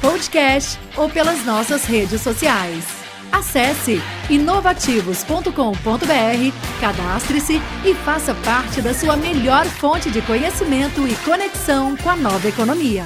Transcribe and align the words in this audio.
podcast 0.00 0.78
ou 0.96 1.08
pelas 1.08 1.44
nossas 1.44 1.84
redes 1.84 2.20
sociais. 2.20 2.84
Acesse 3.32 3.98
inovativos.com.br, 4.30 6.80
cadastre-se 6.80 7.56
e 7.84 7.94
faça 7.94 8.34
parte 8.44 8.80
da 8.80 8.94
sua 8.94 9.16
melhor 9.16 9.66
fonte 9.66 10.10
de 10.10 10.22
conhecimento 10.22 11.06
e 11.06 11.14
conexão 11.24 11.96
com 11.96 12.08
a 12.08 12.16
nova 12.16 12.48
economia. 12.48 13.04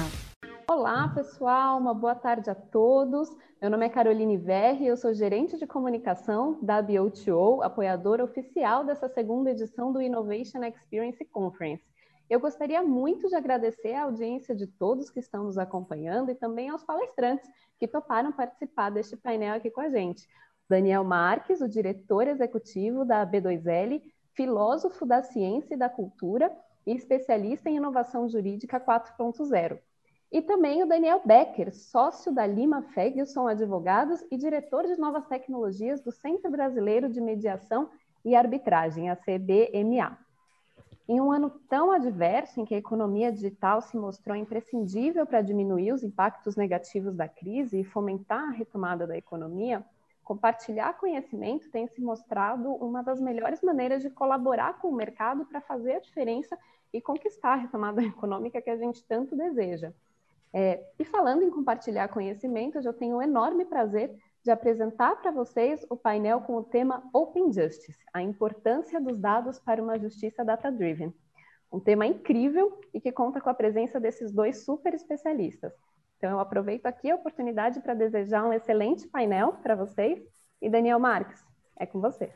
Olá, 0.70 1.08
pessoal, 1.08 1.78
uma 1.78 1.92
boa 1.92 2.14
tarde 2.14 2.48
a 2.48 2.54
todos. 2.54 3.28
Meu 3.60 3.70
nome 3.70 3.86
é 3.86 3.88
Caroline 3.88 4.36
Verri, 4.36 4.86
eu 4.86 4.96
sou 4.96 5.12
gerente 5.12 5.58
de 5.58 5.66
comunicação 5.66 6.58
da 6.62 6.80
BOTO, 6.80 7.62
apoiadora 7.62 8.24
oficial 8.24 8.84
dessa 8.84 9.08
segunda 9.08 9.50
edição 9.50 9.92
do 9.92 10.00
Innovation 10.00 10.64
Experience 10.64 11.24
Conference. 11.26 11.91
Eu 12.32 12.40
gostaria 12.40 12.82
muito 12.82 13.28
de 13.28 13.34
agradecer 13.34 13.92
a 13.92 14.04
audiência 14.04 14.56
de 14.56 14.66
todos 14.66 15.10
que 15.10 15.20
estão 15.20 15.44
nos 15.44 15.58
acompanhando 15.58 16.30
e 16.30 16.34
também 16.34 16.70
aos 16.70 16.82
palestrantes 16.82 17.46
que 17.78 17.86
toparam 17.86 18.32
participar 18.32 18.88
deste 18.88 19.18
painel 19.18 19.56
aqui 19.56 19.70
com 19.70 19.82
a 19.82 19.90
gente. 19.90 20.26
Daniel 20.66 21.04
Marques, 21.04 21.60
o 21.60 21.68
diretor 21.68 22.26
executivo 22.26 23.04
da 23.04 23.26
B2L, 23.26 24.00
filósofo 24.32 25.04
da 25.04 25.22
ciência 25.22 25.74
e 25.74 25.76
da 25.76 25.90
cultura 25.90 26.50
e 26.86 26.94
especialista 26.94 27.68
em 27.68 27.76
inovação 27.76 28.26
jurídica 28.26 28.80
4.0. 28.80 29.78
E 30.32 30.40
também 30.40 30.82
o 30.82 30.88
Daniel 30.88 31.20
Becker, 31.22 31.70
sócio 31.74 32.32
da 32.32 32.46
Lima 32.46 32.80
Ferguson 32.94 33.46
Advogados 33.46 34.24
e 34.30 34.38
diretor 34.38 34.86
de 34.86 34.98
novas 34.98 35.26
tecnologias 35.26 36.00
do 36.00 36.10
Centro 36.10 36.50
Brasileiro 36.50 37.10
de 37.10 37.20
Mediação 37.20 37.90
e 38.24 38.34
Arbitragem, 38.34 39.10
a 39.10 39.16
CBMA. 39.16 40.21
Em 41.12 41.20
um 41.20 41.30
ano 41.30 41.50
tão 41.68 41.90
adverso, 41.92 42.58
em 42.58 42.64
que 42.64 42.74
a 42.74 42.78
economia 42.78 43.30
digital 43.30 43.82
se 43.82 43.98
mostrou 43.98 44.34
imprescindível 44.34 45.26
para 45.26 45.42
diminuir 45.42 45.92
os 45.92 46.02
impactos 46.02 46.56
negativos 46.56 47.14
da 47.14 47.28
crise 47.28 47.80
e 47.80 47.84
fomentar 47.84 48.44
a 48.44 48.50
retomada 48.50 49.06
da 49.06 49.14
economia, 49.14 49.84
compartilhar 50.24 50.94
conhecimento 50.94 51.70
tem 51.70 51.86
se 51.86 52.00
mostrado 52.00 52.72
uma 52.76 53.02
das 53.02 53.20
melhores 53.20 53.60
maneiras 53.60 54.00
de 54.00 54.08
colaborar 54.08 54.78
com 54.80 54.88
o 54.88 54.96
mercado 54.96 55.44
para 55.44 55.60
fazer 55.60 55.96
a 55.96 56.00
diferença 56.00 56.58
e 56.90 56.98
conquistar 56.98 57.52
a 57.52 57.56
retomada 57.56 58.00
econômica 58.02 58.62
que 58.62 58.70
a 58.70 58.76
gente 58.78 59.04
tanto 59.04 59.36
deseja. 59.36 59.92
É, 60.50 60.82
e 60.98 61.04
falando 61.04 61.42
em 61.42 61.50
compartilhar 61.50 62.08
conhecimento, 62.08 62.78
eu 62.78 62.94
tenho 62.94 63.18
um 63.18 63.22
enorme 63.22 63.66
prazer 63.66 64.18
de 64.44 64.50
apresentar 64.50 65.16
para 65.16 65.30
vocês 65.30 65.86
o 65.88 65.96
painel 65.96 66.40
com 66.40 66.56
o 66.56 66.64
tema 66.64 67.02
Open 67.12 67.52
Justice, 67.52 67.98
a 68.12 68.20
importância 68.20 69.00
dos 69.00 69.16
dados 69.18 69.58
para 69.58 69.82
uma 69.82 69.98
justiça 69.98 70.44
data-driven. 70.44 71.14
Um 71.72 71.78
tema 71.78 72.04
incrível 72.04 72.80
e 72.92 73.00
que 73.00 73.12
conta 73.12 73.40
com 73.40 73.48
a 73.48 73.54
presença 73.54 74.00
desses 74.00 74.32
dois 74.32 74.64
super 74.64 74.92
especialistas. 74.94 75.72
Então, 76.18 76.30
eu 76.30 76.40
aproveito 76.40 76.86
aqui 76.86 77.10
a 77.10 77.14
oportunidade 77.14 77.80
para 77.80 77.94
desejar 77.94 78.44
um 78.44 78.52
excelente 78.52 79.08
painel 79.08 79.54
para 79.54 79.74
vocês. 79.74 80.20
E 80.60 80.68
Daniel 80.68 80.98
Marques, 80.98 81.42
é 81.78 81.86
com 81.86 82.00
você. 82.00 82.32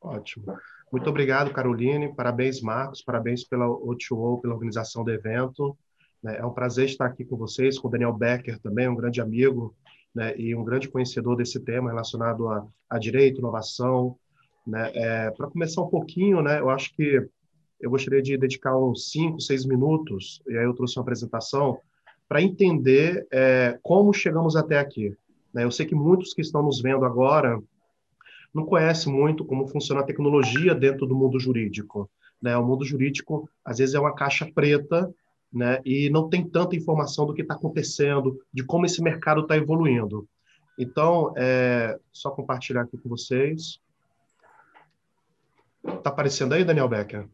Ótimo. 0.00 0.56
Muito 0.90 1.10
obrigado, 1.10 1.52
Caroline. 1.52 2.14
Parabéns, 2.14 2.62
Marcos. 2.62 3.02
Parabéns 3.02 3.44
pela 3.44 3.68
OTO, 3.68 4.40
pela 4.40 4.54
organização 4.54 5.04
do 5.04 5.10
evento. 5.10 5.76
É 6.24 6.44
um 6.44 6.52
prazer 6.52 6.86
estar 6.86 7.06
aqui 7.06 7.24
com 7.24 7.36
vocês, 7.36 7.78
com 7.78 7.88
o 7.88 7.90
Daniel 7.90 8.12
Becker 8.12 8.58
também, 8.60 8.88
um 8.88 8.94
grande 8.94 9.20
amigo 9.20 9.74
né, 10.14 10.34
e 10.36 10.54
um 10.54 10.64
grande 10.64 10.88
conhecedor 10.88 11.36
desse 11.36 11.60
tema 11.60 11.90
relacionado 11.90 12.48
a, 12.48 12.66
a 12.88 12.98
direito, 12.98 13.38
inovação. 13.38 14.16
Né? 14.66 14.90
É, 14.94 15.30
Para 15.30 15.48
começar 15.48 15.82
um 15.82 15.88
pouquinho, 15.88 16.42
né, 16.42 16.60
eu 16.60 16.70
acho 16.70 16.94
que 16.94 17.26
eu 17.80 17.90
gostaria 17.90 18.20
de 18.20 18.36
dedicar 18.36 18.76
uns 18.76 19.10
cinco, 19.10 19.40
seis 19.40 19.64
minutos, 19.64 20.42
e 20.46 20.56
aí 20.56 20.64
eu 20.64 20.74
trouxe 20.74 20.98
uma 20.98 21.02
apresentação, 21.02 21.78
para 22.28 22.42
entender 22.42 23.26
é, 23.32 23.78
como 23.82 24.12
chegamos 24.12 24.54
até 24.54 24.78
aqui. 24.78 25.16
Né? 25.52 25.64
Eu 25.64 25.70
sei 25.70 25.86
que 25.86 25.94
muitos 25.94 26.32
que 26.32 26.40
estão 26.40 26.62
nos 26.62 26.80
vendo 26.80 27.04
agora 27.04 27.60
não 28.54 28.64
conhecem 28.64 29.12
muito 29.12 29.44
como 29.44 29.66
funciona 29.66 30.00
a 30.00 30.04
tecnologia 30.04 30.74
dentro 30.74 31.06
do 31.06 31.14
mundo 31.16 31.40
jurídico. 31.40 32.08
Né? 32.40 32.56
O 32.56 32.64
mundo 32.64 32.84
jurídico, 32.84 33.48
às 33.64 33.78
vezes, 33.78 33.94
é 33.94 34.00
uma 34.00 34.14
caixa 34.14 34.48
preta 34.54 35.12
né? 35.52 35.80
e 35.84 36.08
não 36.10 36.28
tem 36.28 36.48
tanta 36.48 36.76
informação 36.76 37.26
do 37.26 37.34
que 37.34 37.42
está 37.42 37.54
acontecendo, 37.54 38.40
de 38.52 38.64
como 38.64 38.86
esse 38.86 39.02
mercado 39.02 39.42
está 39.42 39.56
evoluindo. 39.56 40.28
Então, 40.78 41.34
é, 41.36 41.98
só 42.12 42.30
compartilhar 42.30 42.82
aqui 42.82 42.96
com 42.96 43.08
vocês. 43.08 43.80
Está 45.84 46.10
aparecendo 46.10 46.54
aí, 46.54 46.64
Daniel 46.64 46.88
Becker? 46.88 47.28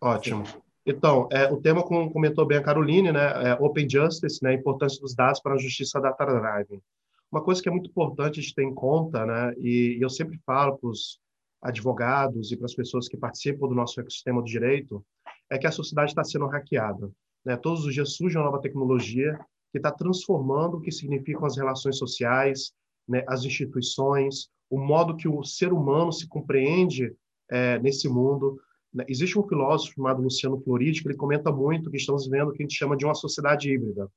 Ótimo. 0.00 0.44
Então, 0.84 1.28
é, 1.30 1.50
o 1.50 1.60
tema, 1.60 1.82
como 1.82 2.12
comentou 2.12 2.44
bem 2.44 2.58
a 2.58 2.62
Caroline, 2.62 3.12
né, 3.12 3.50
é 3.50 3.54
Open 3.54 3.88
Justice, 3.88 4.42
né, 4.42 4.50
a 4.50 4.54
importância 4.54 5.00
dos 5.00 5.14
dados 5.14 5.40
para 5.40 5.54
a 5.54 5.58
justiça 5.58 6.00
data-driven. 6.00 6.82
Uma 7.30 7.42
coisa 7.42 7.62
que 7.62 7.68
é 7.68 7.72
muito 7.72 7.88
importante 7.88 8.40
a 8.40 8.42
gente 8.42 8.54
ter 8.54 8.64
em 8.64 8.74
conta, 8.74 9.24
né, 9.24 9.54
e, 9.58 9.96
e 9.98 10.02
eu 10.02 10.10
sempre 10.10 10.40
falo 10.44 10.76
para 10.76 10.90
os 10.90 11.20
advogados 11.62 12.50
e 12.50 12.56
para 12.56 12.66
as 12.66 12.74
pessoas 12.74 13.08
que 13.08 13.16
participam 13.16 13.68
do 13.68 13.74
nosso 13.74 14.00
ecossistema 14.00 14.42
do 14.42 14.46
direito, 14.46 15.04
é 15.52 15.58
que 15.58 15.66
a 15.66 15.70
sociedade 15.70 16.10
está 16.10 16.24
sendo 16.24 16.46
hackeada. 16.46 17.10
Né? 17.44 17.56
Todos 17.58 17.84
os 17.84 17.92
dias 17.92 18.14
surge 18.14 18.38
uma 18.38 18.46
nova 18.46 18.60
tecnologia 18.60 19.38
que 19.70 19.78
está 19.78 19.92
transformando 19.92 20.78
o 20.78 20.80
que 20.80 20.90
significam 20.90 21.44
as 21.44 21.58
relações 21.58 21.98
sociais, 21.98 22.72
né? 23.06 23.22
as 23.28 23.44
instituições, 23.44 24.48
o 24.70 24.78
modo 24.78 25.14
que 25.14 25.28
o 25.28 25.44
ser 25.44 25.70
humano 25.70 26.10
se 26.10 26.26
compreende 26.26 27.14
é, 27.50 27.78
nesse 27.80 28.08
mundo. 28.08 28.58
Né? 28.94 29.04
Existe 29.06 29.38
um 29.38 29.46
filósofo 29.46 29.94
chamado 29.94 30.22
Luciano 30.22 30.58
Floridi 30.58 31.02
que 31.02 31.08
ele 31.08 31.16
comenta 31.16 31.52
muito 31.52 31.90
que 31.90 31.98
estamos 31.98 32.24
vivendo 32.24 32.48
o 32.48 32.52
que 32.52 32.62
a 32.62 32.64
gente 32.64 32.76
chama 32.76 32.96
de 32.96 33.04
uma 33.04 33.14
sociedade 33.14 33.70
híbrida, 33.70 34.10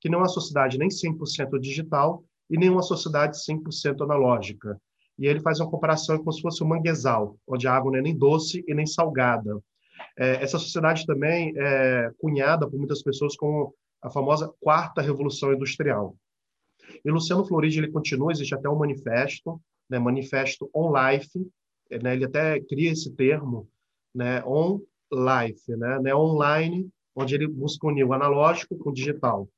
que 0.00 0.08
não 0.08 0.18
é 0.18 0.22
uma 0.22 0.28
sociedade 0.28 0.76
nem 0.76 0.88
100% 0.88 1.56
digital 1.60 2.24
e 2.50 2.58
nem 2.58 2.68
uma 2.68 2.82
sociedade 2.82 3.36
100% 3.36 4.02
analógica. 4.02 4.76
E 5.16 5.26
ele 5.26 5.38
faz 5.38 5.60
uma 5.60 5.70
comparação 5.70 6.18
como 6.18 6.32
se 6.32 6.40
fosse 6.40 6.64
um 6.64 6.66
manguezal, 6.66 7.36
onde 7.46 7.68
a 7.68 7.74
água 7.74 7.92
não 7.92 7.98
é 8.00 8.02
nem 8.02 8.16
doce 8.16 8.64
e 8.66 8.74
nem 8.74 8.86
salgada. 8.86 9.62
É, 10.18 10.42
essa 10.42 10.58
sociedade 10.58 11.06
também 11.06 11.52
é 11.56 12.10
cunhada 12.18 12.68
por 12.68 12.78
muitas 12.78 13.02
pessoas 13.02 13.36
como 13.36 13.74
a 14.02 14.10
famosa 14.10 14.52
quarta 14.60 15.02
revolução 15.02 15.52
industrial. 15.52 16.16
E 17.04 17.10
Luciano 17.10 17.44
Floridi 17.44 17.78
ele 17.78 17.90
continua, 17.90 18.32
existe 18.32 18.54
até 18.54 18.68
um 18.68 18.78
manifesto, 18.78 19.60
né, 19.88 19.98
manifesto 19.98 20.70
on 20.74 20.92
life, 20.92 21.46
né, 22.02 22.14
ele 22.14 22.24
até 22.24 22.60
cria 22.60 22.90
esse 22.90 23.10
termo, 23.14 23.68
né, 24.14 24.42
on 24.44 24.80
life, 25.12 25.76
né, 25.76 25.98
né, 26.00 26.14
online, 26.14 26.88
onde 27.14 27.34
ele 27.34 27.46
busca 27.46 27.86
unir 27.86 28.04
o 28.04 28.12
analógico 28.12 28.76
com 28.76 28.90
o 28.90 28.94
digital. 28.94 29.48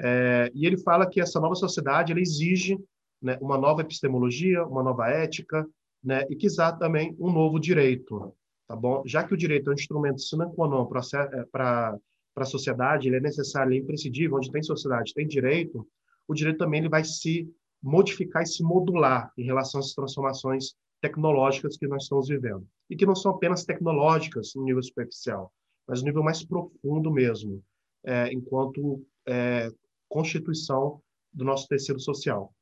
É, 0.00 0.50
e 0.54 0.66
ele 0.66 0.78
fala 0.78 1.08
que 1.08 1.20
essa 1.20 1.40
nova 1.40 1.54
sociedade 1.54 2.12
ele 2.12 2.22
exige 2.22 2.78
né, 3.20 3.36
uma 3.40 3.58
nova 3.58 3.82
epistemologia, 3.82 4.64
uma 4.64 4.82
nova 4.82 5.08
ética, 5.08 5.66
né, 6.02 6.24
e 6.30 6.36
quiser 6.36 6.76
também 6.78 7.14
um 7.18 7.30
novo 7.30 7.58
direito 7.58 8.34
tá 8.66 8.76
bom? 8.76 9.02
Já 9.06 9.24
que 9.24 9.34
o 9.34 9.36
direito 9.36 9.68
é 9.68 9.72
um 9.72 9.74
instrumento 9.74 10.20
sine 10.20 10.46
qua 10.54 10.68
non 10.68 10.86
para 10.86 11.98
a 12.36 12.44
sociedade, 12.44 13.08
ele 13.08 13.16
é 13.16 13.20
necessário, 13.20 13.70
ele 13.70 13.80
é 13.80 13.82
imprescindível, 13.82 14.36
onde 14.36 14.50
tem 14.50 14.62
sociedade, 14.62 15.14
tem 15.14 15.26
direito, 15.26 15.86
o 16.26 16.34
direito 16.34 16.58
também 16.58 16.80
ele 16.80 16.88
vai 16.88 17.04
se 17.04 17.48
modificar 17.82 18.42
e 18.42 18.46
se 18.46 18.62
modular 18.62 19.30
em 19.36 19.44
relação 19.44 19.80
às 19.80 19.92
transformações 19.92 20.74
tecnológicas 21.00 21.76
que 21.76 21.86
nós 21.86 22.04
estamos 22.04 22.28
vivendo. 22.28 22.66
E 22.88 22.96
que 22.96 23.04
não 23.04 23.14
são 23.14 23.32
apenas 23.32 23.64
tecnológicas 23.64 24.52
no 24.56 24.64
nível 24.64 24.82
superficial, 24.82 25.52
mas 25.86 26.00
no 26.00 26.06
nível 26.06 26.22
mais 26.22 26.42
profundo 26.42 27.10
mesmo, 27.12 27.62
é, 28.04 28.32
enquanto 28.32 29.04
é, 29.28 29.70
constituição 30.08 31.02
do 31.32 31.44
nosso 31.44 31.68
tecido 31.68 32.00
social. 32.00 32.54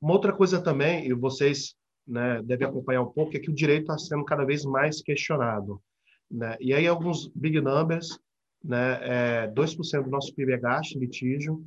Uma 0.00 0.12
outra 0.12 0.32
coisa 0.32 0.60
também, 0.60 1.06
e 1.06 1.14
vocês 1.14 1.74
né, 2.06 2.42
deve 2.42 2.64
acompanhar 2.64 3.02
um 3.02 3.10
pouco, 3.10 3.36
é 3.36 3.40
que 3.40 3.50
o 3.50 3.54
direito 3.54 3.82
está 3.82 3.98
sendo 3.98 4.24
cada 4.24 4.44
vez 4.44 4.64
mais 4.64 5.00
questionado. 5.00 5.80
Né? 6.30 6.56
E 6.60 6.72
aí, 6.72 6.86
alguns 6.86 7.28
big 7.34 7.60
numbers, 7.60 8.18
né, 8.62 9.44
é, 9.44 9.48
2% 9.48 10.02
do 10.04 10.10
nosso 10.10 10.34
PIB 10.34 10.52
é 10.52 10.58
gasto 10.58 10.96
em 10.96 11.00
litígio, 11.00 11.64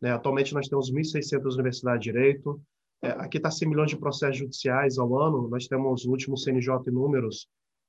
né? 0.00 0.12
atualmente 0.12 0.54
nós 0.54 0.68
temos 0.68 0.92
1.600 0.92 1.54
universidades 1.54 2.04
de 2.04 2.12
direito, 2.12 2.60
é, 3.02 3.10
aqui 3.10 3.38
está 3.38 3.50
100 3.50 3.68
milhões 3.68 3.90
de 3.90 3.96
processos 3.96 4.38
judiciais 4.38 4.98
ao 4.98 5.16
ano, 5.18 5.48
nós 5.48 5.66
temos 5.66 6.04
o 6.04 6.10
último 6.10 6.36
CNJ 6.36 6.90
números, 6.90 7.48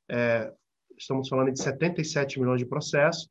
é, 0.09 0.51
estamos 0.98 1.27
falando 1.27 1.51
de 1.51 1.62
77 1.62 2.39
milhões 2.39 2.59
de 2.59 2.65
processos, 2.65 3.30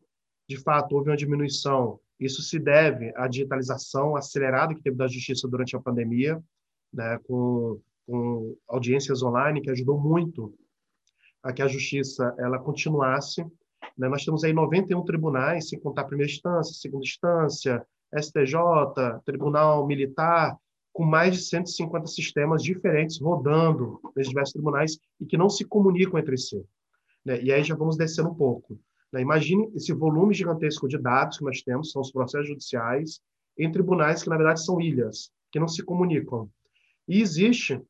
de 0.48 0.56
fato, 0.56 0.96
houve 0.96 1.10
uma 1.10 1.16
diminuição 1.16 2.00
Isso 2.18 2.42
se 2.42 2.58
deve 2.58 3.12
à 3.16 3.28
digitalização 3.28 4.16
acelerada 4.16 4.74
que 4.74 4.82
teve 4.82 4.96
da 4.96 5.06
justiça 5.06 5.46
durante 5.46 5.76
a 5.76 5.80
pandemia, 5.80 6.42
né, 6.92 7.18
com, 7.22 7.80
com 8.06 8.56
audiências 8.68 9.22
online, 9.22 9.60
que 9.60 9.70
ajudou 9.70 9.98
muito 9.98 10.54
a 11.42 11.52
que 11.52 11.62
a 11.62 11.68
justiça 11.68 12.34
ela 12.38 12.58
continuasse. 12.58 13.44
Né? 13.96 14.08
Nós 14.08 14.24
temos 14.24 14.44
aí 14.44 14.52
91 14.52 15.04
tribunais, 15.04 15.68
sem 15.68 15.78
contar 15.78 16.04
primeira 16.04 16.30
instância, 16.30 16.74
segunda 16.74 17.04
instância, 17.04 17.84
STJ, 18.14 19.20
Tribunal 19.24 19.86
Militar, 19.86 20.56
com 20.92 21.04
mais 21.04 21.36
de 21.36 21.42
150 21.42 22.06
sistemas 22.08 22.62
diferentes 22.62 23.20
rodando 23.20 24.00
nesses 24.16 24.30
diversos 24.30 24.52
tribunais 24.52 24.98
e 25.20 25.26
que 25.26 25.36
não 25.36 25.48
se 25.48 25.64
comunicam 25.64 26.18
entre 26.18 26.36
si. 26.36 26.64
Né? 27.24 27.40
E 27.42 27.52
aí 27.52 27.62
já 27.62 27.74
vamos 27.74 27.96
descendo 27.96 28.30
um 28.30 28.34
pouco. 28.34 28.78
Né? 29.12 29.20
Imagine 29.20 29.70
esse 29.74 29.92
volume 29.92 30.34
gigantesco 30.34 30.88
de 30.88 30.98
dados 30.98 31.38
que 31.38 31.44
nós 31.44 31.62
temos, 31.62 31.92
são 31.92 32.02
os 32.02 32.10
processos 32.10 32.48
judiciais, 32.48 33.20
em 33.58 33.70
tribunais 33.70 34.22
que, 34.22 34.28
na 34.28 34.36
verdade, 34.36 34.64
são 34.64 34.80
ilhas, 34.80 35.30
que 35.52 35.60
não 35.60 35.68
se 35.68 35.82
comunicam. 35.82 36.48
E 37.06 37.20
existe, 37.20 37.80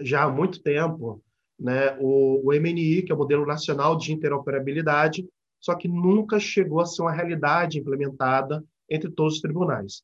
já 0.00 0.24
há 0.24 0.30
muito 0.30 0.62
tempo, 0.62 1.22
né, 1.58 1.96
o, 2.00 2.48
o 2.48 2.52
MNI, 2.52 3.02
que 3.02 3.12
é 3.12 3.14
o 3.14 3.18
Modelo 3.18 3.46
Nacional 3.46 3.96
de 3.96 4.12
Interoperabilidade, 4.12 5.26
só 5.60 5.74
que 5.74 5.88
nunca 5.88 6.38
chegou 6.38 6.80
a 6.80 6.86
ser 6.86 7.02
uma 7.02 7.12
realidade 7.12 7.78
implementada 7.78 8.62
entre 8.88 9.10
todos 9.10 9.36
os 9.36 9.40
tribunais. 9.40 10.02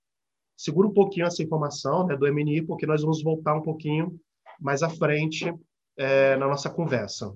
Segura 0.57 0.89
um 0.89 0.93
pouquinho 0.95 1.27
essa 1.27 1.43
informação 1.43 2.07
né, 2.07 2.17
do 2.17 2.27
MNI, 2.33 2.63
porque 2.63 2.87
nós 2.87 3.03
vamos 3.03 3.23
voltar 3.23 3.55
um 3.55 3.63
pouquinho 3.63 4.19
mais 4.61 4.83
à 4.83 4.89
frente 4.89 5.53
é, 5.97 6.37
na 6.37 6.47
nossa 6.47 6.71
conversa. 6.71 7.35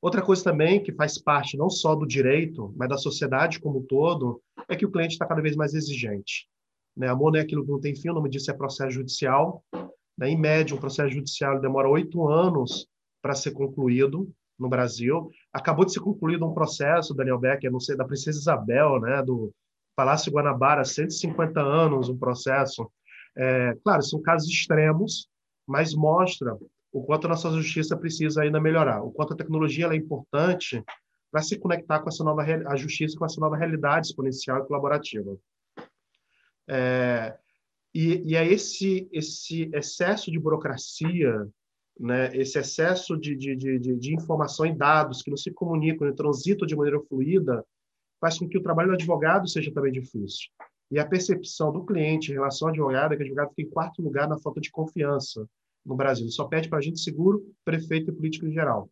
Outra 0.00 0.22
coisa 0.22 0.44
também 0.44 0.82
que 0.82 0.92
faz 0.92 1.18
parte 1.18 1.56
não 1.56 1.70
só 1.70 1.94
do 1.94 2.06
direito, 2.06 2.72
mas 2.76 2.88
da 2.88 2.98
sociedade 2.98 3.58
como 3.58 3.78
um 3.78 3.86
todo, 3.86 4.40
é 4.68 4.76
que 4.76 4.84
o 4.84 4.90
cliente 4.90 5.14
está 5.14 5.26
cada 5.26 5.40
vez 5.40 5.56
mais 5.56 5.74
exigente. 5.74 6.48
Né? 6.96 7.08
Amor 7.08 7.32
não 7.32 7.38
é 7.38 7.42
aquilo 7.42 7.64
que 7.64 7.70
não 7.70 7.80
tem 7.80 7.94
fim, 7.94 8.10
o 8.10 8.14
nome 8.14 8.30
disso 8.30 8.50
é 8.50 8.54
processo 8.54 8.92
judicial. 8.92 9.64
Né? 10.16 10.30
Em 10.30 10.38
média, 10.38 10.74
um 10.74 10.80
processo 10.80 11.12
judicial 11.12 11.60
demora 11.60 11.88
oito 11.88 12.28
anos 12.28 12.86
para 13.20 13.34
ser 13.34 13.52
concluído 13.52 14.32
no 14.58 14.68
Brasil. 14.68 15.30
Acabou 15.52 15.84
de 15.84 15.92
ser 15.92 16.00
concluído 16.00 16.46
um 16.46 16.54
processo, 16.54 17.14
Daniel 17.14 17.38
Becker, 17.38 17.70
não 17.70 17.80
sei, 17.80 17.96
da 17.96 18.04
Princesa 18.04 18.38
Isabel, 18.38 19.00
né? 19.00 19.22
do 19.22 19.52
Palácio 19.94 20.32
Guanabara, 20.32 20.84
150 20.84 21.60
anos, 21.60 22.08
um 22.08 22.18
processo. 22.18 22.90
É, 23.36 23.76
claro, 23.82 24.02
são 24.02 24.20
casos 24.20 24.48
extremos, 24.48 25.28
mas 25.66 25.94
mostra 25.94 26.56
o 26.92 27.02
quanto 27.02 27.26
a 27.26 27.30
nossa 27.30 27.50
justiça 27.50 27.96
precisa 27.96 28.42
ainda 28.42 28.60
melhorar, 28.60 29.02
o 29.02 29.10
quanto 29.10 29.34
a 29.34 29.36
tecnologia 29.36 29.86
é 29.86 29.96
importante 29.96 30.82
para 31.30 31.42
se 31.42 31.58
conectar 31.58 32.00
com 32.00 32.08
essa 32.08 32.24
nova 32.24 32.42
a 32.42 32.76
justiça 32.76 33.18
com 33.18 33.26
essa 33.26 33.40
nova 33.40 33.56
realidade 33.56 34.06
exponencial 34.06 34.58
e 34.58 34.66
colaborativa. 34.66 35.36
É, 36.68 37.36
e, 37.96 38.32
e 38.32 38.36
é 38.36 38.46
esse 38.46 39.08
esse 39.10 39.70
excesso 39.72 40.30
de 40.30 40.38
burocracia, 40.38 41.48
né, 41.98 42.36
esse 42.36 42.58
excesso 42.58 43.16
de, 43.16 43.34
de, 43.34 43.56
de, 43.56 43.78
de 43.78 44.14
informação 44.14 44.66
e 44.66 44.74
dados 44.74 45.22
que 45.22 45.30
não 45.30 45.36
se 45.36 45.50
comunicam 45.50 46.06
e 46.06 46.14
transitam 46.14 46.66
de 46.66 46.76
maneira 46.76 47.00
fluida, 47.00 47.64
faz 48.20 48.38
com 48.38 48.46
que 48.46 48.58
o 48.58 48.62
trabalho 48.62 48.90
do 48.90 48.94
advogado 48.94 49.48
seja 49.48 49.72
também 49.72 49.92
difícil. 49.92 50.50
E 50.90 50.98
a 50.98 51.06
percepção 51.06 51.72
do 51.72 51.86
cliente 51.86 52.30
em 52.30 52.34
relação 52.34 52.68
ao 52.68 52.74
advogado 52.74 53.12
é 53.12 53.16
que 53.16 53.22
o 53.22 53.26
advogado 53.26 53.48
fica 53.54 53.62
em 53.62 53.70
quarto 53.70 54.02
lugar 54.02 54.28
na 54.28 54.38
falta 54.38 54.60
de 54.60 54.70
confiança 54.70 55.48
no 55.84 55.96
Brasil. 55.96 56.28
Só 56.28 56.44
pede 56.44 56.68
para 56.68 56.78
agente 56.78 57.00
seguro, 57.00 57.50
prefeito 57.64 58.10
e 58.10 58.14
político 58.14 58.46
em 58.46 58.52
geral. 58.52 58.90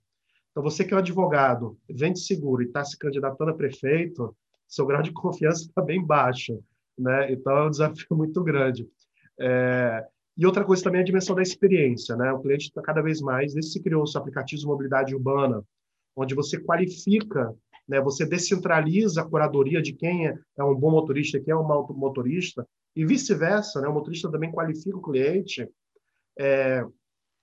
Então, 0.51 0.62
você 0.62 0.83
que 0.83 0.95
é 0.95 0.97
um 0.97 1.01
advogado, 1.01 1.77
vende 1.91 2.21
seguro 2.21 2.62
e 2.62 2.67
está 2.67 2.83
se 2.85 2.97
candidatando 2.97 3.51
a 3.51 3.55
prefeito, 3.55 4.35
seu 4.67 4.87
grau 4.87 5.03
de 5.03 5.12
confiança 5.12 5.65
está 5.65 5.83
bem 5.85 6.03
baixo. 6.03 6.59
Né? 6.99 7.33
Então, 7.33 7.56
é 7.56 7.67
um 7.67 7.71
desafio 7.71 8.17
muito 8.17 8.43
grande. 8.43 8.89
É... 9.41 10.07
E 10.37 10.45
outra 10.45 10.65
coisa 10.65 10.83
também 10.83 10.99
é 10.99 11.03
a 11.03 11.07
dimensão 11.07 11.37
da 11.37 11.43
experiência. 11.43 12.17
Né? 12.17 12.33
O 12.33 12.41
cliente 12.41 12.65
está 12.67 12.83
cada 12.83 13.01
vez 13.01 13.21
mais, 13.21 13.55
desde 13.55 13.71
que 13.71 13.79
se 13.79 13.83
criou 13.83 14.03
os 14.03 14.17
aplicativos 14.17 14.63
de 14.63 14.67
mobilidade 14.67 15.15
urbana, 15.15 15.63
onde 16.17 16.35
você 16.35 16.59
qualifica, 16.59 17.55
né? 17.89 18.01
você 18.01 18.27
descentraliza 18.27 19.23
a 19.23 19.25
curadoria 19.25 19.81
de 19.81 19.93
quem 19.93 20.27
é, 20.27 20.39
é 20.59 20.65
um 20.65 20.75
bom 20.75 20.91
motorista 20.91 21.39
quem 21.39 21.53
é 21.53 21.57
um 21.57 21.63
mau 21.63 21.87
motorista, 21.95 22.67
e 22.97 23.07
vice-versa. 23.07 23.81
Né? 23.81 23.87
O 23.87 23.95
motorista 23.95 24.31
também 24.31 24.51
qualifica 24.51 24.97
o 24.97 25.03
cliente 25.03 25.69
é, 26.39 26.85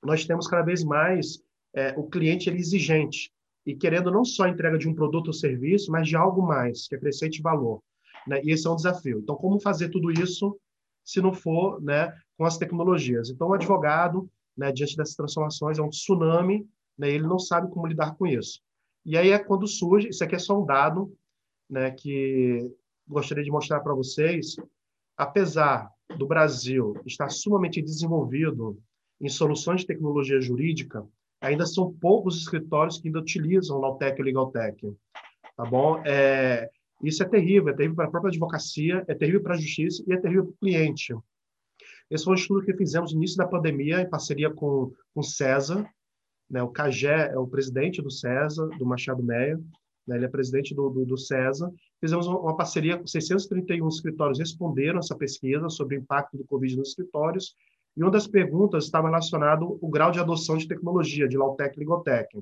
nós 0.03 0.25
temos 0.25 0.47
cada 0.47 0.63
vez 0.63 0.83
mais 0.83 1.41
é, 1.73 1.93
o 1.97 2.09
cliente 2.09 2.49
ele 2.49 2.59
exigente 2.59 3.31
e 3.65 3.75
querendo 3.75 4.11
não 4.11 4.25
só 4.25 4.43
a 4.43 4.49
entrega 4.49 4.77
de 4.77 4.87
um 4.87 4.93
produto 4.93 5.27
ou 5.27 5.33
serviço, 5.33 5.91
mas 5.91 6.07
de 6.07 6.15
algo 6.15 6.41
mais, 6.41 6.87
que 6.87 6.95
acrescente 6.95 7.41
valor. 7.41 7.81
Né? 8.27 8.41
E 8.43 8.51
esse 8.51 8.67
é 8.67 8.69
um 8.69 8.75
desafio. 8.75 9.19
Então, 9.19 9.35
como 9.35 9.59
fazer 9.59 9.89
tudo 9.89 10.11
isso 10.11 10.57
se 11.03 11.21
não 11.21 11.33
for 11.33 11.81
né, 11.81 12.13
com 12.37 12.45
as 12.45 12.57
tecnologias? 12.57 13.29
Então, 13.29 13.49
o 13.49 13.53
advogado, 13.53 14.29
né, 14.57 14.71
diante 14.71 14.95
dessas 14.95 15.15
transformações, 15.15 15.79
é 15.79 15.81
um 15.81 15.89
tsunami, 15.89 16.67
né, 16.97 17.09
ele 17.09 17.27
não 17.27 17.39
sabe 17.39 17.69
como 17.69 17.87
lidar 17.87 18.15
com 18.15 18.27
isso. 18.27 18.61
E 19.05 19.17
aí 19.17 19.29
é 19.29 19.39
quando 19.39 19.67
surge, 19.67 20.09
isso 20.09 20.23
aqui 20.23 20.35
é 20.35 20.39
só 20.39 20.61
um 20.61 20.65
dado 20.65 21.13
né, 21.69 21.91
que 21.91 22.69
gostaria 23.07 23.43
de 23.43 23.51
mostrar 23.51 23.79
para 23.79 23.93
vocês, 23.93 24.55
apesar 25.17 25.89
do 26.17 26.27
Brasil 26.27 26.93
está 27.05 27.29
sumamente 27.29 27.81
desenvolvido 27.81 28.77
em 29.19 29.29
soluções 29.29 29.81
de 29.81 29.87
tecnologia 29.87 30.41
jurídica, 30.41 31.05
ainda 31.39 31.65
são 31.65 31.91
poucos 31.93 32.37
escritórios 32.37 32.99
que 32.99 33.07
ainda 33.07 33.19
utilizam 33.19 33.79
Lautec 33.79 34.19
e 34.19 34.23
Legaltech. 34.23 34.95
Tá 35.55 35.65
bom? 35.65 36.01
É, 36.05 36.69
isso 37.03 37.23
é 37.23 37.27
terrível, 37.27 37.69
é 37.69 37.75
terrível 37.75 37.95
para 37.95 38.05
a 38.05 38.11
própria 38.11 38.29
advocacia, 38.29 39.03
é 39.07 39.15
terrível 39.15 39.41
para 39.41 39.55
a 39.55 39.57
justiça 39.57 40.03
e 40.07 40.13
é 40.13 40.17
terrível 40.17 40.45
para 40.45 40.53
o 40.53 40.57
cliente. 40.57 41.15
Esse 42.09 42.25
foi 42.25 42.33
um 42.33 42.35
estudo 42.35 42.65
que 42.65 42.75
fizemos 42.75 43.11
no 43.11 43.17
início 43.17 43.37
da 43.37 43.47
pandemia, 43.47 44.01
em 44.01 44.09
parceria 44.09 44.49
com, 44.49 44.91
com 45.13 45.21
o 45.21 45.23
César. 45.23 45.89
Né? 46.49 46.61
O 46.61 46.69
Cagé 46.69 47.31
é 47.31 47.37
o 47.37 47.47
presidente 47.47 48.01
do 48.01 48.11
César, 48.11 48.67
do 48.77 48.85
Machado 48.85 49.23
Meia, 49.23 49.57
né? 50.05 50.17
ele 50.17 50.25
é 50.25 50.27
presidente 50.27 50.75
do, 50.75 50.89
do, 50.89 51.05
do 51.05 51.17
César. 51.17 51.71
Fizemos 51.99 52.27
uma 52.27 52.55
parceria 52.55 52.97
com 52.97 53.07
631 53.07 53.87
escritórios, 53.87 54.39
responderam 54.39 54.99
essa 54.99 55.15
pesquisa 55.15 55.69
sobre 55.69 55.97
o 55.97 56.01
impacto 56.01 56.37
do 56.37 56.45
Covid 56.45 56.75
nos 56.77 56.89
escritórios, 56.89 57.55
e 57.95 58.01
uma 58.01 58.11
das 58.11 58.27
perguntas 58.27 58.85
estava 58.85 59.07
relacionada 59.07 59.63
ao 59.63 59.77
grau 59.89 60.11
de 60.11 60.19
adoção 60.19 60.57
de 60.57 60.67
tecnologia, 60.67 61.27
de 61.27 61.37
Lautec 61.37 61.75
e 61.75 61.79
Ligotec. 61.79 62.41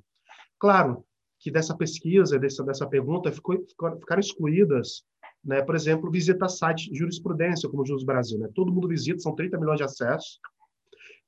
Claro 0.59 1.03
que 1.39 1.49
dessa 1.49 1.75
pesquisa, 1.75 2.37
dessa, 2.37 2.63
dessa 2.63 2.87
pergunta, 2.87 3.31
ficou, 3.31 3.57
ficaram 3.99 4.19
excluídas, 4.19 5.03
né, 5.43 5.61
por 5.61 5.75
exemplo, 5.75 6.11
visita 6.11 6.49
site 6.49 6.93
jurisprudência, 6.93 7.69
como 7.69 7.83
o 7.83 7.85
Jus 7.85 8.03
Brasil. 8.03 8.37
Né? 8.37 8.49
Todo 8.53 8.71
mundo 8.71 8.87
visita, 8.87 9.19
são 9.19 9.33
30 9.33 9.57
milhões 9.57 9.77
de 9.77 9.83
acessos, 9.83 10.39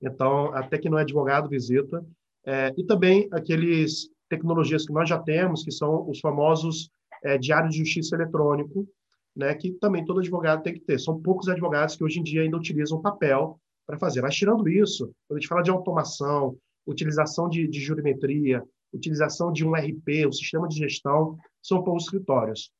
então, 0.02 0.54
até 0.54 0.78
que 0.78 0.90
não 0.90 0.98
é 0.98 1.02
advogado 1.02 1.48
visita. 1.48 2.04
É, 2.46 2.74
e 2.76 2.84
também 2.84 3.28
aqueles 3.32 4.10
tecnologias 4.28 4.86
que 4.86 4.94
nós 4.94 5.08
já 5.08 5.20
temos, 5.20 5.64
que 5.64 5.72
são 5.72 6.10
os 6.10 6.20
famosos 6.20 6.90
é, 7.24 7.38
diários 7.38 7.74
de 7.74 7.80
justiça 7.80 8.16
eletrônico, 8.16 8.88
né, 9.36 9.54
que 9.54 9.72
também 9.74 10.04
todo 10.04 10.20
advogado 10.20 10.64
tem 10.64 10.74
que 10.74 10.80
ter. 10.82 11.00
São 11.00 11.22
poucos 11.22 11.48
advogados 11.48 11.96
que 11.96 12.04
hoje 12.04 12.20
em 12.20 12.24
dia 12.24 12.42
ainda 12.42 12.58
utilizam 12.58 13.02
papel 13.02 13.60
para 13.86 14.00
fazer. 14.00 14.22
Mas, 14.22 14.36
tirando 14.36 14.68
isso, 14.68 15.06
quando 15.28 15.38
a 15.38 15.40
gente 15.40 15.48
fala 15.48 15.62
de 15.62 15.70
automação, 15.70 16.58
utilização 16.86 17.48
de, 17.48 17.68
de 17.68 17.80
jurimetria, 17.80 18.64
utilização 18.94 19.52
de 19.52 19.66
um 19.66 19.74
RP, 19.74 20.28
um 20.28 20.32
sistema 20.32 20.68
de 20.68 20.78
gestão, 20.78 21.38
são 21.62 21.84
poucos 21.84 22.04
escritórios. 22.04 22.72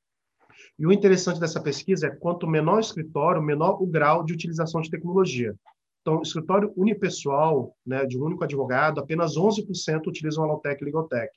E 0.78 0.86
o 0.86 0.92
interessante 0.92 1.40
dessa 1.40 1.62
pesquisa 1.62 2.08
é 2.08 2.16
quanto 2.16 2.48
menor 2.48 2.78
o 2.78 2.82
escritório, 2.82 3.42
menor 3.42 3.82
o 3.82 3.88
grau 3.88 4.24
de 4.24 4.34
utilização 4.34 4.82
de 4.82 4.90
tecnologia. 4.90 5.56
Então, 6.02 6.22
escritório 6.22 6.74
unipessoal, 6.76 7.76
né, 7.86 8.06
de 8.06 8.18
um 8.18 8.24
único 8.24 8.44
advogado, 8.44 9.00
apenas 9.00 9.36
11% 9.38 10.08
utilizam 10.08 10.44
a 10.44 10.48
Lautec 10.48 10.82
e 10.82 10.86
Ligotec. 10.86 11.32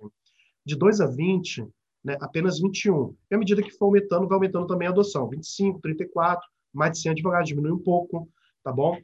De 0.64 0.74
2 0.74 1.00
a 1.02 1.06
20, 1.06 1.66
né, 2.02 2.16
apenas 2.20 2.58
21. 2.58 3.14
E 3.30 3.34
à 3.34 3.38
medida 3.38 3.62
que 3.62 3.70
for 3.72 3.86
aumentando, 3.86 4.26
vai 4.26 4.36
aumentando 4.36 4.66
também 4.66 4.88
a 4.88 4.90
adoção. 4.90 5.28
25, 5.28 5.80
34, 5.80 6.46
mais 6.72 6.92
de 6.92 7.00
100 7.00 7.12
advogados, 7.12 7.48
diminui 7.48 7.72
um 7.72 7.78
pouco, 7.78 8.28
tá 8.62 8.72
bom? 8.72 8.98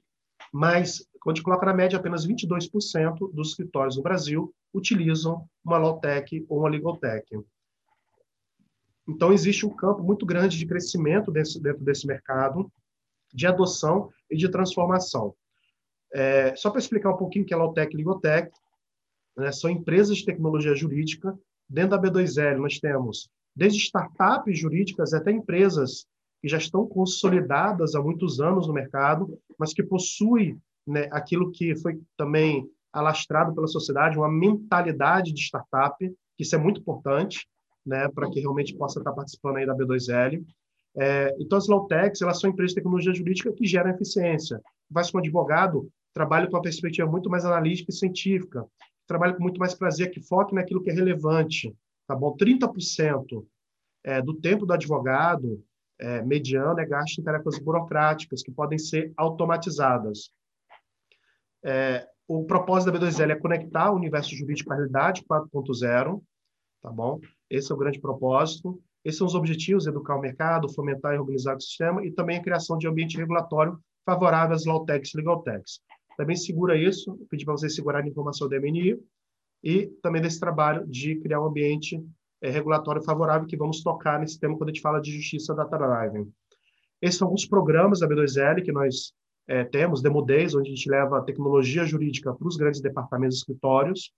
Mas, 0.51 1.07
gente 1.29 1.43
coloca 1.43 1.67
na 1.67 1.75
média, 1.75 1.99
apenas 1.99 2.27
22% 2.27 3.33
dos 3.33 3.51
escritórios 3.51 3.97
no 3.97 4.03
Brasil 4.03 4.55
utilizam 4.73 5.47
uma 5.63 5.77
Lautec 5.77 6.45
ou 6.49 6.61
uma 6.61 6.69
Ligotec. 6.69 7.27
Então, 9.07 9.33
existe 9.33 9.67
um 9.67 9.71
campo 9.71 10.03
muito 10.03 10.25
grande 10.25 10.57
de 10.57 10.67
crescimento 10.67 11.31
desse, 11.31 11.61
dentro 11.61 11.85
desse 11.85 12.07
mercado, 12.07 12.71
de 13.33 13.47
adoção 13.47 14.11
e 14.31 14.37
de 14.37 14.49
transformação. 14.49 15.35
É, 16.13 16.55
só 16.57 16.71
para 16.71 16.81
explicar 16.81 17.11
um 17.11 17.17
pouquinho 17.17 17.45
o 17.45 17.49
que 17.49 17.55
é 17.55 17.57
Lautec 17.57 17.93
e 17.93 17.97
Ligotec, 17.97 18.51
né, 19.37 19.53
são 19.53 19.69
empresas 19.69 20.19
de 20.19 20.25
tecnologia 20.25 20.75
jurídica. 20.75 21.39
Dentro 21.69 21.91
da 21.91 22.01
B2L, 22.01 22.59
nós 22.59 22.79
temos 22.79 23.29
desde 23.55 23.79
startups 23.79 24.59
jurídicas 24.59 25.13
até 25.13 25.31
empresas 25.31 26.07
que 26.41 26.49
já 26.49 26.57
estão 26.57 26.87
consolidadas 26.87 27.95
há 27.95 28.03
muitos 28.03 28.41
anos 28.41 28.67
no 28.67 28.73
mercado, 28.73 29.39
mas 29.59 29.75
que 29.75 29.83
possuem 29.83 30.61
né, 30.91 31.09
aquilo 31.13 31.51
que 31.51 31.77
foi 31.77 32.01
também 32.17 32.69
alastrado 32.93 33.55
pela 33.55 33.69
sociedade, 33.69 34.19
uma 34.19 34.31
mentalidade 34.31 35.33
de 35.33 35.41
startup, 35.41 35.97
que 35.99 36.43
isso 36.43 36.55
é 36.55 36.59
muito 36.59 36.81
importante, 36.81 37.47
né, 37.87 38.09
para 38.09 38.29
que 38.29 38.41
realmente 38.41 38.77
possa 38.77 38.99
estar 38.99 39.13
participando 39.13 39.57
aí 39.57 39.67
da 39.67 39.75
B2L. 39.75 40.45
É, 40.97 41.35
então, 41.39 41.57
as 41.57 41.69
Lawtechs, 41.69 42.21
elas 42.21 42.41
são 42.41 42.51
empresas 42.51 42.73
de 42.73 42.77
tecnologia 42.77 43.15
jurídica 43.15 43.53
que 43.53 43.67
geram 43.67 43.91
eficiência. 43.91 44.61
Vai 44.91 45.05
ser 45.05 45.17
um 45.17 45.21
advogado, 45.21 45.89
trabalha 46.13 46.49
com 46.49 46.57
uma 46.57 46.63
perspectiva 46.63 47.09
muito 47.09 47.31
mais 47.31 47.45
analítica 47.45 47.91
e 47.91 47.95
científica, 47.95 48.67
trabalha 49.07 49.35
com 49.35 49.43
muito 49.43 49.59
mais 49.59 49.75
prazer, 49.75 50.11
que 50.11 50.21
foque 50.21 50.55
naquilo 50.55 50.83
que 50.83 50.91
é 50.91 50.93
relevante, 50.93 51.73
tá 52.09 52.17
bom? 52.17 52.37
30% 52.37 53.45
é, 54.05 54.21
do 54.21 54.35
tempo 54.35 54.67
do 54.67 54.73
advogado 54.73 55.63
é, 56.01 56.23
mediano 56.23 56.81
é 56.81 56.87
gasto 56.87 57.19
em 57.19 57.25
tarefas 57.25 57.59
burocráticas 57.59 58.43
que 58.43 58.51
podem 58.51 58.79
ser 58.79 59.13
automatizadas. 59.17 60.33
É, 61.65 62.07
o 62.27 62.45
propósito 62.45 62.93
da 62.93 62.99
B2L 62.99 63.33
é 63.33 63.37
conectar 63.37 63.91
o 63.91 63.97
universo 63.97 64.35
jurídico 64.37 64.73
à 64.73 64.77
realidade 64.77 65.25
4.0, 65.29 66.23
tá 66.83 66.91
bom? 66.91 67.19
Esse 67.49 67.73
é 67.73 67.75
o 67.75 67.79
grande 67.79 68.01
propósito. 68.01 68.81
Esses 69.05 69.19
são 69.19 69.27
os 69.27 69.35
objetivos: 69.35 69.87
educar 69.87 70.17
o 70.17 70.21
mercado, 70.21 70.73
fomentar 70.73 71.15
e 71.15 71.19
organizar 71.19 71.57
o 71.57 71.61
sistema 71.61 72.05
e 72.05 72.13
também 72.13 72.39
a 72.39 72.43
criação 72.43 72.79
de 72.79 72.87
ambiente 72.87 73.17
regulatório 73.17 73.79
favorável 74.05 74.55
às 74.55 74.65
Lawtechs 74.65 75.13
e 75.13 75.17
Legaltechs. 75.17 75.81
Também 76.17 76.37
segura 76.37 76.77
isso, 76.77 77.17
pedir 77.31 77.45
para 77.45 77.55
vocês 77.55 77.75
segurarem 77.75 78.09
a 78.09 78.11
informação 78.11 78.49
do 78.49 78.55
MNI 78.55 78.99
e 79.63 79.87
também 80.03 80.21
desse 80.23 80.39
trabalho 80.39 80.87
de 80.87 81.17
criar 81.17 81.41
um 81.41 81.47
ambiente 81.47 82.03
é, 82.43 82.51
regulatório 82.51 83.03
favorável 83.03 83.47
que 83.47 83.57
vamos 83.57 83.83
tocar 83.83 84.19
nesse 84.19 84.39
tema 84.39 84.57
quando 84.57 84.71
a 84.71 84.73
gente 84.73 84.83
fala 84.83 85.01
de 85.01 85.13
justiça 85.13 85.55
data 85.55 85.77
driving. 85.77 86.31
Esses 87.01 87.19
são 87.19 87.27
alguns 87.27 87.47
programas 87.47 88.01
da 88.01 88.09
B2L 88.09 88.63
que 88.63 88.73
nós 88.73 89.13
é, 89.51 89.65
temos, 89.65 90.01
Demo 90.01 90.23
Days, 90.23 90.55
onde 90.55 90.71
a 90.71 90.75
gente 90.75 90.89
leva 90.89 91.19
a 91.19 91.23
tecnologia 91.23 91.85
jurídica 91.85 92.33
para 92.33 92.47
os 92.47 92.57
grandes 92.57 92.81
departamentos 92.81 93.37
e 93.37 93.41
escritórios. 93.41 94.13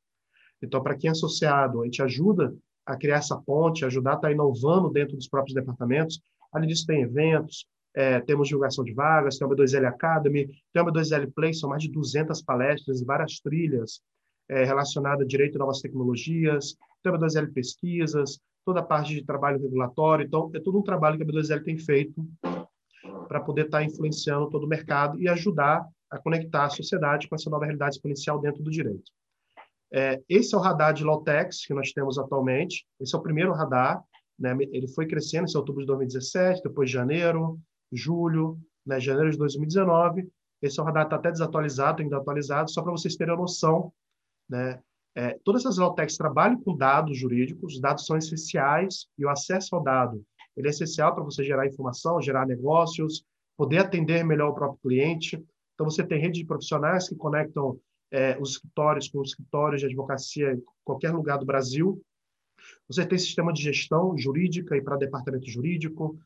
Então, 0.63 0.83
para 0.83 0.95
quem 0.95 1.09
é 1.09 1.11
associado, 1.13 1.81
a 1.81 1.85
gente 1.87 2.03
ajuda 2.03 2.55
a 2.85 2.95
criar 2.97 3.17
essa 3.17 3.39
ponte, 3.39 3.83
ajudar 3.87 4.13
a 4.13 4.17
estar 4.17 4.31
inovando 4.31 4.91
dentro 4.91 5.17
dos 5.17 5.27
próprios 5.27 5.55
departamentos. 5.55 6.21
Além 6.53 6.69
disso, 6.69 6.85
tem 6.85 7.01
eventos, 7.01 7.65
é, 7.95 8.21
temos 8.21 8.49
divulgação 8.49 8.85
de 8.85 8.93
vagas, 8.93 9.39
tem 9.39 9.49
a 9.49 9.51
B2L 9.51 9.87
Academy, 9.87 10.51
tem 10.71 10.83
a 10.83 10.85
B2L 10.85 11.33
Play, 11.35 11.55
são 11.55 11.71
mais 11.71 11.83
de 11.83 11.91
200 11.91 12.43
palestras 12.43 13.01
e 13.01 13.05
várias 13.07 13.41
trilhas 13.41 14.03
é, 14.51 14.65
relacionadas 14.65 15.25
a 15.25 15.27
direito 15.27 15.55
e 15.55 15.59
novas 15.59 15.81
tecnologias, 15.81 16.77
tem 17.03 17.11
a 17.11 17.17
B2L 17.17 17.51
Pesquisas, 17.55 18.39
toda 18.67 18.81
a 18.81 18.85
parte 18.85 19.15
de 19.15 19.25
trabalho 19.25 19.63
regulatório. 19.63 20.27
Então, 20.27 20.51
é 20.55 20.61
todo 20.61 20.79
um 20.79 20.83
trabalho 20.83 21.17
que 21.17 21.23
a 21.23 21.27
B2L 21.27 21.65
tem 21.65 21.79
feito 21.79 22.23
para 23.29 23.41
poder 23.41 23.67
estar 23.67 23.83
influenciando 23.83 24.49
todo 24.51 24.65
o 24.65 24.69
mercado 24.69 25.21
e 25.21 25.29
ajudar 25.29 25.87
a 26.11 26.19
conectar 26.19 26.65
a 26.65 26.71
sociedade 26.71 27.29
com 27.29 27.35
essa 27.35 27.51
nova 27.51 27.65
realidade 27.65 27.97
exponencial 27.97 28.39
dentro 28.41 28.63
do 28.63 28.71
direito. 28.71 29.11
É, 29.93 30.23
esse 30.29 30.55
é 30.55 30.59
o 30.59 30.61
radar 30.61 30.95
de 30.95 31.05
Lawtex 31.05 31.67
que 31.67 31.75
nós 31.75 31.93
temos 31.93 32.19
atualmente. 32.19 32.87
Esse 33.01 33.15
é 33.15 33.19
o 33.19 33.23
primeiro 33.23 33.53
radar. 33.53 34.03
Né? 34.39 34.57
Ele 34.73 34.89
foi 34.89 35.07
crescendo 35.07 35.51
em 35.51 35.57
outubro 35.57 35.83
de 35.83 35.87
2017, 35.87 36.63
depois 36.63 36.91
janeiro, 36.91 37.59
julho, 37.93 38.59
né? 38.87 38.99
janeiro 39.01 39.31
de 39.31 39.39
2019. 39.39 40.29
Esse 40.63 40.79
é 40.79 40.83
o 40.83 40.87
radar 40.87 41.05
está 41.05 41.17
até 41.17 41.31
desatualizado, 41.31 42.03
ainda 42.03 42.17
atualizado, 42.17 42.71
só 42.71 42.83
para 42.83 42.93
vocês 42.93 43.17
terem 43.17 43.35
a 43.35 43.37
noção. 43.37 43.93
Né? 44.49 44.81
É, 45.15 45.39
todas 45.45 45.63
essas 45.63 45.77
Lawtex 45.77 46.17
trabalham 46.17 46.61
com 46.63 46.77
dados 46.77 47.19
jurídicos, 47.19 47.75
os 47.75 47.81
dados 47.81 48.07
são 48.07 48.17
essenciais 48.17 49.07
e 49.19 49.27
o 49.27 49.29
acesso 49.29 49.75
ao 49.77 49.83
dado 49.83 50.25
ele 50.57 50.69
é 50.69 50.71
essencial 50.71 51.15
para 51.15 51.25
você 51.25 51.43
gerar 51.43 51.67
informação, 51.67 52.21
gerar 52.21 52.47
negócios, 52.47 53.25
poder 53.57 53.79
atender 53.79 54.25
melhor 54.25 54.51
o 54.51 54.55
próprio 54.55 54.81
cliente. 54.83 55.43
Então, 55.75 55.89
você 55.89 56.05
tem 56.05 56.21
rede 56.21 56.41
de 56.41 56.47
profissionais 56.47 57.09
que 57.09 57.15
conectam 57.15 57.79
é, 58.11 58.39
os 58.39 58.53
escritórios 58.53 59.09
com 59.09 59.21
os 59.21 59.31
escritórios 59.31 59.81
de 59.81 59.87
advocacia 59.87 60.53
em 60.53 60.63
qualquer 60.85 61.13
lugar 61.13 61.39
do 61.39 61.47
Brasil. 61.47 62.01
Você 62.87 63.07
tem 63.07 63.19
sistema 63.19 63.53
de 63.53 63.63
gestão 63.63 64.17
jurídica 64.17 64.77
e 64.77 64.83
para 64.83 64.97
departamento 64.97 65.49
jurídico. 65.49 66.19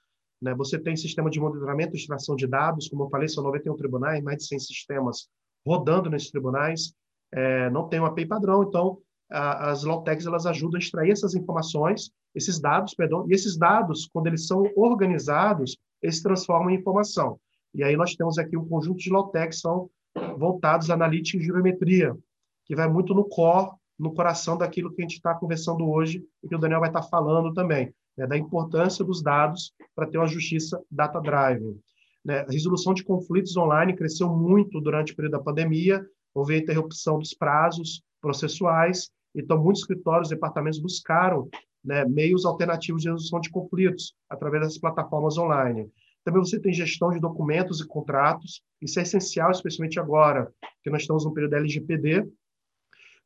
Né? 0.43 0.55
Você 0.55 0.79
tem 0.79 0.97
sistema 0.97 1.31
de 1.31 1.41
monitoramento 1.41 1.95
e 1.95 1.99
extração 1.99 2.35
de 2.35 2.47
dados. 2.47 2.89
Como 2.89 3.05
eu 3.05 3.09
falei, 3.09 3.29
são 3.29 3.45
91 3.45 3.77
tribunais, 3.77 4.23
mais 4.23 4.39
de 4.39 4.47
100 4.47 4.59
sistemas 4.59 5.29
rodando 5.65 6.11
nesses 6.11 6.31
tribunais. 6.31 6.93
É, 7.33 7.71
não 7.71 7.89
tem 7.89 8.01
um 8.01 8.07
API 8.07 8.27
padrão, 8.27 8.63
então 8.63 8.99
as 9.29 9.85
Lawtechs 9.85 10.27
elas 10.27 10.47
ajudam 10.47 10.77
a 10.77 10.79
extrair 10.79 11.11
essas 11.11 11.35
informações, 11.35 12.11
esses 12.35 12.61
dados, 12.61 12.95
perdão, 12.95 13.27
e 13.29 13.35
esses 13.35 13.57
dados, 13.57 14.09
quando 14.13 14.29
eles 14.29 14.47
são 14.47 14.71
organizados, 14.77 15.77
eles 16.03 16.17
se 16.17 16.23
transformam 16.23 16.71
em 16.71 16.77
informação. 16.77 17.39
E 17.75 17.83
aí 17.83 17.97
nós 17.97 18.15
temos 18.15 18.39
aqui 18.39 18.57
um 18.57 18.67
conjunto 18.67 18.99
de 18.99 19.11
Lawtechs 19.11 19.57
que 19.57 19.63
são 19.63 19.91
voltados 20.39 20.91
à 20.91 20.95
analítica 20.95 21.39
e 21.39 21.47
geometria, 21.47 22.17
que 22.65 22.75
vai 22.75 22.89
muito 22.89 23.15
no 23.15 23.25
core, 23.25 23.71
no 23.99 24.13
coração 24.13 24.57
daquilo 24.57 24.93
que 24.93 25.01
a 25.01 25.05
gente 25.05 25.17
está 25.17 25.35
conversando 25.35 25.89
hoje 25.89 26.25
e 26.43 26.49
que 26.49 26.55
o 26.55 26.59
Daniel 26.59 26.81
vai 26.81 26.91
estar 26.91 27.03
tá 27.03 27.09
falando 27.09 27.53
também, 27.53 27.93
né, 28.17 28.27
da 28.27 28.37
importância 28.37 29.05
dos 29.05 29.23
dados 29.23 29.73
para 29.95 30.07
ter 30.07 30.19
uma 30.19 30.27
justiça 30.27 30.81
data-driven. 30.91 31.79
Né? 32.25 32.41
A 32.41 32.51
resolução 32.51 32.93
de 32.93 33.05
conflitos 33.05 33.57
online 33.57 33.95
cresceu 33.95 34.29
muito 34.29 34.81
durante 34.81 35.13
o 35.13 35.17
período 35.17 35.33
da 35.33 35.43
pandemia, 35.43 36.05
houve 36.35 36.55
a 36.55 36.59
interrupção 36.59 37.19
dos 37.19 37.33
prazos 37.33 38.03
processuais, 38.21 39.11
então 39.37 39.63
muitos 39.63 39.83
escritórios, 39.83 40.31
departamentos 40.31 40.79
buscaram 40.79 41.49
né, 41.85 42.05
meios 42.05 42.45
alternativos 42.45 43.03
de 43.03 43.09
resolução 43.09 43.41
de 43.41 43.51
conflitos 43.51 44.15
através 44.29 44.65
das 44.65 44.79
plataformas 44.79 45.39
online. 45.39 45.89
Também 46.25 46.43
você 46.43 46.59
tem 46.59 46.73
gestão 46.73 47.11
de 47.11 47.21
documentos 47.21 47.81
e 47.81 47.87
contratos, 47.87 48.61
isso 48.83 48.99
é 48.99 49.03
essencial, 49.03 49.53
especialmente 49.53 50.01
agora, 50.01 50.53
que 50.83 50.91
nós 50.91 51.03
estamos 51.03 51.25
no 51.25 51.33
período 51.33 51.55
LGPD. 51.55 52.29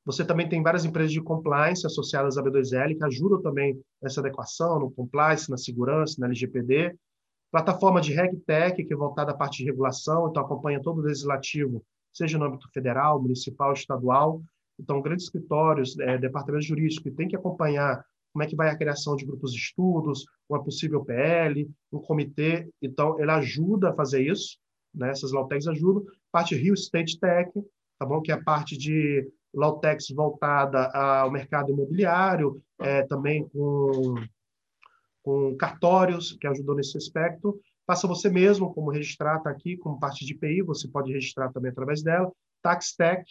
Você 0.04 0.22
também 0.22 0.46
tem 0.46 0.62
várias 0.62 0.84
empresas 0.84 1.10
de 1.10 1.22
compliance 1.22 1.86
associadas 1.86 2.36
à 2.36 2.42
B2L, 2.42 2.98
que 2.98 3.04
ajudam 3.04 3.40
também 3.40 3.80
nessa 4.02 4.20
adequação, 4.20 4.78
no 4.78 4.90
compliance, 4.90 5.50
na 5.50 5.56
segurança, 5.56 6.16
na 6.18 6.26
LGPD. 6.26 6.94
Plataforma 7.50 8.00
de 8.02 8.12
RegTech, 8.12 8.84
que 8.84 8.92
é 8.92 8.96
voltada 8.96 9.32
à 9.32 9.34
parte 9.34 9.58
de 9.58 9.64
regulação, 9.64 10.28
então 10.28 10.42
acompanha 10.42 10.82
todo 10.82 10.98
o 10.98 11.02
legislativo, 11.02 11.82
seja 12.12 12.38
no 12.38 12.44
âmbito 12.44 12.68
federal, 12.72 13.20
municipal, 13.20 13.72
estadual. 13.72 14.42
Então, 14.80 15.02
grandes 15.02 15.26
escritórios, 15.26 15.98
é, 15.98 16.16
departamentos 16.18 16.66
jurídicos 16.66 17.02
que 17.02 17.10
têm 17.10 17.28
que 17.28 17.36
acompanhar 17.36 18.04
como 18.32 18.42
é 18.42 18.46
que 18.46 18.56
vai 18.56 18.70
a 18.70 18.76
criação 18.76 19.16
de 19.16 19.24
grupos 19.24 19.52
de 19.52 19.58
estudos, 19.58 20.24
uma 20.48 20.62
possível 20.62 21.04
PL, 21.04 21.68
um 21.92 21.98
comitê. 21.98 22.68
Então, 22.80 23.20
ele 23.20 23.30
ajuda 23.30 23.90
a 23.90 23.94
fazer 23.94 24.22
isso, 24.22 24.58
né? 24.94 25.10
essas 25.10 25.32
Lawtechs 25.32 25.66
ajudam. 25.66 26.04
Parte 26.32 26.54
Rio 26.54 26.74
State 26.74 27.18
Tech, 27.18 27.50
tá 27.98 28.06
bom? 28.06 28.20
que 28.20 28.30
é 28.30 28.34
a 28.34 28.42
parte 28.42 28.78
de 28.78 29.28
Lawtechs 29.52 30.14
voltada 30.14 30.86
ao 30.90 31.30
mercado 31.30 31.72
imobiliário, 31.72 32.62
é, 32.78 33.02
também 33.02 33.48
com, 33.48 34.14
com 35.22 35.56
cartórios, 35.56 36.36
que 36.40 36.46
ajudou 36.46 36.76
nesse 36.76 36.96
aspecto. 36.96 37.60
Faça 37.86 38.06
você 38.06 38.30
mesmo, 38.30 38.72
como 38.72 38.92
registrar, 38.92 39.38
está 39.38 39.50
aqui, 39.50 39.76
como 39.76 39.98
parte 39.98 40.24
de 40.24 40.34
IPI, 40.34 40.62
você 40.62 40.86
pode 40.86 41.12
registrar 41.12 41.52
também 41.52 41.72
através 41.72 42.00
dela. 42.02 42.30
Tax 42.62 42.94
Tech, 42.94 43.24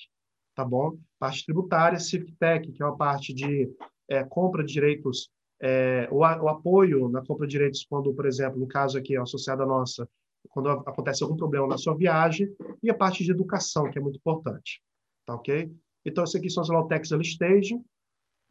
tá 0.60 0.66
bom? 0.66 0.98
Parte 1.18 1.46
tributária, 1.46 1.98
Civic 1.98 2.34
Tech, 2.34 2.70
que 2.70 2.84
é 2.84 2.86
uma 2.86 2.98
parte 2.98 3.34
de 3.34 3.72
é, 4.10 4.26
compra 4.26 4.62
de 4.62 4.74
direitos, 4.74 5.30
é, 5.62 6.06
o, 6.12 6.18
o, 6.18 6.50
apoio 6.50 7.08
na 7.08 7.26
compra 7.26 7.48
de 7.48 7.52
direitos 7.52 7.86
quando, 7.90 8.14
por 8.14 8.26
exemplo, 8.26 8.60
no 8.60 8.68
caso 8.68 8.98
aqui, 8.98 9.16
associado 9.16 9.64
à 9.64 9.66
nossa, 9.66 10.06
quando 10.50 10.70
acontece 10.70 11.24
algum 11.24 11.38
problema 11.38 11.66
na 11.66 11.78
sua 11.78 11.96
viagem, 11.96 12.54
e 12.84 12.90
a 12.90 12.94
parte 12.94 13.24
de 13.24 13.32
educação, 13.32 13.90
que 13.90 13.98
é 13.98 14.02
muito 14.02 14.18
importante. 14.18 14.82
Tá 15.26 15.34
ok? 15.34 15.72
Então, 16.06 16.26
esse 16.26 16.38
aqui 16.38 16.50
são 16.50 16.62
as 16.62 16.68
Lautex 16.68 17.10
Early 17.10 17.26
Stage, 17.26 17.80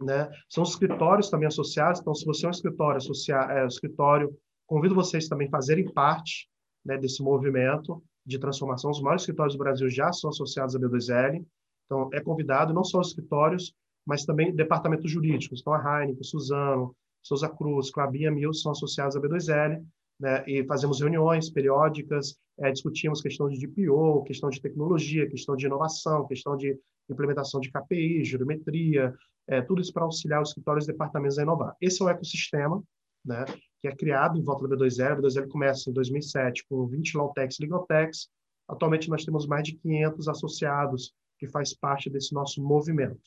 né? 0.00 0.30
São 0.48 0.62
os 0.62 0.70
escritórios 0.70 1.28
também 1.28 1.48
associados, 1.48 2.00
então, 2.00 2.14
se 2.14 2.24
você 2.24 2.46
é 2.46 2.48
um 2.48 2.52
escritório, 2.52 2.96
associado, 2.96 3.52
é, 3.52 3.66
escritório 3.66 4.34
convido 4.66 4.94
vocês 4.94 5.28
também 5.28 5.48
a 5.48 5.50
fazerem 5.50 5.92
parte 5.92 6.48
né, 6.82 6.96
desse 6.96 7.22
movimento 7.22 8.02
de 8.24 8.38
transformação. 8.38 8.90
Os 8.90 9.00
maiores 9.02 9.22
escritórios 9.22 9.54
do 9.54 9.58
Brasil 9.58 9.90
já 9.90 10.10
são 10.10 10.30
associados 10.30 10.74
à 10.74 10.78
B2L, 10.78 11.44
então 11.88 12.10
é 12.12 12.20
convidado 12.20 12.74
não 12.74 12.84
só 12.84 13.00
os 13.00 13.08
escritórios, 13.08 13.74
mas 14.06 14.24
também 14.24 14.54
departamentos 14.54 15.10
jurídicos. 15.10 15.60
Então, 15.60 15.72
a 15.72 16.02
Heineken, 16.02 16.22
Suzano, 16.22 16.94
Souza 17.22 17.48
Cruz, 17.48 17.90
Clabinha 17.90 18.30
Mil 18.30 18.52
são 18.52 18.72
associados 18.72 19.16
à 19.16 19.20
B2L, 19.20 19.82
né, 20.20 20.44
e 20.46 20.64
fazemos 20.64 21.00
reuniões 21.00 21.50
periódicas, 21.50 22.36
é, 22.58 22.70
discutimos 22.70 23.22
questão 23.22 23.48
de 23.48 23.66
DPO, 23.66 24.24
questão 24.24 24.50
de 24.50 24.60
tecnologia, 24.60 25.28
questão 25.28 25.56
de 25.56 25.66
inovação, 25.66 26.26
questão 26.26 26.56
de 26.56 26.76
implementação 27.08 27.60
de 27.60 27.70
KPI, 27.70 28.24
geometria, 28.24 29.14
é, 29.46 29.62
tudo 29.62 29.80
isso 29.80 29.92
para 29.92 30.04
auxiliar 30.04 30.42
os 30.42 30.50
escritórios 30.50 30.84
e 30.84 30.92
departamentos 30.92 31.38
a 31.38 31.42
inovar. 31.42 31.74
Esse 31.80 32.02
é 32.02 32.04
o 32.04 32.08
ecossistema 32.08 32.82
né, 33.24 33.44
que 33.80 33.88
é 33.88 33.94
criado 33.94 34.38
em 34.38 34.42
volta 34.42 34.66
da 34.66 34.76
B2L. 34.76 35.12
A 35.12 35.16
B2L 35.16 35.48
começa 35.48 35.88
em 35.88 35.92
2007 35.92 36.66
com 36.68 36.86
20 36.86 37.16
Lawtechs 37.16 37.58
e 37.58 37.62
Legaltechs. 37.62 38.28
Atualmente, 38.66 39.08
nós 39.08 39.24
temos 39.24 39.46
mais 39.46 39.64
de 39.64 39.74
500 39.74 40.28
associados 40.28 41.12
que 41.38 41.48
faz 41.48 41.74
parte 41.74 42.10
desse 42.10 42.34
nosso 42.34 42.62
movimento. 42.62 43.20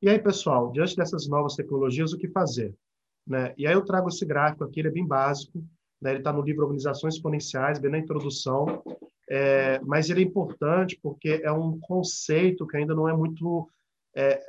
E 0.00 0.08
aí, 0.08 0.18
pessoal, 0.18 0.72
diante 0.72 0.96
dessas 0.96 1.28
novas 1.28 1.54
tecnologias, 1.54 2.12
o 2.12 2.18
que 2.18 2.28
fazer? 2.28 2.74
Né? 3.26 3.54
E 3.56 3.66
aí 3.66 3.74
eu 3.74 3.84
trago 3.84 4.08
esse 4.08 4.24
gráfico 4.24 4.64
aqui, 4.64 4.80
ele 4.80 4.88
é 4.88 4.92
bem 4.92 5.06
básico, 5.06 5.64
né? 6.00 6.10
ele 6.10 6.18
está 6.18 6.32
no 6.32 6.42
livro 6.42 6.64
Organizações 6.64 7.14
Exponenciais, 7.14 7.78
bem 7.78 7.90
na 7.90 7.98
introdução, 7.98 8.82
é, 9.30 9.80
mas 9.80 10.10
ele 10.10 10.20
é 10.20 10.24
importante 10.24 10.98
porque 11.02 11.40
é 11.42 11.52
um 11.52 11.78
conceito 11.80 12.66
que 12.66 12.76
ainda 12.76 12.94
não 12.94 13.08
é 13.08 13.16
muito, 13.16 13.68
é, 14.14 14.42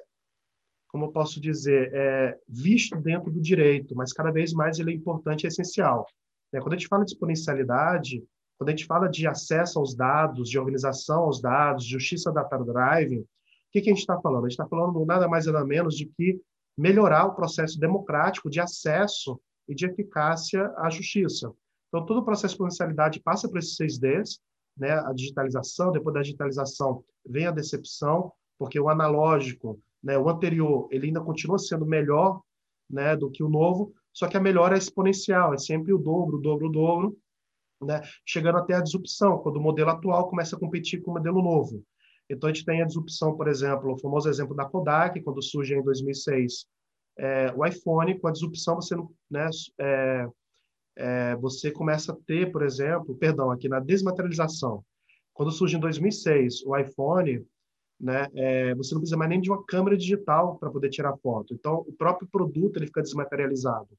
como 0.88 1.06
eu 1.06 1.12
posso 1.12 1.40
dizer, 1.40 1.92
é, 1.94 2.38
visto 2.48 3.00
dentro 3.00 3.32
do 3.32 3.40
direito, 3.40 3.96
mas 3.96 4.12
cada 4.12 4.32
vez 4.32 4.54
mais 4.54 4.80
ele 4.80 4.92
é 4.92 4.96
importante 4.96 5.44
e 5.44 5.48
essencial. 5.48 6.08
Né? 6.52 6.60
Quando 6.60 6.74
a 6.74 6.78
gente 6.78 6.88
fala 6.88 7.06
de 7.06 7.12
exponencialidade, 7.12 8.24
quando 8.64 8.70
a 8.70 8.72
gente 8.72 8.86
fala 8.86 9.10
de 9.10 9.28
acesso 9.28 9.78
aos 9.78 9.94
dados, 9.94 10.50
de 10.50 10.58
organização 10.58 11.24
aos 11.24 11.42
dados, 11.42 11.84
justiça 11.84 12.32
data 12.32 12.58
driving, 12.58 13.20
o 13.20 13.28
que, 13.74 13.82
que 13.82 13.90
a 13.90 13.94
gente 13.94 14.00
está 14.00 14.18
falando? 14.22 14.46
A 14.46 14.50
gente 14.50 14.58
está 14.58 14.66
falando 14.66 15.06
nada 15.06 15.28
mais 15.28 15.46
nada 15.46 15.66
menos 15.66 15.98
de 15.98 16.06
que 16.06 16.40
melhorar 16.78 17.26
o 17.26 17.36
processo 17.36 17.78
democrático 17.78 18.50
de 18.50 18.62
acesso 18.62 19.38
e 19.68 19.76
de 19.76 19.86
eficácia 19.86 20.74
à 20.78 20.90
justiça. 20.90 21.52
Então, 21.90 22.06
todo 22.06 22.22
o 22.22 22.24
processo 22.24 22.48
de 22.48 22.54
exponencialidade 22.54 23.22
passa 23.22 23.50
por 23.50 23.58
esses 23.58 23.76
seis 23.76 24.00
Ds, 24.00 24.40
né? 24.78 24.94
a 24.94 25.12
digitalização, 25.12 25.92
depois 25.92 26.14
da 26.14 26.22
digitalização 26.22 27.04
vem 27.28 27.46
a 27.46 27.52
decepção, 27.52 28.32
porque 28.58 28.80
o 28.80 28.88
analógico, 28.88 29.78
né, 30.02 30.18
o 30.18 30.30
anterior, 30.30 30.88
ele 30.90 31.08
ainda 31.08 31.20
continua 31.20 31.60
sendo 31.60 31.86
melhor 31.86 32.42
né, 32.90 33.16
do 33.16 33.30
que 33.30 33.44
o 33.44 33.50
novo, 33.50 33.94
só 34.14 34.28
que 34.28 34.38
a 34.38 34.42
melhora 34.42 34.76
é 34.76 34.78
exponencial, 34.78 35.54
é 35.54 35.58
sempre 35.58 35.92
o 35.94 35.98
dobro, 35.98 36.38
o 36.38 36.42
dobro, 36.42 36.68
o 36.68 36.72
dobro, 36.72 37.18
né, 37.86 38.02
chegando 38.26 38.58
até 38.58 38.76
a 38.76 38.82
disrupção, 38.82 39.38
quando 39.40 39.58
o 39.58 39.62
modelo 39.62 39.90
atual 39.90 40.30
começa 40.30 40.56
a 40.56 40.60
competir 40.60 41.02
com 41.02 41.12
o 41.12 41.14
modelo 41.16 41.42
novo. 41.42 41.84
Então, 42.30 42.50
a 42.50 42.54
gente 42.54 42.66
tem 42.66 42.82
a 42.82 42.86
disrupção, 42.86 43.36
por 43.36 43.48
exemplo, 43.48 43.94
o 43.94 43.98
famoso 43.98 44.30
exemplo 44.30 44.56
da 44.56 44.66
Kodak, 44.66 45.22
quando 45.22 45.42
surge 45.42 45.76
em 45.76 45.84
2006 45.84 46.66
é, 47.18 47.54
o 47.56 47.66
iPhone, 47.66 48.20
com 48.20 48.28
a 48.28 48.32
disrupção 48.32 48.76
você, 48.76 48.96
né, 49.30 49.50
é, 49.80 50.28
é, 50.96 51.36
você 51.36 51.72
começa 51.72 52.12
a 52.12 52.16
ter, 52.26 52.52
por 52.52 52.64
exemplo, 52.64 53.16
perdão, 53.16 53.52
aqui 53.52 53.70
na 53.70 53.80
desmaterialização, 53.80 54.84
quando 55.34 55.52
surge 55.52 55.76
em 55.76 55.80
2006 55.80 56.64
o 56.66 56.78
iPhone, 56.78 57.46
né, 58.00 58.28
é, 58.36 58.76
você 58.76 58.94
não 58.94 59.02
precisa 59.02 59.18
mais 59.18 59.30
nem 59.30 59.42
de 59.42 59.50
uma 59.50 59.64
câmera 59.66 59.96
digital 59.96 60.58
para 60.58 60.70
poder 60.70 60.90
tirar 60.90 61.18
foto. 61.18 61.54
Então, 61.54 61.86
o 61.88 61.94
próprio 61.94 62.28
produto 62.28 62.78
ele 62.78 62.88
fica 62.88 63.02
desmaterializado. 63.02 63.90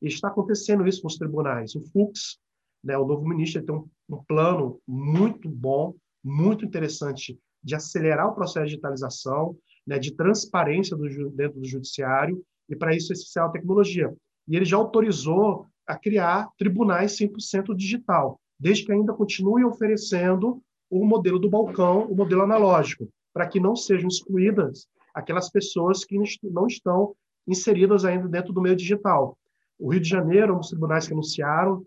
E 0.00 0.08
está 0.08 0.28
acontecendo 0.28 0.86
isso 0.86 1.00
com 1.00 1.08
os 1.08 1.16
tribunais. 1.16 1.76
O 1.76 1.82
Fux, 1.92 2.38
né, 2.82 2.96
o 2.96 3.06
novo 3.06 3.26
ministro, 3.26 3.64
tem 3.64 3.74
um, 3.74 3.88
um 4.08 4.22
plano 4.24 4.80
muito 4.86 5.48
bom, 5.48 5.94
muito 6.22 6.64
interessante 6.64 7.38
de 7.62 7.74
acelerar 7.74 8.28
o 8.28 8.34
processo 8.34 8.66
de 8.66 8.70
digitalização, 8.72 9.56
né, 9.86 9.98
de 9.98 10.14
transparência 10.14 10.96
do, 10.96 11.30
dentro 11.30 11.60
do 11.60 11.66
judiciário, 11.66 12.42
e 12.68 12.76
para 12.76 12.94
isso 12.94 13.12
é 13.12 13.14
essencial 13.14 13.48
a 13.48 13.52
tecnologia. 13.52 14.12
E 14.48 14.56
ele 14.56 14.64
já 14.64 14.76
autorizou 14.76 15.66
a 15.86 15.96
criar 15.96 16.48
tribunais 16.56 17.16
100% 17.16 17.74
digital, 17.74 18.40
desde 18.58 18.84
que 18.84 18.92
ainda 18.92 19.12
continue 19.12 19.64
oferecendo 19.64 20.62
o 20.90 21.04
modelo 21.04 21.38
do 21.38 21.50
balcão, 21.50 22.06
o 22.06 22.14
modelo 22.14 22.42
analógico, 22.42 23.08
para 23.32 23.46
que 23.46 23.58
não 23.58 23.74
sejam 23.74 24.08
excluídas 24.08 24.86
aquelas 25.14 25.50
pessoas 25.50 26.04
que 26.04 26.18
não 26.44 26.66
estão 26.66 27.14
inseridas 27.46 28.04
ainda 28.04 28.28
dentro 28.28 28.52
do 28.52 28.60
meio 28.60 28.76
digital. 28.76 29.36
O 29.78 29.90
Rio 29.90 30.00
de 30.00 30.08
Janeiro, 30.08 30.58
os 30.58 30.68
tribunais 30.68 31.06
que 31.06 31.12
anunciaram, 31.12 31.84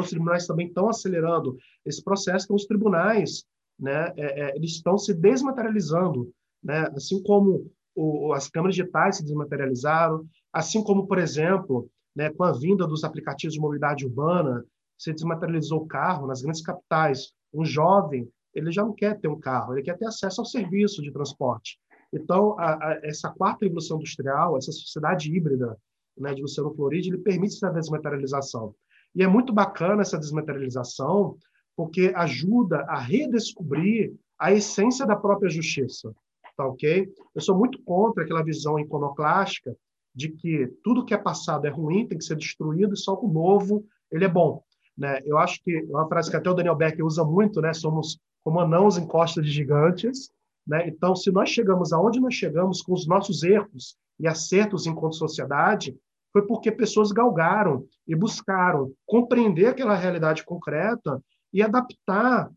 os 0.00 0.10
tribunais 0.10 0.46
também 0.46 0.68
estão 0.68 0.88
acelerando 0.88 1.56
esse 1.84 2.02
processo, 2.02 2.46
então 2.46 2.56
os 2.56 2.66
tribunais 2.66 3.44
né, 3.78 4.12
é, 4.16 4.42
é, 4.42 4.56
eles 4.56 4.72
estão 4.72 4.96
se 4.96 5.12
desmaterializando, 5.12 6.32
né, 6.62 6.88
assim 6.94 7.22
como 7.22 7.70
o, 7.94 8.32
as 8.32 8.48
câmeras 8.48 8.76
digitais 8.76 9.16
se 9.16 9.24
desmaterializaram, 9.24 10.26
assim 10.52 10.82
como, 10.82 11.06
por 11.06 11.18
exemplo, 11.18 11.88
né, 12.14 12.30
com 12.30 12.44
a 12.44 12.52
vinda 12.52 12.86
dos 12.86 13.04
aplicativos 13.04 13.54
de 13.54 13.60
mobilidade 13.60 14.06
urbana, 14.06 14.64
se 14.98 15.12
desmaterializou 15.12 15.80
o 15.80 15.86
carro 15.86 16.26
nas 16.26 16.42
grandes 16.42 16.62
capitais. 16.62 17.32
Um 17.52 17.64
jovem, 17.64 18.28
ele 18.54 18.70
já 18.70 18.84
não 18.84 18.94
quer 18.94 19.18
ter 19.18 19.28
um 19.28 19.38
carro, 19.38 19.74
ele 19.74 19.82
quer 19.82 19.98
ter 19.98 20.06
acesso 20.06 20.40
ao 20.40 20.44
serviço 20.44 21.02
de 21.02 21.10
transporte. 21.10 21.78
Então, 22.12 22.58
a, 22.58 22.74
a, 22.74 23.00
essa 23.02 23.30
quarta 23.30 23.64
revolução 23.64 23.96
industrial, 23.96 24.56
essa 24.56 24.70
sociedade 24.70 25.34
híbrida 25.34 25.76
né, 26.16 26.34
de 26.34 26.42
Luciano 26.42 26.74
Floride, 26.74 27.08
ele 27.08 27.18
permite 27.18 27.54
essa 27.54 27.70
desmaterialização. 27.70 28.74
E 29.14 29.22
é 29.22 29.26
muito 29.26 29.52
bacana 29.52 30.02
essa 30.02 30.18
desmaterialização, 30.18 31.36
porque 31.76 32.12
ajuda 32.14 32.84
a 32.88 32.98
redescobrir 32.98 34.14
a 34.38 34.52
essência 34.52 35.06
da 35.06 35.16
própria 35.16 35.50
justiça, 35.50 36.14
tá 36.56 36.66
ok? 36.66 37.08
Eu 37.34 37.40
sou 37.40 37.56
muito 37.56 37.80
contra 37.82 38.24
aquela 38.24 38.42
visão 38.42 38.78
iconoclástica 38.78 39.76
de 40.14 40.28
que 40.28 40.66
tudo 40.82 41.04
que 41.04 41.14
é 41.14 41.18
passado 41.18 41.66
é 41.66 41.70
ruim, 41.70 42.06
tem 42.06 42.18
que 42.18 42.24
ser 42.24 42.36
destruído, 42.36 42.94
e 42.94 42.98
só 42.98 43.18
o 43.18 43.32
novo 43.32 43.84
ele 44.10 44.24
é 44.24 44.28
bom. 44.28 44.62
Né? 44.96 45.20
Eu 45.24 45.38
acho 45.38 45.62
que 45.62 45.76
é 45.76 45.82
uma 45.84 46.08
frase 46.08 46.30
que 46.30 46.36
até 46.36 46.50
o 46.50 46.54
Daniel 46.54 46.76
Becker 46.76 47.04
usa 47.04 47.24
muito, 47.24 47.60
né? 47.60 47.72
Somos 47.72 48.18
como 48.44 48.60
anãos 48.60 48.98
em 48.98 49.06
costas 49.06 49.44
de 49.44 49.50
gigantes. 49.50 50.30
Né? 50.66 50.86
Então, 50.88 51.16
se 51.16 51.30
nós 51.30 51.48
chegamos 51.48 51.92
aonde 51.92 52.20
nós 52.20 52.34
chegamos 52.34 52.82
com 52.82 52.92
os 52.92 53.06
nossos 53.06 53.42
erros 53.42 53.96
e 54.20 54.28
acertos 54.28 54.86
enquanto 54.86 55.16
sociedade, 55.16 55.96
foi 56.32 56.46
porque 56.46 56.72
pessoas 56.72 57.12
galgaram 57.12 57.86
e 58.06 58.14
buscaram 58.14 58.92
compreender 59.06 59.66
aquela 59.66 59.94
realidade 59.94 60.44
concreta 60.44 61.22
e 61.52 61.62
adaptar 61.62 62.50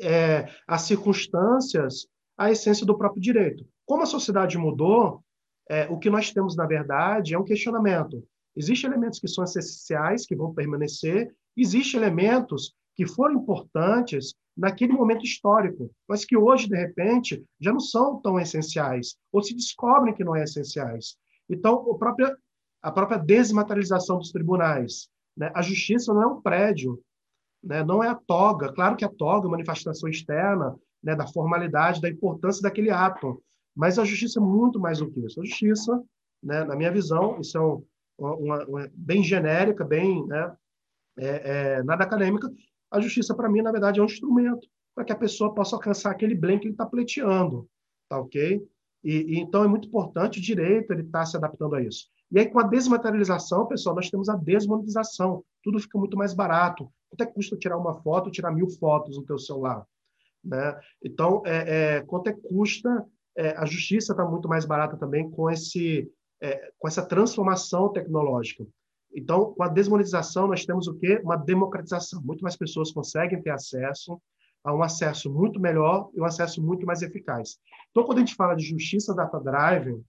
é, 0.00 0.48
as 0.66 0.82
circunstâncias 0.82 2.06
à 2.36 2.50
essência 2.50 2.86
do 2.86 2.96
próprio 2.96 3.22
direito. 3.22 3.66
Como 3.86 4.02
a 4.02 4.06
sociedade 4.06 4.58
mudou, 4.58 5.22
é, 5.68 5.86
o 5.88 5.98
que 5.98 6.10
nós 6.10 6.30
temos, 6.30 6.54
na 6.56 6.66
verdade, 6.66 7.34
é 7.34 7.38
um 7.38 7.44
questionamento. 7.44 8.22
Existem 8.56 8.90
elementos 8.90 9.18
que 9.18 9.28
são 9.28 9.44
essenciais, 9.44 10.26
que 10.26 10.36
vão 10.36 10.54
permanecer, 10.54 11.34
existem 11.56 12.00
elementos 12.00 12.74
que 12.94 13.06
foram 13.06 13.36
importantes 13.36 14.34
naquele 14.56 14.92
momento 14.92 15.24
histórico, 15.24 15.90
mas 16.08 16.24
que 16.24 16.36
hoje, 16.36 16.68
de 16.68 16.76
repente, 16.76 17.44
já 17.60 17.72
não 17.72 17.78
são 17.78 18.20
tão 18.20 18.40
essenciais, 18.40 19.16
ou 19.30 19.40
se 19.40 19.54
descobrem 19.54 20.12
que 20.12 20.24
não 20.24 20.34
é 20.34 20.42
essenciais. 20.42 21.16
Então, 21.48 21.88
a 21.92 21.96
própria, 21.96 22.36
a 22.82 22.90
própria 22.90 23.18
desmaterialização 23.18 24.18
dos 24.18 24.30
tribunais. 24.30 25.08
Né? 25.36 25.50
A 25.54 25.62
justiça 25.62 26.12
não 26.12 26.22
é 26.22 26.26
um 26.26 26.40
prédio, 26.40 27.00
né? 27.62 27.84
não 27.84 28.02
é 28.02 28.08
a 28.08 28.14
toga. 28.14 28.72
Claro 28.72 28.96
que 28.96 29.04
a 29.04 29.08
toga 29.08 29.46
é 29.46 29.48
uma 29.48 29.52
manifestação 29.52 30.08
externa 30.08 30.76
né, 31.02 31.14
da 31.14 31.26
formalidade, 31.26 32.00
da 32.00 32.08
importância 32.08 32.62
daquele 32.62 32.90
ato, 32.90 33.42
mas 33.74 33.98
a 33.98 34.04
justiça 34.04 34.40
é 34.40 34.42
muito 34.42 34.80
mais 34.80 34.98
do 34.98 35.10
que 35.10 35.20
isso. 35.20 35.40
A 35.40 35.44
justiça, 35.44 36.02
né, 36.42 36.64
na 36.64 36.74
minha 36.74 36.90
visão, 36.90 37.40
isso 37.40 37.56
é 37.56 37.60
um, 37.60 37.84
uma, 38.18 38.64
uma, 38.66 38.90
bem 38.92 39.22
genérica, 39.22 39.84
bem 39.84 40.26
né, 40.26 40.56
é, 41.16 41.76
é, 41.76 41.82
nada 41.84 42.04
acadêmica. 42.04 42.50
A 42.90 43.00
justiça, 43.00 43.34
para 43.34 43.48
mim, 43.48 43.62
na 43.62 43.70
verdade, 43.70 44.00
é 44.00 44.02
um 44.02 44.06
instrumento 44.06 44.66
para 44.94 45.04
que 45.04 45.12
a 45.12 45.16
pessoa 45.16 45.54
possa 45.54 45.76
alcançar 45.76 46.10
aquele 46.10 46.34
bem 46.34 46.58
que 46.58 46.66
ele 46.66 46.74
está 46.74 46.84
pleiteando, 46.84 47.68
tá 48.08 48.18
ok? 48.18 48.60
E, 49.04 49.12
e, 49.12 49.38
então 49.38 49.62
é 49.62 49.68
muito 49.68 49.86
importante 49.86 50.40
o 50.40 50.42
direito 50.42 50.92
ele 50.92 51.02
estar 51.02 51.20
tá 51.20 51.26
se 51.26 51.36
adaptando 51.36 51.76
a 51.76 51.82
isso. 51.82 52.08
E 52.30 52.38
aí 52.38 52.46
com 52.46 52.60
a 52.60 52.64
desmaterialização, 52.64 53.66
pessoal, 53.66 53.94
nós 53.94 54.10
temos 54.10 54.28
a 54.28 54.36
desmonetização. 54.36 55.42
Tudo 55.62 55.78
fica 55.80 55.98
muito 55.98 56.16
mais 56.16 56.34
barato. 56.34 56.90
Quanto 57.08 57.22
é 57.22 57.26
que 57.26 57.34
custa 57.34 57.56
tirar 57.56 57.78
uma 57.78 57.94
foto, 58.02 58.30
tirar 58.30 58.52
mil 58.52 58.68
fotos 58.68 59.16
no 59.16 59.24
teu 59.24 59.38
celular? 59.38 59.86
Né? 60.44 60.78
Então, 61.02 61.42
é, 61.46 61.96
é, 61.96 62.00
quanto 62.02 62.28
é 62.28 62.32
que 62.32 62.42
custa 62.42 63.06
é, 63.38 63.56
a 63.56 63.64
justiça 63.64 64.12
está 64.12 64.24
muito 64.24 64.48
mais 64.48 64.64
barata 64.64 64.96
também 64.96 65.30
com, 65.30 65.48
esse, 65.48 66.10
é, 66.40 66.72
com 66.76 66.88
essa 66.88 67.06
transformação 67.06 67.88
tecnológica. 67.92 68.66
Então, 69.14 69.54
com 69.54 69.62
a 69.62 69.68
desmonetização, 69.68 70.48
nós 70.48 70.66
temos 70.66 70.88
o 70.88 70.94
quê? 70.98 71.20
Uma 71.22 71.36
democratização. 71.36 72.20
Muito 72.20 72.42
mais 72.42 72.56
pessoas 72.56 72.90
conseguem 72.90 73.40
ter 73.40 73.50
acesso 73.50 74.20
a 74.64 74.74
um 74.74 74.82
acesso 74.82 75.32
muito 75.32 75.60
melhor 75.60 76.10
e 76.14 76.20
um 76.20 76.24
acesso 76.24 76.60
muito 76.60 76.84
mais 76.84 77.00
eficaz. 77.00 77.58
Então, 77.90 78.02
quando 78.02 78.18
a 78.18 78.20
gente 78.22 78.34
fala 78.34 78.56
de 78.56 78.64
justiça 78.64 79.14
data-driven, 79.14 80.02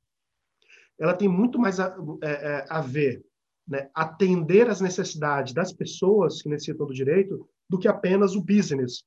ela 0.99 1.13
tem 1.13 1.27
muito 1.27 1.57
mais 1.57 1.79
a, 1.79 1.95
é, 2.21 2.29
é, 2.29 2.65
a 2.69 2.81
ver, 2.81 3.23
né, 3.67 3.89
atender 3.93 4.69
às 4.69 4.81
necessidades 4.81 5.53
das 5.53 5.71
pessoas 5.71 6.41
que 6.41 6.49
necessitam 6.49 6.85
do 6.85 6.93
direito, 6.93 7.47
do 7.69 7.77
que 7.77 7.87
apenas 7.87 8.35
o 8.35 8.43
business. 8.43 9.03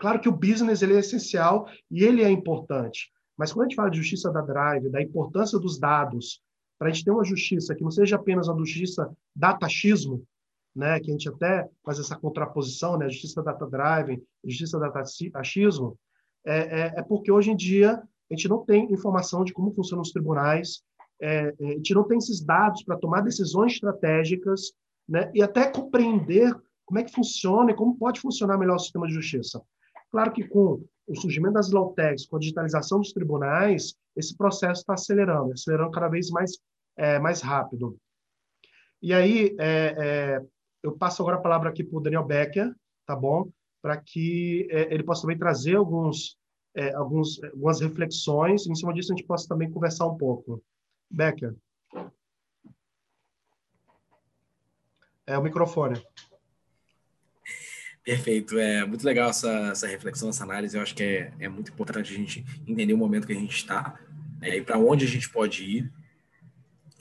Claro 0.00 0.20
que 0.20 0.28
o 0.28 0.36
business 0.36 0.82
ele 0.82 0.94
é 0.94 0.98
essencial 0.98 1.68
e 1.90 2.02
ele 2.02 2.22
é 2.22 2.30
importante, 2.30 3.10
mas 3.36 3.52
quando 3.52 3.66
a 3.66 3.68
gente 3.68 3.76
fala 3.76 3.90
de 3.90 3.98
justiça 3.98 4.30
da 4.32 4.40
drive, 4.40 4.90
da 4.90 5.02
importância 5.02 5.58
dos 5.58 5.78
dados, 5.78 6.42
para 6.78 6.88
a 6.88 6.92
gente 6.92 7.04
ter 7.04 7.10
uma 7.10 7.24
justiça 7.24 7.74
que 7.74 7.84
não 7.84 7.90
seja 7.90 8.16
apenas 8.16 8.48
uma 8.48 8.58
justiça 8.58 9.08
datachismo, 9.36 10.24
né, 10.74 10.98
que 10.98 11.10
a 11.10 11.12
gente 11.12 11.28
até 11.28 11.68
faz 11.84 11.98
essa 11.98 12.16
contraposição, 12.16 12.96
né, 12.96 13.08
justiça 13.08 13.42
data 13.42 13.66
drive, 13.66 14.20
justiça 14.44 14.78
datachismo, 14.78 15.98
é, 16.44 16.56
é, 16.56 16.92
é 16.96 17.02
porque 17.02 17.30
hoje 17.30 17.50
em 17.50 17.56
dia 17.56 18.02
a 18.30 18.34
gente 18.34 18.48
não 18.48 18.64
tem 18.64 18.90
informação 18.90 19.44
de 19.44 19.52
como 19.52 19.74
funcionam 19.74 20.02
os 20.02 20.10
tribunais, 20.10 20.82
é, 21.22 21.54
é 21.58 21.66
a 21.66 21.72
gente 21.72 21.94
não 21.94 22.04
tem 22.04 22.18
esses 22.18 22.40
dados 22.44 22.82
para 22.82 22.98
tomar 22.98 23.22
decisões 23.22 23.74
estratégicas, 23.74 24.72
né, 25.08 25.30
e 25.34 25.42
até 25.42 25.70
compreender 25.70 26.54
como 26.84 26.98
é 26.98 27.04
que 27.04 27.12
funciona 27.12 27.70
e 27.70 27.74
como 27.74 27.96
pode 27.96 28.20
funcionar 28.20 28.58
melhor 28.58 28.76
o 28.76 28.78
sistema 28.78 29.06
de 29.06 29.14
justiça. 29.14 29.62
Claro 30.10 30.32
que 30.32 30.46
com 30.46 30.84
o 31.06 31.16
surgimento 31.16 31.54
das 31.54 31.70
low-techs, 31.70 32.26
com 32.26 32.36
a 32.36 32.38
digitalização 32.38 32.98
dos 32.98 33.12
tribunais, 33.12 33.94
esse 34.16 34.36
processo 34.36 34.82
está 34.82 34.94
acelerando, 34.94 35.52
acelerando 35.52 35.90
cada 35.90 36.08
vez 36.08 36.30
mais, 36.30 36.58
é, 36.96 37.18
mais 37.18 37.40
rápido. 37.40 37.96
E 39.00 39.12
aí, 39.12 39.56
é, 39.58 39.96
é, 39.98 40.42
eu 40.82 40.92
passo 40.92 41.22
agora 41.22 41.38
a 41.38 41.40
palavra 41.40 41.70
aqui 41.70 41.82
para 41.82 41.98
o 41.98 42.00
Daniel 42.00 42.24
Becker, 42.24 42.74
tá 43.06 43.16
bom? 43.16 43.50
Para 43.80 43.96
que 43.96 44.68
é, 44.70 44.92
ele 44.94 45.02
possa 45.02 45.22
também 45.22 45.38
trazer 45.38 45.76
alguns, 45.76 46.36
alguns, 46.94 47.42
algumas 47.42 47.80
reflexões, 47.80 48.66
e 48.66 48.70
em 48.70 48.74
cima 48.74 48.92
disso 48.94 49.12
a 49.12 49.16
gente 49.16 49.26
possa 49.26 49.48
também 49.48 49.70
conversar 49.70 50.06
um 50.06 50.16
pouco. 50.16 50.62
Becker. 51.12 51.54
É 55.26 55.38
o 55.38 55.42
microfone. 55.42 56.02
Perfeito, 58.02 58.58
é 58.58 58.84
muito 58.84 59.04
legal 59.04 59.30
essa, 59.30 59.50
essa 59.68 59.86
reflexão, 59.86 60.30
essa 60.30 60.42
análise. 60.42 60.76
Eu 60.76 60.82
acho 60.82 60.94
que 60.94 61.02
é, 61.04 61.32
é 61.38 61.48
muito 61.48 61.70
importante 61.70 62.12
a 62.12 62.16
gente 62.16 62.44
entender 62.66 62.92
o 62.92 62.98
momento 62.98 63.26
que 63.26 63.32
a 63.32 63.38
gente 63.38 63.54
está 63.54 64.00
né, 64.40 64.56
e 64.56 64.62
para 64.62 64.78
onde 64.78 65.04
a 65.04 65.08
gente 65.08 65.28
pode 65.28 65.62
ir. 65.62 65.92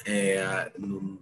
É, 0.06 0.72
no, 0.78 1.20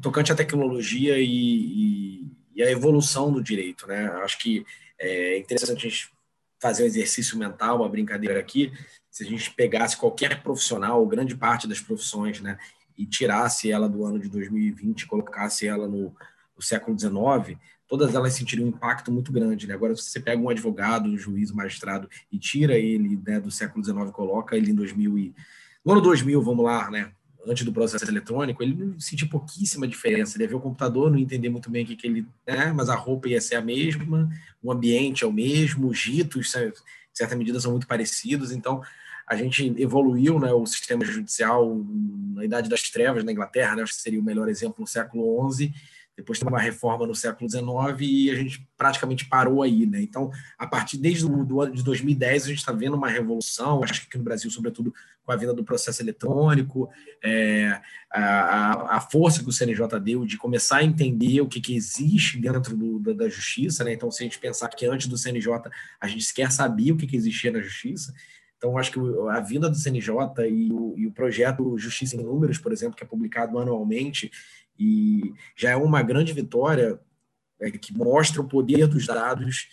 tocante 0.00 0.30
à 0.30 0.36
tecnologia 0.36 1.18
e, 1.18 1.24
e, 1.24 2.32
e, 2.54 2.62
a 2.62 2.70
evolução 2.70 3.32
do 3.32 3.42
direito, 3.42 3.86
né? 3.86 4.06
Acho 4.22 4.38
que 4.38 4.64
é 4.98 5.38
interessante 5.38 5.86
a 5.86 5.90
gente 5.90 6.15
fazer 6.60 6.84
um 6.84 6.86
exercício 6.86 7.38
mental, 7.38 7.78
uma 7.78 7.88
brincadeira 7.88 8.38
aqui. 8.38 8.72
Se 9.10 9.24
a 9.24 9.26
gente 9.26 9.50
pegasse 9.52 9.96
qualquer 9.96 10.42
profissional, 10.42 11.06
grande 11.06 11.36
parte 11.36 11.66
das 11.66 11.80
profissões, 11.80 12.40
né, 12.40 12.58
e 12.96 13.06
tirasse 13.06 13.70
ela 13.70 13.88
do 13.88 14.04
ano 14.04 14.18
de 14.18 14.28
2020, 14.28 15.06
colocasse 15.06 15.66
ela 15.66 15.86
no, 15.86 16.14
no 16.56 16.62
século 16.62 16.98
XIX, 16.98 17.58
todas 17.86 18.14
elas 18.14 18.32
sentiriam 18.34 18.66
um 18.66 18.70
impacto 18.70 19.12
muito 19.12 19.30
grande. 19.30 19.66
Né? 19.66 19.74
Agora, 19.74 19.94
se 19.94 20.04
você 20.04 20.20
pega 20.20 20.40
um 20.40 20.48
advogado, 20.48 21.08
um 21.08 21.16
juiz, 21.16 21.50
um 21.50 21.56
magistrado 21.56 22.08
e 22.32 22.38
tira 22.38 22.74
ele 22.74 23.20
né, 23.26 23.38
do 23.38 23.50
século 23.50 23.84
XIX, 23.84 24.10
coloca 24.12 24.56
ele 24.56 24.70
em 24.70 24.74
2000 24.74 25.18
e... 25.18 25.34
no 25.84 25.92
ano 25.92 26.00
2000, 26.00 26.42
vamos 26.42 26.64
lá, 26.64 26.90
né? 26.90 27.12
Antes 27.46 27.64
do 27.64 27.72
processo 27.72 28.04
eletrônico, 28.08 28.62
ele 28.62 28.74
não 28.74 29.00
sentia 29.00 29.28
pouquíssima 29.28 29.86
diferença. 29.86 30.36
Ele 30.36 30.44
ia 30.44 30.48
ver 30.48 30.54
o 30.56 30.60
computador, 30.60 31.10
não 31.10 31.18
entender 31.18 31.48
muito 31.48 31.70
bem 31.70 31.84
o 31.84 31.86
que, 31.86 31.96
que 31.96 32.06
ele. 32.06 32.26
Né? 32.46 32.72
Mas 32.72 32.88
a 32.88 32.94
roupa 32.94 33.28
ia 33.28 33.40
ser 33.40 33.54
a 33.54 33.62
mesma, 33.62 34.28
o 34.62 34.72
ambiente 34.72 35.24
é 35.24 35.26
o 35.26 35.32
mesmo, 35.32 35.88
os 35.88 36.04
ritos, 36.04 36.54
em 36.54 36.72
certa 37.12 37.36
medida, 37.36 37.60
são 37.60 37.70
muito 37.70 37.86
parecidos. 37.86 38.52
Então, 38.52 38.82
a 39.26 39.36
gente 39.36 39.74
evoluiu 39.78 40.38
né, 40.38 40.52
o 40.52 40.66
sistema 40.66 41.04
judicial 41.04 41.84
na 42.34 42.44
Idade 42.44 42.68
das 42.68 42.82
Trevas, 42.90 43.24
na 43.24 43.32
Inglaterra, 43.32 43.76
né, 43.76 43.82
acho 43.82 43.94
que 43.94 44.02
seria 44.02 44.20
o 44.20 44.24
melhor 44.24 44.48
exemplo 44.48 44.76
no 44.80 44.86
século 44.86 45.52
XI 45.52 45.72
depois 46.16 46.38
teve 46.38 46.50
uma 46.50 46.60
reforma 46.60 47.06
no 47.06 47.14
século 47.14 47.48
XIX 47.48 47.66
e 48.00 48.30
a 48.30 48.34
gente 48.34 48.66
praticamente 48.76 49.26
parou 49.26 49.62
aí, 49.62 49.84
né? 49.84 50.00
Então, 50.00 50.30
a 50.56 50.66
partir 50.66 50.96
desde 50.96 51.26
o 51.26 51.60
ano 51.60 51.74
de 51.74 51.82
2010 51.82 52.44
a 52.44 52.48
gente 52.48 52.58
está 52.58 52.72
vendo 52.72 52.96
uma 52.96 53.08
revolução, 53.08 53.84
acho 53.84 54.00
que 54.00 54.06
aqui 54.08 54.16
no 54.16 54.24
Brasil, 54.24 54.50
sobretudo 54.50 54.94
com 55.22 55.32
a 55.32 55.36
vinda 55.36 55.52
do 55.52 55.62
processo 55.62 56.00
eletrônico, 56.00 56.88
é, 57.22 57.80
a, 58.10 58.96
a, 58.96 59.00
força 59.00 59.42
que 59.42 59.48
o 59.48 59.52
CNJ 59.52 60.00
deu 60.00 60.24
de 60.24 60.38
começar 60.38 60.78
a 60.78 60.84
entender 60.84 61.40
o 61.40 61.48
que, 61.48 61.60
que 61.60 61.76
existe 61.76 62.38
dentro 62.38 62.74
do, 62.76 62.98
da, 62.98 63.12
da, 63.12 63.28
justiça, 63.28 63.84
né? 63.84 63.92
Então, 63.92 64.10
se 64.10 64.22
a 64.22 64.24
gente 64.24 64.38
pensar 64.38 64.68
que 64.68 64.86
antes 64.86 65.08
do 65.08 65.18
CNJ 65.18 65.70
a 66.00 66.08
gente 66.08 66.24
sequer 66.24 66.50
sabia 66.50 66.94
o 66.94 66.96
que, 66.96 67.06
que 67.06 67.16
existia 67.16 67.50
na 67.50 67.60
justiça, 67.60 68.14
então, 68.56 68.78
acho 68.78 68.90
que 68.90 68.98
a 69.30 69.40
vinda 69.40 69.68
do 69.68 69.76
CNJ 69.76 70.10
e 70.48 70.72
o, 70.72 70.94
e 70.96 71.06
o 71.06 71.12
projeto 71.12 71.76
Justiça 71.76 72.16
em 72.16 72.24
Números, 72.24 72.56
por 72.56 72.72
exemplo, 72.72 72.96
que 72.96 73.04
é 73.04 73.06
publicado 73.06 73.58
anualmente, 73.58 74.30
e 74.78 75.34
já 75.56 75.70
é 75.70 75.76
uma 75.76 76.02
grande 76.02 76.32
vitória 76.32 77.00
é, 77.60 77.70
que 77.70 77.96
mostra 77.96 78.40
o 78.40 78.48
poder 78.48 78.86
dos 78.86 79.06
dados, 79.06 79.68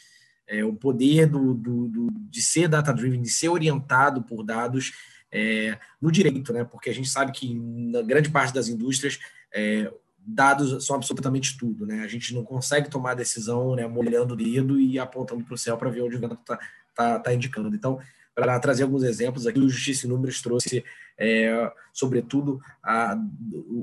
é, 0.48 0.64
o 0.64 0.74
poder 0.74 1.28
do, 1.28 1.54
do, 1.54 1.88
do 1.88 2.08
de 2.30 2.42
ser 2.42 2.68
data-driven, 2.68 3.22
de 3.22 3.30
ser 3.30 3.50
orientado 3.50 4.24
por 4.24 4.44
dados 4.44 4.94
é, 5.32 5.78
no 6.02 6.12
direito, 6.12 6.54
né? 6.54 6.64
porque 6.64 6.90
a 6.90 6.94
gente 6.94 7.10
sabe 7.10 7.32
que 7.32 7.54
na 7.54 8.02
grande 8.02 8.30
parte 8.30 8.54
das 8.54 8.68
indústrias 8.68 9.20
é, 9.52 9.92
dados 10.18 10.86
são 10.86 10.96
absolutamente 10.96 11.58
tudo. 11.58 11.86
Né? 11.86 12.02
A 12.02 12.08
gente 12.08 12.34
não 12.34 12.44
consegue 12.44 12.90
tomar 12.90 13.16
decisão 13.16 13.76
né, 13.76 13.88
molhando 13.88 14.34
o 14.34 14.38
dedo 14.38 14.80
e 14.80 15.00
apontando 15.00 15.44
para 15.44 15.56
o 15.56 15.58
céu 15.58 15.78
para 15.78 15.90
ver 15.90 16.02
onde 16.02 16.16
o 16.16 16.20
vento 16.20 16.36
está 16.36 16.60
tá, 16.94 17.20
tá 17.20 17.34
indicando. 17.34 17.76
Então, 17.76 18.00
para 18.36 18.60
trazer 18.60 18.84
alguns 18.84 19.04
exemplos 19.04 19.46
aqui, 19.46 19.60
o 19.60 19.70
Justiça 19.70 20.06
em 20.06 20.10
Números 20.10 20.42
trouxe, 20.42 20.84
é, 21.18 21.72
sobretudo, 21.92 22.60
a, 22.84 23.16
o, 23.52 23.78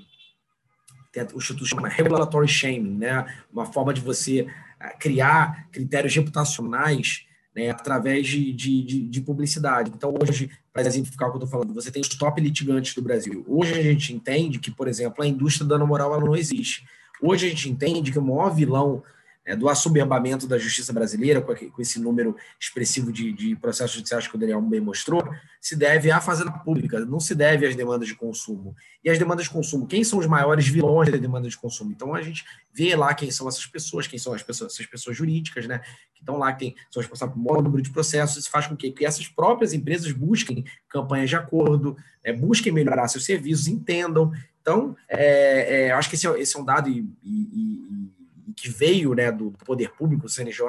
o 1.33 1.37
Instituto 1.37 1.67
chama 1.67 1.87
regulatory 1.87 2.47
shaming, 2.47 2.97
né? 2.97 3.25
uma 3.51 3.67
forma 3.67 3.93
de 3.93 4.01
você 4.01 4.47
é, 4.79 4.89
criar 4.97 5.69
critérios 5.71 6.15
reputacionais 6.15 7.27
né, 7.55 7.69
através 7.69 8.27
de, 8.27 8.51
de, 8.51 9.07
de, 9.07 9.21
publicidade. 9.21 9.91
Então, 9.95 10.15
hoje, 10.19 10.49
para 10.71 10.87
exemplificar 10.87 11.29
o 11.29 11.31
que 11.31 11.37
eu 11.37 11.43
estou 11.43 11.59
falando, 11.59 11.73
você 11.73 11.91
tem 11.91 12.01
os 12.01 12.09
top 12.09 12.41
litigantes 12.41 12.95
do 12.95 13.01
Brasil. 13.01 13.45
Hoje 13.47 13.73
a 13.73 13.83
gente 13.83 14.11
entende 14.11 14.57
que, 14.57 14.71
por 14.71 14.87
exemplo, 14.87 15.23
a 15.23 15.27
indústria 15.27 15.67
da 15.67 15.77
moral 15.77 16.15
ela 16.15 16.25
não 16.25 16.35
existe. 16.35 16.83
Hoje 17.21 17.45
a 17.45 17.49
gente 17.49 17.69
entende 17.69 18.11
que 18.11 18.17
o 18.17 18.23
maior 18.23 18.49
vilão 18.49 19.03
é, 19.45 19.55
do 19.55 19.67
assoberbamento 19.67 20.47
da 20.47 20.57
justiça 20.57 20.93
brasileira, 20.93 21.41
com, 21.41 21.53
com 21.53 21.81
esse 21.81 21.99
número 21.99 22.35
expressivo 22.59 23.11
de, 23.11 23.31
de, 23.33 23.55
processos 23.55 23.95
judiciais 23.95 24.27
que 24.27 24.35
o 24.35 24.39
Daniel 24.39 24.61
bem 24.61 24.79
mostrou, 24.79 25.23
se 25.59 25.75
deve 25.75 26.11
à 26.11 26.21
fazenda 26.21 26.51
pública, 26.51 26.99
não 27.01 27.19
se 27.19 27.35
deve 27.35 27.65
às 27.65 27.75
demandas 27.75 28.07
de 28.07 28.15
consumo. 28.15 28.75
E 29.03 29.09
as 29.09 29.19
demandas 29.19 29.45
de 29.45 29.51
consumo, 29.51 29.85
quem 29.85 30.03
são 30.03 30.19
os 30.19 30.27
maiores 30.27 30.67
vilões 30.67 31.11
da 31.11 31.17
demanda 31.17 31.49
de 31.49 31.57
consumo? 31.57 31.91
Então 31.91 32.15
a 32.15 32.21
gente 32.21 32.45
vê 32.73 32.95
lá 32.95 33.13
quem 33.13 33.29
são 33.31 33.47
essas 33.47 33.65
pessoas, 33.65 34.07
quem 34.07 34.17
são 34.17 34.33
as 34.33 34.41
pessoas, 34.41 34.73
essas 34.73 34.85
pessoas 34.85 35.17
jurídicas, 35.17 35.67
né? 35.67 35.79
Que 36.13 36.21
estão 36.21 36.37
lá, 36.37 36.53
que 36.53 36.59
tem, 36.59 36.75
são 36.89 37.01
responsáveis 37.01 37.37
por 37.37 37.43
maior 37.43 37.61
número 37.61 37.83
de 37.83 37.89
processos, 37.89 38.37
isso 38.37 38.49
faz 38.49 38.67
com 38.67 38.77
que, 38.77 38.91
que 38.91 39.05
essas 39.05 39.27
próprias 39.27 39.73
empresas 39.73 40.11
busquem 40.13 40.63
campanhas 40.87 41.29
de 41.29 41.35
acordo, 41.35 41.97
é, 42.23 42.31
busquem 42.31 42.71
melhorar 42.71 43.09
seus 43.09 43.25
serviços, 43.25 43.67
entendam. 43.67 44.31
Então, 44.61 44.95
é, 45.09 45.87
é, 45.87 45.91
acho 45.91 46.09
que 46.09 46.15
esse 46.15 46.25
é, 46.25 46.39
esse 46.39 46.55
é 46.55 46.59
um 46.59 46.63
dado 46.63 46.87
e, 46.89 47.05
e, 47.21 47.29
e 47.29 48.22
que 48.55 48.69
veio 48.69 49.13
né, 49.13 49.31
do 49.31 49.51
poder 49.65 49.91
público, 49.91 50.25
o 50.25 50.29
CNJ 50.29 50.65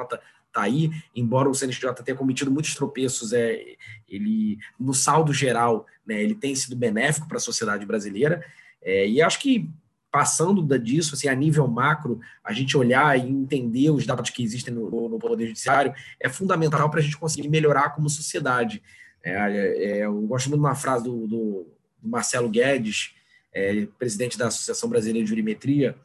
está 0.47 0.61
aí, 0.61 0.89
embora 1.15 1.49
o 1.49 1.53
CNJ 1.53 1.93
tenha 2.03 2.17
cometido 2.17 2.49
muitos 2.49 2.73
tropeços, 2.75 3.33
é, 3.33 3.75
ele 4.07 4.57
no 4.79 4.93
saldo 4.93 5.33
geral, 5.33 5.85
né, 6.05 6.21
ele 6.21 6.35
tem 6.35 6.55
sido 6.55 6.75
benéfico 6.75 7.27
para 7.27 7.37
a 7.37 7.41
sociedade 7.41 7.85
brasileira, 7.85 8.43
é, 8.81 9.07
e 9.07 9.21
acho 9.21 9.39
que 9.39 9.69
passando 10.15 10.79
disso, 10.79 11.13
assim, 11.13 11.27
a 11.27 11.35
nível 11.35 11.67
macro, 11.67 12.21
a 12.41 12.53
gente 12.53 12.77
olhar 12.77 13.19
e 13.19 13.29
entender 13.29 13.89
os 13.89 14.05
dados 14.05 14.29
que 14.29 14.41
existem 14.41 14.73
no, 14.73 15.09
no 15.09 15.19
Poder 15.19 15.47
Judiciário 15.47 15.93
é 16.21 16.29
fundamental 16.29 16.89
para 16.89 17.01
a 17.01 17.03
gente 17.03 17.17
conseguir 17.17 17.49
melhorar 17.49 17.89
como 17.89 18.09
sociedade. 18.09 18.81
É, 19.21 19.33
é, 19.33 20.05
eu 20.05 20.21
gosto 20.21 20.47
muito 20.47 20.61
de 20.61 20.65
uma 20.65 20.73
frase 20.73 21.03
do, 21.03 21.27
do, 21.27 21.67
do 22.01 22.07
Marcelo 22.07 22.47
Guedes, 22.47 23.13
é, 23.53 23.87
presidente 23.99 24.37
da 24.37 24.47
Associação 24.47 24.87
Brasileira 24.87 25.21
de 25.21 25.29
Jurimetria, 25.29 25.97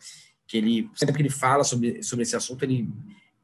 que 0.51 0.57
ele 0.57 0.91
sempre 0.97 1.15
que 1.15 1.23
ele 1.23 1.31
fala 1.31 1.63
sobre, 1.63 2.03
sobre 2.03 2.25
esse 2.25 2.35
assunto, 2.35 2.65
ele, 2.65 2.89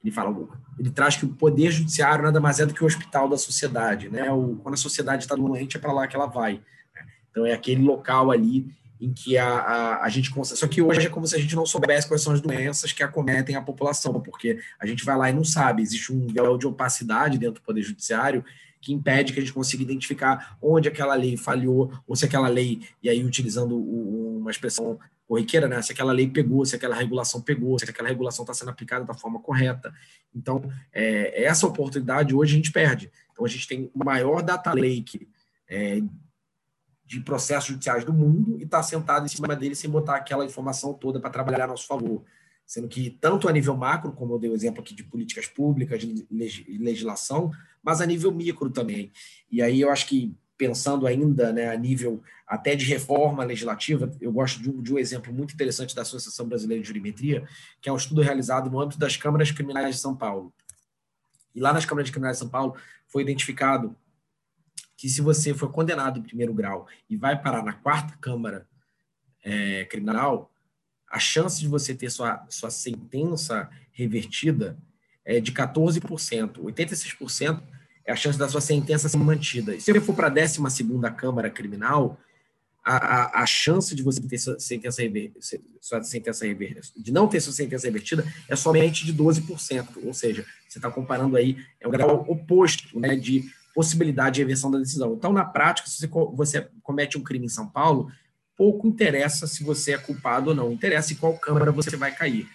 ele 0.02 0.12
fala, 0.12 0.36
ele 0.76 0.90
traz 0.90 1.14
que 1.14 1.24
o 1.24 1.28
poder 1.28 1.70
judiciário 1.70 2.24
nada 2.24 2.40
mais 2.40 2.58
é 2.58 2.66
do 2.66 2.74
que 2.74 2.82
o 2.82 2.86
hospital 2.86 3.28
da 3.28 3.38
sociedade, 3.38 4.08
né? 4.08 4.28
O, 4.32 4.56
quando 4.56 4.74
a 4.74 4.76
sociedade 4.76 5.22
está 5.22 5.36
doente, 5.36 5.76
é 5.76 5.80
para 5.80 5.92
lá 5.92 6.08
que 6.08 6.16
ela 6.16 6.26
vai. 6.26 6.54
Né? 6.54 7.06
Então, 7.30 7.46
é 7.46 7.52
aquele 7.52 7.80
local 7.80 8.32
ali 8.32 8.66
em 9.00 9.12
que 9.12 9.38
a, 9.38 9.46
a, 9.48 10.04
a 10.04 10.08
gente 10.08 10.32
consegue. 10.32 10.58
Só 10.58 10.66
que 10.66 10.82
hoje 10.82 11.06
é 11.06 11.08
como 11.08 11.28
se 11.28 11.36
a 11.36 11.38
gente 11.38 11.54
não 11.54 11.64
soubesse 11.64 12.08
quais 12.08 12.22
são 12.22 12.32
as 12.32 12.40
doenças 12.40 12.92
que 12.92 13.04
acometem 13.04 13.54
a 13.54 13.62
população, 13.62 14.20
porque 14.20 14.58
a 14.80 14.84
gente 14.84 15.04
vai 15.04 15.16
lá 15.16 15.30
e 15.30 15.32
não 15.32 15.44
sabe. 15.44 15.82
Existe 15.82 16.12
um 16.12 16.26
véu 16.26 16.58
de 16.58 16.66
opacidade 16.66 17.38
dentro 17.38 17.60
do 17.60 17.64
Poder 17.64 17.82
Judiciário 17.82 18.44
que 18.80 18.92
impede 18.92 19.32
que 19.32 19.38
a 19.38 19.42
gente 19.42 19.54
consiga 19.54 19.82
identificar 19.82 20.56
onde 20.60 20.88
aquela 20.88 21.14
lei 21.14 21.36
falhou, 21.36 21.92
ou 22.06 22.14
se 22.16 22.24
aquela 22.24 22.48
lei, 22.48 22.82
e 23.02 23.08
aí 23.08 23.24
utilizando 23.24 23.76
uma 23.76 24.50
expressão 24.50 24.98
corriqueira, 25.26 25.68
né? 25.68 25.82
Se 25.82 25.92
aquela 25.92 26.12
lei 26.12 26.28
pegou, 26.28 26.64
se 26.64 26.76
aquela 26.76 26.94
regulação 26.94 27.40
pegou, 27.40 27.78
se 27.78 27.88
aquela 27.88 28.08
regulação 28.08 28.44
está 28.44 28.54
sendo 28.54 28.70
aplicada 28.70 29.04
da 29.04 29.14
forma 29.14 29.40
correta. 29.40 29.92
Então, 30.34 30.70
é, 30.92 31.44
essa 31.44 31.66
oportunidade 31.66 32.34
hoje 32.34 32.54
a 32.54 32.56
gente 32.56 32.72
perde. 32.72 33.10
Então, 33.32 33.44
a 33.44 33.48
gente 33.48 33.66
tem 33.66 33.90
o 33.94 34.04
maior 34.04 34.42
data 34.42 34.72
lake 34.72 35.28
é, 35.68 36.00
de 37.04 37.20
processos 37.20 37.68
judiciais 37.68 38.04
do 38.04 38.12
mundo 38.12 38.56
e 38.58 38.64
está 38.64 38.82
sentado 38.82 39.26
em 39.26 39.28
cima 39.28 39.54
dele 39.54 39.74
sem 39.74 39.90
botar 39.90 40.16
aquela 40.16 40.44
informação 40.44 40.94
toda 40.94 41.20
para 41.20 41.30
trabalhar 41.30 41.64
a 41.64 41.68
nosso 41.68 41.86
favor. 41.86 42.24
Sendo 42.64 42.88
que, 42.88 43.10
tanto 43.10 43.48
a 43.48 43.52
nível 43.52 43.76
macro, 43.76 44.12
como 44.12 44.34
eu 44.34 44.38
dei 44.40 44.50
o 44.50 44.54
exemplo 44.54 44.80
aqui 44.80 44.92
de 44.92 45.04
políticas 45.04 45.46
públicas, 45.46 46.00
de 46.00 46.26
legislação, 46.30 47.52
mas 47.82 48.00
a 48.00 48.06
nível 48.06 48.32
micro 48.32 48.70
também. 48.70 49.12
E 49.50 49.62
aí 49.62 49.80
eu 49.80 49.90
acho 49.90 50.06
que 50.08 50.36
pensando 50.56 51.06
ainda 51.06 51.52
né, 51.52 51.70
a 51.70 51.76
nível 51.76 52.22
até 52.46 52.74
de 52.74 52.84
reforma 52.84 53.44
legislativa, 53.44 54.10
eu 54.20 54.32
gosto 54.32 54.62
de 54.62 54.70
um, 54.70 54.80
de 54.80 54.94
um, 54.94 54.98
exemplo 54.98 55.32
muito 55.32 55.52
interessante 55.52 55.94
da 55.94 56.02
Associação 56.02 56.48
Brasileira 56.48 56.80
de 56.80 56.88
Jurimetria, 56.88 57.46
que 57.80 57.88
é 57.88 57.92
um 57.92 57.96
estudo 57.96 58.22
realizado 58.22 58.70
no 58.70 58.80
âmbito 58.80 58.98
das 58.98 59.16
câmaras 59.16 59.50
criminais 59.50 59.96
de 59.96 60.00
São 60.00 60.16
Paulo. 60.16 60.54
E 61.54 61.60
lá 61.60 61.72
nas 61.72 61.84
câmaras 61.84 62.10
criminais 62.10 62.36
de 62.36 62.40
São 62.40 62.48
Paulo 62.48 62.76
foi 63.08 63.22
identificado 63.22 63.96
que 64.96 65.08
se 65.08 65.20
você 65.20 65.52
for 65.52 65.70
condenado 65.70 66.18
em 66.18 66.22
primeiro 66.22 66.54
grau 66.54 66.86
e 67.10 67.16
vai 67.16 67.40
parar 67.40 67.62
na 67.62 67.72
quarta 67.72 68.16
câmara 68.18 68.66
é, 69.44 69.84
criminal, 69.84 70.50
a 71.10 71.18
chance 71.18 71.60
de 71.60 71.68
você 71.68 71.94
ter 71.94 72.10
sua, 72.10 72.46
sua 72.48 72.70
sentença 72.70 73.68
revertida 73.92 74.78
é 75.24 75.40
de 75.40 75.52
14%. 75.52 76.58
86% 76.58 77.62
é 78.06 78.12
a 78.12 78.16
chance 78.16 78.38
da 78.38 78.48
sua 78.48 78.60
sentença 78.60 79.08
ser 79.08 79.16
mantida. 79.16 79.74
E 79.74 79.80
se 79.80 79.92
você 79.92 80.00
for 80.00 80.14
para 80.14 80.28
a 80.28 80.30
12 80.30 80.60
Câmara 81.16 81.50
Criminal, 81.50 82.18
a, 82.84 82.96
a, 82.96 83.42
a, 83.42 83.46
chance 83.46 83.96
de 83.96 84.02
você 84.02 84.20
ter 84.20 84.38
sua 84.38 84.60
sentença, 84.60 85.02
rever, 85.02 85.32
sua 85.80 86.00
sentença 86.04 86.46
rever, 86.46 86.80
de 86.96 87.12
não 87.12 87.26
ter 87.26 87.40
sua 87.40 87.52
sentença 87.52 87.84
revertida 87.84 88.24
é 88.48 88.54
somente 88.54 89.04
de 89.04 89.12
12%. 89.12 89.88
Ou 90.04 90.14
seja, 90.14 90.46
você 90.68 90.78
está 90.78 90.88
comparando 90.88 91.36
aí, 91.36 91.56
é 91.80 91.88
um 91.88 91.90
grau 91.90 92.24
oposto 92.28 93.00
né, 93.00 93.16
de 93.16 93.44
possibilidade 93.74 94.36
de 94.36 94.42
reversão 94.42 94.70
da 94.70 94.78
decisão. 94.78 95.14
Então, 95.14 95.32
na 95.32 95.44
prática, 95.44 95.88
se 95.88 96.06
você 96.06 96.68
comete 96.80 97.18
um 97.18 97.24
crime 97.24 97.46
em 97.46 97.50
São 97.50 97.66
Paulo, 97.66 98.08
pouco 98.56 98.86
interessa 98.86 99.48
se 99.48 99.64
você 99.64 99.92
é 99.92 99.98
culpado 99.98 100.50
ou 100.50 100.56
não, 100.56 100.72
interessa 100.72 101.12
em 101.12 101.16
qual 101.16 101.36
câmara 101.36 101.72
você 101.72 101.96
vai 101.96 102.14
cair. 102.14 102.48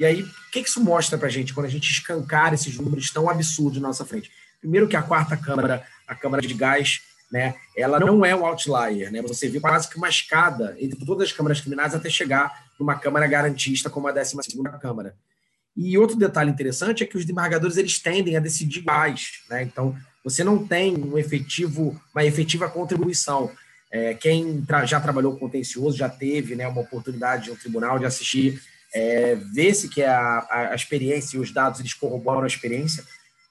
E 0.00 0.04
aí, 0.04 0.22
o 0.22 0.50
que 0.52 0.58
isso 0.58 0.82
mostra 0.82 1.16
para 1.16 1.28
a 1.28 1.30
gente 1.30 1.54
quando 1.54 1.66
a 1.66 1.70
gente 1.70 1.90
escancar 1.90 2.52
esses 2.52 2.76
números 2.76 3.10
tão 3.10 3.30
absurdos 3.30 3.80
na 3.80 3.88
nossa 3.88 4.04
frente? 4.04 4.30
Primeiro 4.60 4.88
que 4.88 4.96
a 4.96 5.02
quarta 5.02 5.36
câmara, 5.36 5.84
a 6.06 6.14
câmara 6.14 6.42
de 6.42 6.54
gás, 6.54 7.00
né, 7.30 7.54
ela 7.76 7.98
não 7.98 8.24
é 8.24 8.34
um 8.34 8.46
outlier, 8.46 9.10
né? 9.10 9.20
Você 9.22 9.48
viu 9.48 9.60
quase 9.60 9.88
que 9.88 9.96
uma 9.96 10.08
escada 10.08 10.76
entre 10.78 11.04
todas 11.04 11.28
as 11.28 11.32
câmaras 11.32 11.60
criminais 11.60 11.94
até 11.94 12.08
chegar 12.08 12.66
numa 12.78 12.94
câmara 12.94 13.26
garantista 13.26 13.90
como 13.90 14.08
a 14.08 14.12
12 14.12 14.36
segunda 14.42 14.70
câmara. 14.72 15.14
E 15.76 15.98
outro 15.98 16.16
detalhe 16.16 16.50
interessante 16.50 17.02
é 17.02 17.06
que 17.06 17.16
os 17.16 17.24
desembargadores 17.24 17.76
eles 17.76 17.98
tendem 17.98 18.36
a 18.36 18.40
decidir 18.40 18.82
mais, 18.84 19.42
né? 19.50 19.62
Então, 19.62 19.94
você 20.24 20.42
não 20.42 20.66
tem 20.66 20.96
um 20.96 21.18
efetivo, 21.18 22.00
uma 22.14 22.24
efetiva 22.24 22.68
contribuição. 22.68 23.50
É, 23.92 24.14
quem 24.14 24.62
tra 24.62 24.84
já 24.84 25.00
trabalhou 25.00 25.36
contencioso 25.36 25.96
já 25.96 26.08
teve 26.08 26.56
né, 26.56 26.66
uma 26.66 26.80
oportunidade 26.80 27.48
no 27.50 27.56
tribunal 27.56 27.98
de 27.98 28.06
assistir, 28.06 28.60
é, 28.92 29.36
ver 29.36 29.74
se 29.74 29.88
que 29.88 30.02
a, 30.02 30.46
a, 30.50 30.74
experiência 30.74 31.36
e 31.36 31.40
os 31.40 31.52
dados 31.52 31.78
eles 31.78 31.94
corroboram 31.94 32.42
a 32.42 32.46
experiência. 32.46 33.04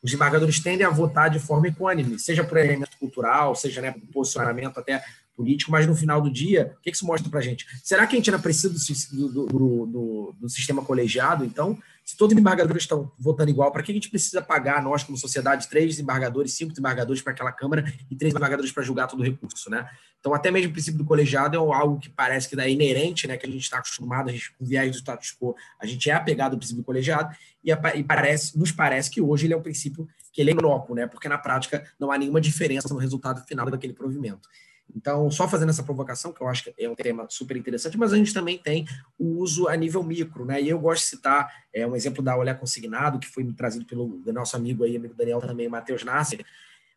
Os 0.05 0.11
desembargadores 0.11 0.59
tendem 0.59 0.85
a 0.85 0.89
votar 0.91 1.31
de 1.31 1.39
forma 1.39 1.67
equânime, 1.67 2.19
seja 2.19 2.43
por 2.43 2.59
elemento 2.59 2.95
cultural, 2.99 3.55
seja 3.55 3.81
né, 3.81 3.91
por 3.91 4.01
posicionamento 4.13 4.79
até 4.79 5.03
político, 5.35 5.71
mas 5.71 5.87
no 5.87 5.95
final 5.95 6.21
do 6.21 6.31
dia, 6.31 6.75
o 6.77 6.81
que 6.81 6.91
isso 6.91 7.07
mostra 7.07 7.27
para 7.27 7.39
a 7.39 7.41
gente? 7.41 7.65
Será 7.83 8.05
que 8.05 8.15
a 8.15 8.19
gente 8.19 8.29
ainda 8.29 8.41
precisa 8.41 8.69
do, 9.11 9.29
do, 9.29 9.45
do, 9.47 10.35
do 10.39 10.47
sistema 10.47 10.85
colegiado, 10.85 11.43
então? 11.43 11.79
Se 12.05 12.15
todos 12.15 12.33
os 12.33 12.35
desembargadores 12.35 12.83
estão 12.83 13.11
votando 13.17 13.49
igual, 13.49 13.71
para 13.71 13.81
que 13.81 13.91
a 13.91 13.95
gente 13.95 14.11
precisa 14.11 14.39
pagar, 14.39 14.79
nós, 14.83 15.03
como 15.03 15.17
sociedade, 15.17 15.67
três 15.67 15.87
desembargadores, 15.87 16.53
cinco 16.53 16.69
desembargadores 16.69 17.19
para 17.19 17.33
aquela 17.33 17.51
Câmara 17.51 17.83
e 18.11 18.15
três 18.15 18.31
desembargadores 18.31 18.71
para 18.71 18.83
julgar 18.83 19.07
todo 19.07 19.21
o 19.21 19.23
recurso, 19.23 19.71
né? 19.71 19.89
Então, 20.19 20.31
até 20.31 20.51
mesmo 20.51 20.69
o 20.69 20.73
princípio 20.73 20.99
do 20.99 21.05
colegiado 21.05 21.55
é 21.55 21.59
algo 21.59 21.99
que 21.99 22.09
parece 22.09 22.47
que 22.47 22.59
é 22.59 22.69
inerente, 22.69 23.27
né? 23.27 23.37
Que 23.37 23.47
a 23.47 23.49
gente 23.49 23.63
está 23.63 23.79
acostumado, 23.79 24.29
a 24.29 24.31
gente, 24.31 24.53
com 24.53 24.63
viés 24.63 24.91
do 24.91 24.97
status 24.97 25.35
quo, 25.39 25.55
a 25.79 25.85
gente 25.87 26.07
é 26.07 26.13
apegado 26.13 26.53
ao 26.53 26.59
princípio 26.59 26.83
do 26.83 26.85
colegiado 26.85 27.35
e, 27.63 27.71
e 27.71 28.03
parece, 28.03 28.55
nos 28.55 28.71
parece 28.71 29.09
que 29.09 29.19
hoje 29.19 29.47
ele 29.47 29.55
é 29.55 29.57
um 29.57 29.63
princípio 29.63 30.07
que 30.31 30.41
ele 30.41 30.51
é 30.51 30.53
inócuo, 30.53 30.95
né? 30.95 31.07
Porque 31.07 31.27
na 31.27 31.39
prática 31.39 31.83
não 31.99 32.11
há 32.11 32.19
nenhuma 32.19 32.39
diferença 32.39 32.87
no 32.93 32.99
resultado 32.99 33.43
final 33.47 33.67
daquele 33.69 33.93
provimento. 33.93 34.47
Então, 34.93 35.29
só 35.29 35.47
fazendo 35.47 35.69
essa 35.69 35.83
provocação, 35.83 36.31
que 36.31 36.41
eu 36.41 36.47
acho 36.47 36.63
que 36.63 36.73
é 36.77 36.89
um 36.89 36.95
tema 36.95 37.25
super 37.29 37.55
interessante, 37.55 37.97
mas 37.97 38.13
a 38.13 38.17
gente 38.17 38.33
também 38.33 38.57
tem 38.57 38.85
o 39.17 39.39
uso 39.39 39.67
a 39.67 39.75
nível 39.75 40.03
micro, 40.03 40.45
né? 40.45 40.61
E 40.61 40.69
eu 40.69 40.79
gosto 40.79 41.03
de 41.03 41.09
citar 41.09 41.51
é, 41.73 41.85
um 41.85 41.95
exemplo 41.95 42.23
da 42.23 42.37
Olhar 42.37 42.55
Consignado, 42.55 43.19
que 43.19 43.27
foi 43.27 43.43
trazido 43.53 43.85
pelo 43.85 44.21
nosso 44.27 44.55
amigo 44.55 44.83
aí, 44.83 44.95
amigo 44.95 45.13
Daniel 45.13 45.41
também, 45.41 45.67
Matheus 45.67 46.03
Nasser, 46.03 46.45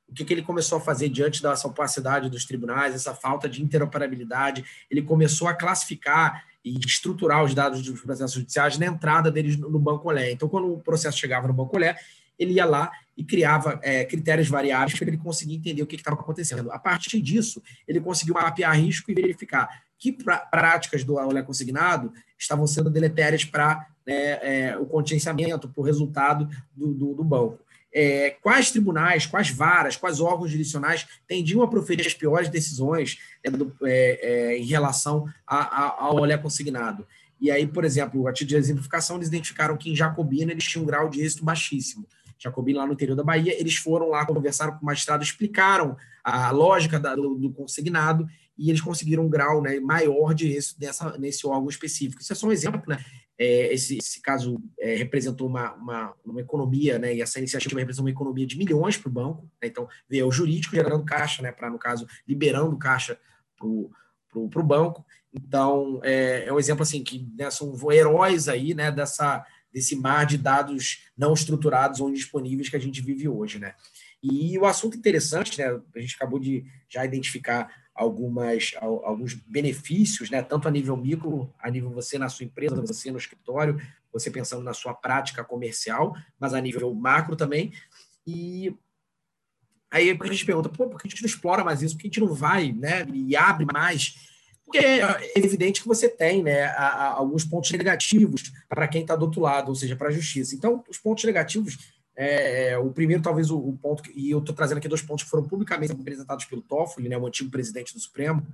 o 0.09 0.15
que, 0.15 0.25
que, 0.25 0.33
ele 0.33 0.43
começou 0.43 0.79
a 0.79 0.81
fazer 0.81 1.09
diante 1.11 1.43
dessa 1.43 1.69
opacidade 1.69 2.31
dos 2.31 2.47
tribunais, 2.47 2.95
essa 2.95 3.15
falta 3.15 3.49
de 3.49 3.63
interoperabilidade, 3.63 4.65
ele 4.91 5.03
começou 5.03 5.49
a 5.49 5.55
classificar 5.55 6.45
e 6.65 6.79
estruturar 6.79 7.45
os 7.45 7.55
dados 7.55 7.83
dos 7.83 8.01
processos 8.01 8.33
judiciais 8.33 8.79
na 8.79 8.87
entrada 8.87 9.31
deles 9.31 9.57
no 9.57 9.79
Banco 9.79 10.09
Olé. 10.09 10.33
Então, 10.33 10.49
quando 10.49 10.73
o 10.73 10.81
processo 10.81 11.19
chegava 11.19 11.47
no 11.47 11.53
Banco 11.53 11.77
Olé, 11.77 11.97
ele 12.39 12.55
ia 12.55 12.65
lá 12.65 12.91
e 13.17 13.25
criava 13.25 13.81
é, 13.83 14.05
critérios 14.05 14.49
variáveis 14.49 14.97
para 14.97 15.09
ele 15.09 15.19
conseguir 15.19 15.57
entender 15.57 15.83
o 15.83 15.87
que 15.87 15.97
estava 15.97 16.19
acontecendo. 16.19 16.71
A 16.71 16.79
partir 16.79 17.21
disso, 17.21 17.61
ele 17.87 18.01
conseguiu 18.01 18.35
mapear 18.35 18.79
risco 18.79 19.11
e 19.11 19.15
verificar 19.15 19.69
que 19.99 20.13
pra, 20.13 20.39
práticas 20.39 21.03
do 21.03 21.17
olhar 21.17 21.43
consignado 21.43 22.13
estavam 22.39 22.67
sendo 22.67 22.89
deletérias 22.89 23.45
para 23.45 23.89
né, 24.07 24.15
é, 24.41 24.79
o 24.79 24.87
contingenciamento, 24.87 25.69
para 25.69 25.81
o 25.81 25.85
resultado 25.85 26.49
do, 26.75 26.95
do, 26.95 27.15
do 27.15 27.25
banco. 27.25 27.59
É, 27.93 28.37
quais 28.43 28.71
tribunais, 28.71 29.27
quais 29.27 29.51
varas, 29.51 29.97
quais 29.97 30.21
órgãos 30.21 30.51
jurisdicionais 30.51 31.07
tendiam 31.27 31.63
a 31.63 31.69
proferir 31.69 32.07
as 32.07 32.15
piores 32.15 32.49
decisões 32.49 33.19
né, 33.45 33.51
do, 33.51 33.75
é, 33.83 34.21
é, 34.23 34.59
em 34.59 34.65
relação 34.65 35.27
a, 35.47 35.57
a, 35.57 36.05
ao 36.05 36.21
olhar 36.21 36.39
consignado. 36.39 37.05
E 37.41 37.51
aí, 37.51 37.67
por 37.67 37.85
exemplo, 37.85 38.27
a 38.29 38.33
título 38.33 38.61
de 38.61 38.67
exemplificação, 38.67 39.17
eles 39.17 39.29
identificaram 39.29 39.77
que 39.77 39.91
em 39.91 39.97
Jacobina 39.97 40.53
eles 40.53 40.65
tinham 40.65 40.83
um 40.83 40.87
grau 40.87 41.09
de 41.09 41.21
êxito 41.21 41.45
baixíssimo. 41.45 42.07
Jacobina, 42.39 42.81
lá 42.81 42.87
no 42.87 42.93
interior 42.93 43.17
da 43.17 43.25
Bahia, 43.25 43.59
eles 43.59 43.77
foram 43.77 44.11
lá, 44.11 44.25
conversaram 44.25 44.75
com 44.75 44.83
o 44.83 44.87
magistrado, 44.87 45.23
explicaram 45.23 45.97
a 46.23 46.51
lógica 46.51 46.99
da, 46.99 47.15
do, 47.15 47.35
do, 47.35 47.53
consignado 47.53 48.27
e 48.57 48.71
eles 48.71 48.81
conseguiram 48.81 49.25
um 49.25 49.29
grau 49.29 49.63
né, 49.63 49.81
maior 49.81 50.35
de 50.35 50.53
êxito 50.53 50.79
dessa, 50.79 51.17
nesse 51.19 51.47
órgão 51.47 51.69
específico. 51.69 52.23
Isso 52.23 52.33
é 52.33 52.37
só 52.37 52.47
um 52.47 52.53
exemplo, 52.53 52.83
né? 52.87 53.05
É, 53.41 53.73
esse, 53.73 53.99
esse, 53.99 54.21
caso 54.21 54.61
é, 54.81 54.97
representou 54.97 55.47
uma, 55.47 55.73
uma, 55.75 56.15
uma, 56.25 56.41
economia, 56.41 56.99
né, 56.99 57.15
e 57.15 57.23
essa 57.23 57.39
iniciativa 57.39 57.79
representou 57.79 58.05
uma 58.05 58.11
economia 58.11 58.45
de 58.45 58.59
milhões 58.59 58.97
para 58.97 59.09
o 59.09 59.13
banco. 59.13 59.45
Né, 59.63 59.69
então, 59.69 59.89
veio 60.09 60.27
o 60.27 60.33
jurídico 60.33 60.75
gerando 60.75 61.05
caixa, 61.05 61.41
né, 61.41 61.53
para, 61.53 61.71
no 61.71 61.79
caso, 61.79 62.05
liberando 62.27 62.77
caixa 62.77 63.17
para 63.57 63.69
o 63.69 64.63
banco. 64.65 65.07
Então, 65.33 66.01
é, 66.03 66.47
é, 66.47 66.53
um 66.53 66.59
exemplo 66.59 66.83
assim 66.83 67.05
que 67.05 67.29
né, 67.39 67.49
são 67.51 67.73
heróis 67.93 68.49
aí 68.49 68.75
né, 68.75 68.91
dessa, 68.91 69.45
desse 69.73 69.97
mar 69.97 70.27
de 70.27 70.39
dados 70.39 71.05
não 71.17 71.33
estruturados 71.33 72.01
ou 72.01 72.09
indisponíveis 72.09 72.69
que 72.69 72.77
a 72.77 72.81
gente 72.81 73.01
vive 73.01 73.29
hoje, 73.29 73.59
né? 73.59 73.75
E 74.23 74.59
o 74.59 74.67
assunto 74.67 74.97
interessante, 74.97 75.59
né? 75.59 75.81
A 75.95 76.01
gente 76.01 76.17
acabou 76.17 76.39
de 76.39 76.65
já 76.89 77.05
identificar 77.05 77.71
algumas, 77.95 78.75
alguns 78.81 79.35
benefícios, 79.35 80.31
né? 80.31 80.43
Tanto 80.43 80.69
a 80.69 80.71
nível 80.71 80.97
micro, 80.97 81.53
a 81.59 81.71
nível 81.71 81.91
você 81.91 82.19
na 82.19 82.29
sua 82.29 82.45
empresa, 82.45 82.81
você 82.81 83.11
no 83.11 83.19
escritório, 83.19 83.81
você 84.13 84.31
pensando 84.31 84.63
na 84.63 84.73
sua 84.73 84.95
prática 84.95 85.45
comercial, 85.45 86.17
mas 86.39 86.55
a 86.55 86.61
nível 86.61 86.93
macro 86.95 87.37
também. 87.37 87.73
E 88.27 88.75
aí 89.91 90.17
a 90.19 90.27
gente 90.27 90.45
pergunta, 90.45 90.69
pô, 90.69 90.89
por 90.89 91.01
que 91.01 91.09
a 91.09 91.11
gente 91.11 91.23
não 91.23 91.29
explora 91.29 91.65
mais 91.65 91.83
isso? 91.83 91.95
Por 91.95 92.03
que 92.03 92.09
a 92.09 92.11
gente 92.11 92.21
não 92.21 92.35
vai, 92.35 92.73
né? 92.73 93.07
E 93.13 93.37
abre 93.37 93.67
mais 93.73 94.28
porque 94.69 94.85
é 94.85 95.33
evidente 95.35 95.81
que 95.81 95.89
você 95.89 96.11
tem 96.11 96.43
né, 96.43 96.65
a, 96.65 96.89
a, 96.89 97.07
alguns 97.15 97.43
pontos 97.43 97.71
negativos 97.71 98.53
para 98.69 98.87
quem 98.87 99.01
está 99.01 99.17
do 99.17 99.25
outro 99.25 99.41
lado, 99.41 99.71
ou 99.71 99.75
seja, 99.75 99.97
para 99.97 100.09
a 100.09 100.13
justiça. 100.13 100.55
Então, 100.55 100.85
os 100.87 100.99
pontos 100.99 101.25
negativos, 101.25 101.79
é, 102.15 102.73
é, 102.73 102.79
o 102.79 102.91
primeiro, 102.91 103.23
talvez, 103.23 103.51
o, 103.51 103.57
o 103.57 103.79
ponto, 103.79 104.03
que, 104.03 104.13
e 104.15 104.31
eu 104.31 104.41
estou 104.41 104.55
trazendo 104.55 104.77
aqui 104.77 104.87
dois 104.87 105.01
pontos 105.01 105.25
que 105.25 105.31
foram 105.31 105.45
publicamente 105.45 105.93
apresentados 105.93 106.45
pelo 106.45 106.61
Toffoli, 106.61 107.09
né, 107.09 107.17
o 107.17 107.27
antigo 107.27 107.51
presidente 107.51 107.95
do 107.95 108.01
Supremo, 108.01 108.47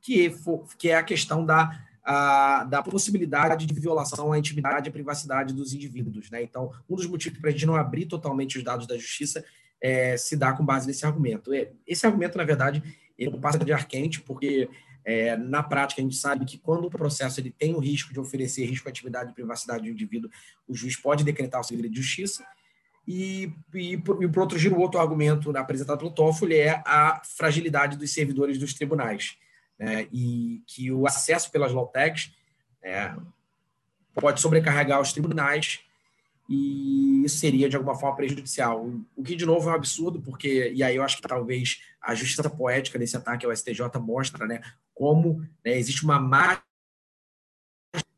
que, 0.00 0.30
for, 0.30 0.64
que 0.78 0.90
é 0.90 0.94
a 0.94 1.02
questão 1.02 1.44
da, 1.44 1.84
a, 2.04 2.62
da 2.62 2.80
possibilidade 2.80 3.66
de 3.66 3.74
violação 3.74 4.32
à 4.32 4.38
intimidade 4.38 4.88
e 4.88 4.92
privacidade 4.92 5.52
dos 5.52 5.74
indivíduos. 5.74 6.30
Né? 6.30 6.40
Então, 6.40 6.70
um 6.88 6.94
dos 6.94 7.06
motivos 7.06 7.40
para 7.40 7.50
a 7.50 7.52
gente 7.52 7.66
não 7.66 7.74
abrir 7.74 8.06
totalmente 8.06 8.58
os 8.58 8.62
dados 8.62 8.86
da 8.86 8.96
justiça 8.96 9.44
é, 9.80 10.16
se 10.16 10.36
dá 10.36 10.52
com 10.52 10.64
base 10.64 10.86
nesse 10.86 11.04
argumento. 11.04 11.52
É, 11.52 11.72
esse 11.84 12.06
argumento, 12.06 12.38
na 12.38 12.44
verdade, 12.44 12.80
ele 13.18 13.32
não 13.32 13.40
passa 13.40 13.58
de 13.58 13.72
ar 13.72 13.88
quente, 13.88 14.20
porque 14.20 14.68
é, 15.10 15.38
na 15.38 15.62
prática, 15.62 16.02
a 16.02 16.04
gente 16.04 16.16
sabe 16.16 16.44
que 16.44 16.58
quando 16.58 16.84
o 16.84 16.90
processo 16.90 17.40
ele 17.40 17.50
tem 17.50 17.74
o 17.74 17.78
risco 17.78 18.12
de 18.12 18.20
oferecer 18.20 18.66
risco 18.66 18.86
à 18.86 18.90
atividade 18.90 19.30
e 19.30 19.34
privacidade 19.34 19.84
do 19.84 19.88
indivíduo, 19.88 20.30
o 20.68 20.74
juiz 20.74 20.96
pode 20.96 21.24
decretar 21.24 21.62
o 21.62 21.64
segredo 21.64 21.90
de 21.90 22.02
justiça. 22.02 22.44
E, 23.06 23.50
e, 23.72 23.96
por, 23.96 24.22
e 24.22 24.28
por 24.28 24.40
outro 24.40 24.58
giro, 24.58 24.78
outro 24.78 25.00
argumento 25.00 25.56
apresentado 25.56 26.00
pelo 26.00 26.10
Toffoli 26.10 26.56
é 26.56 26.82
a 26.84 27.22
fragilidade 27.24 27.96
dos 27.96 28.12
servidores 28.12 28.58
dos 28.58 28.74
tribunais. 28.74 29.38
Né? 29.78 30.08
E 30.12 30.62
que 30.66 30.92
o 30.92 31.06
acesso 31.06 31.50
pelas 31.50 31.72
low-techs 31.72 32.30
é, 32.82 33.10
pode 34.12 34.42
sobrecarregar 34.42 35.00
os 35.00 35.10
tribunais 35.10 35.80
e 36.46 37.24
isso 37.24 37.38
seria 37.38 37.66
de 37.66 37.76
alguma 37.76 37.94
forma 37.94 38.16
prejudicial. 38.16 38.90
O 39.16 39.22
que, 39.22 39.34
de 39.34 39.46
novo, 39.46 39.68
é 39.68 39.72
um 39.72 39.76
absurdo, 39.76 40.20
porque, 40.20 40.70
e 40.74 40.82
aí 40.82 40.96
eu 40.96 41.02
acho 41.02 41.16
que 41.16 41.28
talvez 41.28 41.80
a 42.00 42.14
justiça 42.14 42.48
poética 42.48 42.98
desse 42.98 43.16
ataque 43.16 43.44
ao 43.46 43.54
STJ 43.54 43.80
mostra 44.00 44.46
né, 44.46 44.60
como 44.98 45.40
né, 45.64 45.78
existe 45.78 46.02
uma 46.02 46.18
má 46.18 46.60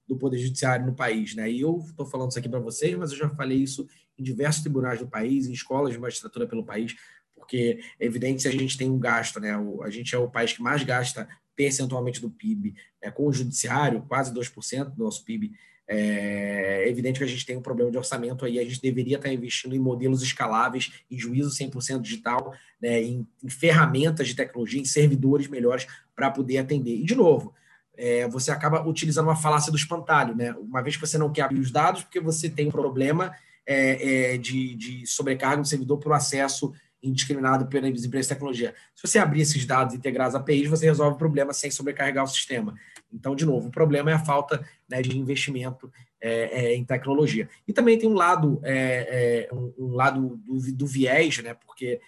do 0.09 0.17
Poder 0.17 0.39
Judiciário 0.39 0.87
no 0.87 0.95
país. 0.95 1.35
Né? 1.35 1.51
E 1.51 1.61
eu 1.61 1.85
estou 1.87 2.07
falando 2.07 2.31
isso 2.31 2.39
aqui 2.39 2.49
para 2.49 2.59
vocês, 2.59 2.97
mas 2.97 3.13
eu 3.13 3.19
já 3.19 3.29
falei 3.29 3.59
isso 3.59 3.87
em 4.19 4.23
diversos 4.23 4.63
tribunais 4.63 4.99
do 4.99 5.07
país, 5.07 5.47
em 5.47 5.53
escolas 5.53 5.93
de 5.93 5.99
magistratura 5.99 6.47
pelo 6.47 6.65
país, 6.65 6.97
porque 7.35 7.81
é 7.99 8.07
evidente 8.07 8.43
que 8.43 8.49
a 8.49 8.53
gente 8.53 8.79
tem 8.79 8.91
um 8.91 8.99
gasto, 8.99 9.39
né? 9.39 9.53
a 9.83 9.91
gente 9.91 10.15
é 10.15 10.19
o 10.19 10.31
país 10.31 10.55
que 10.55 10.63
mais 10.63 10.83
gasta 10.83 11.29
percentualmente 11.55 12.19
do 12.19 12.31
PIB 12.31 12.75
né, 13.03 13.11
com 13.11 13.27
o 13.27 13.33
judiciário, 13.33 14.03
quase 14.09 14.33
2% 14.33 14.95
do 14.95 15.05
nosso 15.05 15.23
PIB 15.23 15.53
é 15.93 16.89
evidente 16.89 17.19
que 17.19 17.25
a 17.25 17.27
gente 17.27 17.45
tem 17.45 17.57
um 17.57 17.63
problema 17.63 17.91
de 17.91 17.99
orçamento 17.99 18.45
aí, 18.45 18.61
a 18.61 18.65
gente 18.65 18.81
deveria 18.81 19.17
estar 19.17 19.33
investindo 19.33 19.75
em 19.75 19.79
modelos 19.81 20.23
escaláveis, 20.23 20.93
em 21.11 21.19
juízo 21.19 21.51
100% 21.51 22.01
digital, 22.01 22.55
né, 22.81 23.03
em, 23.03 23.27
em, 23.43 23.49
ferramentas 23.49 24.29
de 24.29 24.37
tecnologia, 24.37 24.81
em 24.81 24.85
servidores 24.85 25.49
melhores 25.49 25.89
para 26.21 26.31
poder 26.31 26.59
atender. 26.59 26.97
E, 26.97 27.05
de 27.05 27.15
novo, 27.15 27.55
é, 27.97 28.29
você 28.29 28.51
acaba 28.51 28.87
utilizando 28.87 29.29
uma 29.29 29.37
falácia 29.37 29.73
do 29.73 29.79
espantalho, 29.79 30.37
né? 30.37 30.53
Uma 30.53 30.83
vez 30.83 30.97
que 30.97 31.07
você 31.07 31.17
não 31.17 31.33
quer 31.33 31.43
abrir 31.43 31.61
os 31.61 31.71
dados, 31.71 32.03
porque 32.03 32.21
você 32.21 32.51
tem 32.51 32.69
um 32.69 32.71
problema 32.71 33.35
é, 33.67 34.35
é, 34.35 34.37
de, 34.37 34.75
de 34.75 35.07
sobrecarga 35.07 35.63
do 35.63 35.67
servidor 35.67 35.97
por 35.97 36.13
acesso 36.13 36.75
indiscriminado 37.03 37.69
pelas 37.69 38.05
empresas 38.05 38.27
de 38.27 38.35
tecnologia. 38.35 38.75
Se 38.95 39.09
você 39.09 39.19
abrir 39.19 39.41
esses 39.41 39.65
dados 39.65 39.95
integrados 39.95 40.35
a 40.35 40.39
APIs, 40.39 40.69
você 40.69 40.85
resolve 40.85 41.15
o 41.15 41.19
problema 41.19 41.55
sem 41.55 41.71
sobrecarregar 41.71 42.25
o 42.25 42.29
sistema. 42.29 42.75
Então, 43.11 43.35
de 43.35 43.47
novo, 43.47 43.69
o 43.69 43.73
problema 43.73 44.11
é 44.11 44.15
a 44.15 44.19
falta 44.19 44.63
né, 44.87 45.01
de 45.01 45.19
investimento 45.19 45.91
é, 46.21 46.65
é, 46.65 46.77
em 46.77 46.85
tecnologia. 46.85 47.49
E 47.67 47.73
também 47.73 47.99
tem 47.99 48.07
um 48.07 48.13
lado, 48.13 48.61
é 48.63 49.49
um, 49.51 49.73
um, 49.79 49.95
lado 49.95 50.39
do, 50.45 50.73
do, 50.73 50.87
viés, 50.87 51.39
né, 51.39 51.55
porque 51.55 51.99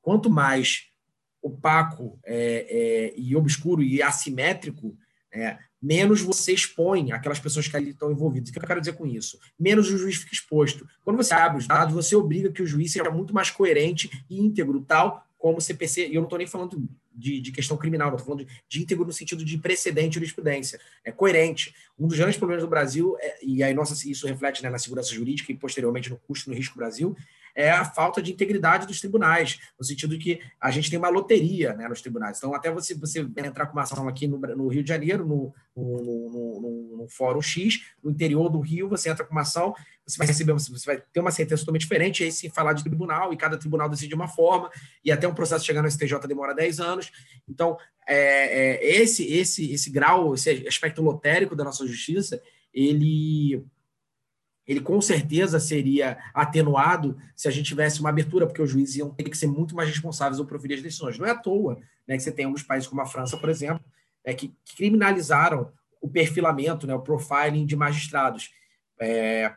quanto 0.00 0.28
mais 0.28 0.91
opaco 1.42 2.18
é, 2.24 2.66
é, 2.68 3.14
e 3.16 3.34
obscuro 3.34 3.82
e 3.82 4.02
assimétrico 4.02 4.96
é, 5.34 5.58
menos 5.80 6.20
você 6.20 6.52
expõe 6.52 7.10
aquelas 7.10 7.40
pessoas 7.40 7.66
que 7.66 7.76
ali 7.76 7.90
estão 7.90 8.12
envolvidas. 8.12 8.50
O 8.50 8.52
que 8.52 8.58
eu 8.58 8.62
quero 8.62 8.80
dizer 8.80 8.92
com 8.92 9.06
isso? 9.06 9.38
Menos 9.58 9.90
o 9.90 9.98
juiz 9.98 10.16
fica 10.16 10.32
exposto. 10.32 10.86
Quando 11.04 11.16
você 11.16 11.34
abre 11.34 11.58
os 11.58 11.66
dados, 11.66 11.94
você 11.94 12.14
obriga 12.14 12.52
que 12.52 12.62
o 12.62 12.66
juiz 12.66 12.92
seja 12.92 13.10
muito 13.10 13.34
mais 13.34 13.50
coerente 13.50 14.10
e 14.30 14.40
íntegro, 14.40 14.80
tal 14.82 15.26
como 15.38 15.58
o 15.58 15.60
CPC, 15.60 16.06
e 16.06 16.14
eu 16.14 16.20
não 16.20 16.24
estou 16.24 16.38
nem 16.38 16.46
falando 16.46 16.88
de, 17.12 17.40
de, 17.40 17.50
questão 17.50 17.76
criminal, 17.76 18.10
estou 18.10 18.24
falando 18.24 18.46
de, 18.46 18.52
de, 18.68 18.80
íntegro 18.80 19.04
no 19.04 19.12
sentido 19.12 19.44
de 19.44 19.58
precedente 19.58 20.14
jurisprudência. 20.14 20.78
É 21.04 21.10
coerente. 21.10 21.74
Um 21.98 22.06
dos 22.06 22.16
grandes 22.16 22.36
problemas 22.36 22.62
do 22.62 22.70
Brasil, 22.70 23.16
é, 23.18 23.38
e 23.42 23.60
aí 23.60 23.74
nossa, 23.74 23.92
isso 24.08 24.26
reflete 24.28 24.62
né, 24.62 24.70
na 24.70 24.78
segurança 24.78 25.12
jurídica 25.12 25.50
e 25.50 25.56
posteriormente 25.56 26.08
no 26.08 26.16
custo 26.16 26.48
no 26.48 26.54
risco 26.54 26.76
Brasil, 26.76 27.16
é 27.54 27.70
a 27.70 27.84
falta 27.84 28.22
de 28.22 28.32
integridade 28.32 28.86
dos 28.86 29.00
tribunais, 29.00 29.58
no 29.78 29.84
sentido 29.84 30.16
de 30.16 30.22
que 30.22 30.40
a 30.60 30.70
gente 30.70 30.90
tem 30.90 30.98
uma 30.98 31.08
loteria 31.08 31.74
né, 31.74 31.88
nos 31.88 32.00
tribunais. 32.00 32.38
Então, 32.38 32.54
até 32.54 32.70
você, 32.70 32.94
você 32.94 33.20
entrar 33.20 33.66
com 33.66 33.72
uma 33.72 33.82
ação 33.82 34.08
aqui 34.08 34.26
no, 34.26 34.38
no 34.38 34.68
Rio 34.68 34.82
de 34.82 34.88
Janeiro, 34.88 35.26
no, 35.26 35.54
no, 35.76 36.30
no, 36.30 36.96
no, 36.98 37.08
Fórum 37.08 37.42
X, 37.42 37.80
no 38.02 38.10
interior 38.10 38.48
do 38.48 38.60
Rio, 38.60 38.88
você 38.88 39.10
entra 39.10 39.24
com 39.24 39.32
uma 39.32 39.42
ação, 39.42 39.74
você 40.06 40.18
vai 40.18 40.26
receber, 40.26 40.52
você 40.52 40.86
vai 40.86 41.02
ter 41.12 41.20
uma 41.20 41.30
sentença 41.30 41.62
totalmente 41.62 41.82
diferente, 41.82 42.24
aí 42.24 42.32
se 42.32 42.48
falar 42.48 42.72
de 42.72 42.82
tribunal, 42.82 43.32
e 43.32 43.36
cada 43.36 43.58
tribunal 43.58 43.88
decide 43.88 44.14
uma 44.14 44.28
forma, 44.28 44.70
e 45.04 45.12
até 45.12 45.26
um 45.28 45.34
processo 45.34 45.64
chegar 45.64 45.82
no 45.82 45.90
STJ 45.90 46.18
demora 46.26 46.54
10 46.54 46.80
anos. 46.80 47.10
Então, 47.48 47.76
é, 48.06 48.16
é, 48.16 48.96
esse, 49.00 49.24
esse, 49.32 49.72
esse 49.72 49.90
grau, 49.90 50.34
esse 50.34 50.66
aspecto 50.66 51.02
lotérico 51.02 51.54
da 51.54 51.64
nossa 51.64 51.86
justiça, 51.86 52.40
ele 52.72 53.64
ele 54.66 54.80
com 54.80 55.00
certeza 55.00 55.58
seria 55.58 56.18
atenuado 56.32 57.18
se 57.34 57.48
a 57.48 57.50
gente 57.50 57.66
tivesse 57.66 58.00
uma 58.00 58.10
abertura, 58.10 58.46
porque 58.46 58.62
os 58.62 58.70
juízes 58.70 58.96
iam 58.96 59.10
ter 59.10 59.24
que 59.24 59.36
ser 59.36 59.48
muito 59.48 59.74
mais 59.74 59.88
responsáveis 59.88 60.38
ao 60.38 60.46
proferir 60.46 60.76
as 60.76 60.82
decisões. 60.82 61.18
Não 61.18 61.26
é 61.26 61.30
à 61.30 61.36
toa 61.36 61.80
né, 62.06 62.16
que 62.16 62.22
você 62.22 62.32
tem 62.32 62.44
alguns 62.44 62.62
países 62.62 62.88
como 62.88 63.00
a 63.00 63.06
França, 63.06 63.36
por 63.36 63.48
exemplo, 63.48 63.84
é, 64.24 64.32
que, 64.32 64.54
criminalizaram 64.76 65.72
o 66.00 66.08
perfilamento, 66.08 66.86
né, 66.86 66.94
o 66.94 67.00
profiling 67.00 67.66
de 67.66 67.76
magistrados. 67.76 68.50
É, 69.00 69.52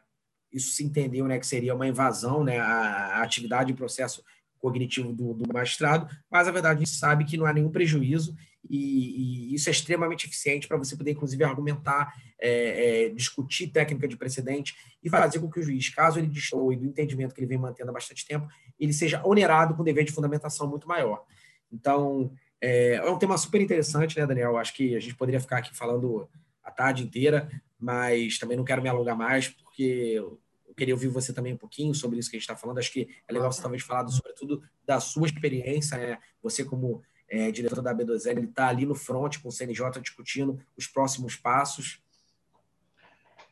isso 0.52 0.72
se 0.72 0.84
entendeu 0.84 1.28
né, 1.28 1.38
que 1.38 1.46
seria 1.46 1.76
uma 1.76 1.88
invasão 1.88 2.44
né, 2.44 2.60
à 2.60 3.22
atividade 3.22 3.72
e 3.72 3.76
processo 3.76 4.24
cognitivo 4.58 5.14
do, 5.14 5.34
do, 5.34 5.54
magistrado, 5.54 6.10
mas 6.32 6.48
a 6.48 6.52
verdade 6.52 6.78
a 6.78 6.86
gente 6.86 6.98
sabe 6.98 7.26
que 7.26 7.38
não 7.38 7.46
há 7.46 7.54
nenhum 7.54 7.70
prejuízo 7.70 8.36
e, 8.70 9.52
e 9.52 9.56
isso 9.56 9.70
é 9.70 9.72
extremamente 9.72 10.28
eficiente 10.28 10.68
para 10.68 10.78
você 10.78 10.96
poder, 10.96 11.12
inclusive, 11.12 11.44
argumentar, 11.44 12.14
é, 12.40 13.06
é, 13.06 13.10
discutir 13.10 13.68
técnica 13.68 14.08
de 14.08 14.18
precedente 14.18 14.76
e 15.04 15.10
fazer 15.10 15.40
com 15.40 15.50
que 15.50 15.60
o 15.60 15.64
juiz, 15.64 15.90
caso 15.90 16.20
ele 16.20 16.28
destoe 16.28 16.76
do 16.76 16.86
entendimento 16.86 17.34
que 17.34 17.42
ele 17.42 17.48
vem 17.48 17.58
mantendo 17.58 17.90
há 17.90 17.94
bastante 17.94 18.26
tempo, 18.26 18.48
ele 18.80 18.94
seja 18.94 19.22
onerado 19.26 19.76
com 19.76 19.84
dever 19.84 20.04
de 20.04 20.12
fundamentação 20.12 20.68
muito 20.68 20.88
maior. 20.88 21.24
Então, 21.72 22.32
é, 22.62 22.96
é 22.96 23.10
um 23.10 23.18
tema 23.18 23.38
super 23.38 23.62
interessante, 23.62 24.18
né, 24.20 24.26
Daniel? 24.26 24.58
Acho 24.58 24.74
que 24.74 24.96
a 24.96 25.00
gente 25.00 25.16
poderia 25.16 25.40
ficar 25.40 25.58
aqui 25.58 25.76
falando 25.76 26.28
a 26.64 26.72
tarde 26.72 27.04
inteira, 27.04 27.50
mas 27.80 28.40
também 28.40 28.58
não 28.58 28.64
quero 28.64 28.82
me 28.82 28.90
alongar 28.90 29.16
mais, 29.16 29.50
porque 29.50 30.14
eu 30.16 30.74
queria 30.76 30.94
ouvir 30.94 31.08
você 31.08 31.32
também 31.32 31.54
um 31.54 31.58
pouquinho 31.58 31.94
sobre 31.94 32.20
isso 32.20 32.30
que 32.30 32.36
a 32.36 32.40
gente 32.40 32.50
está 32.50 32.56
falando. 32.56 32.80
Acho 32.80 32.92
que 32.92 33.08
é 33.28 33.34
legal 33.34 33.52
você 33.52 33.62
talvez 33.62 33.84
falar, 33.84 34.08
sobretudo, 34.08 34.64
da 34.86 35.00
sua 35.00 35.28
experiência, 35.28 35.98
né? 35.98 36.18
Você 36.42 36.66
como 36.66 37.04
é, 37.30 37.52
diretor 37.52 37.82
da 37.82 37.94
B2L, 37.94 38.38
ele 38.38 38.46
está 38.46 38.68
ali 38.68 38.86
no 38.86 38.96
front 38.96 39.42
com 39.42 39.50
o 39.50 39.52
CNJ 39.52 40.02
discutindo 40.02 40.60
os 40.78 40.88
próximos 40.88 41.36
passos. 41.36 42.02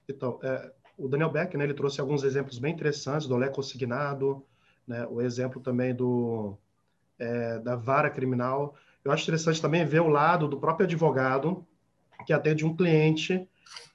Então, 0.08 0.40
é, 0.44 0.72
o 0.98 1.08
Daniel 1.08 1.32
Beck, 1.32 1.58
né, 1.58 1.64
ele 1.64 1.74
trouxe 1.74 2.00
alguns 2.00 2.24
exemplos 2.24 2.60
bem 2.60 2.74
interessantes 2.74 3.28
do 3.28 3.36
Olé 3.36 3.50
consignado, 3.50 4.46
né, 4.88 5.06
o 5.08 5.22
exemplo 5.22 5.62
também 5.62 5.96
do, 5.96 6.58
é, 7.18 7.60
da 7.60 7.76
vara 7.76 8.10
criminal. 8.10 8.76
Eu 9.04 9.12
acho 9.12 9.24
interessante 9.24 9.62
também 9.62 9.86
ver 9.86 10.02
o 10.02 10.08
lado 10.08 10.48
do 10.48 10.60
próprio 10.60 10.86
advogado 10.86 11.66
que 12.26 12.34
atende 12.34 12.66
um 12.66 12.76
cliente 12.76 13.48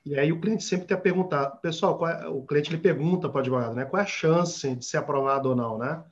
e 0.05 0.19
aí 0.19 0.33
o 0.33 0.41
cliente 0.41 0.64
sempre 0.64 0.93
a 0.95 0.99
perguntar, 0.99 1.51
pessoal, 1.59 2.07
é, 2.09 2.27
o 2.29 2.43
cliente 2.43 2.71
ele 2.71 2.79
pergunta 2.79 3.29
para 3.29 3.38
o 3.38 3.41
advogado, 3.41 3.75
né, 3.75 3.85
qual 3.85 4.01
é 4.01 4.05
a 4.05 4.09
chance 4.09 4.75
de 4.75 4.85
ser 4.85 4.97
aprovado 4.97 5.51
ou 5.51 5.57
não, 5.57 5.79
né? 5.79 6.03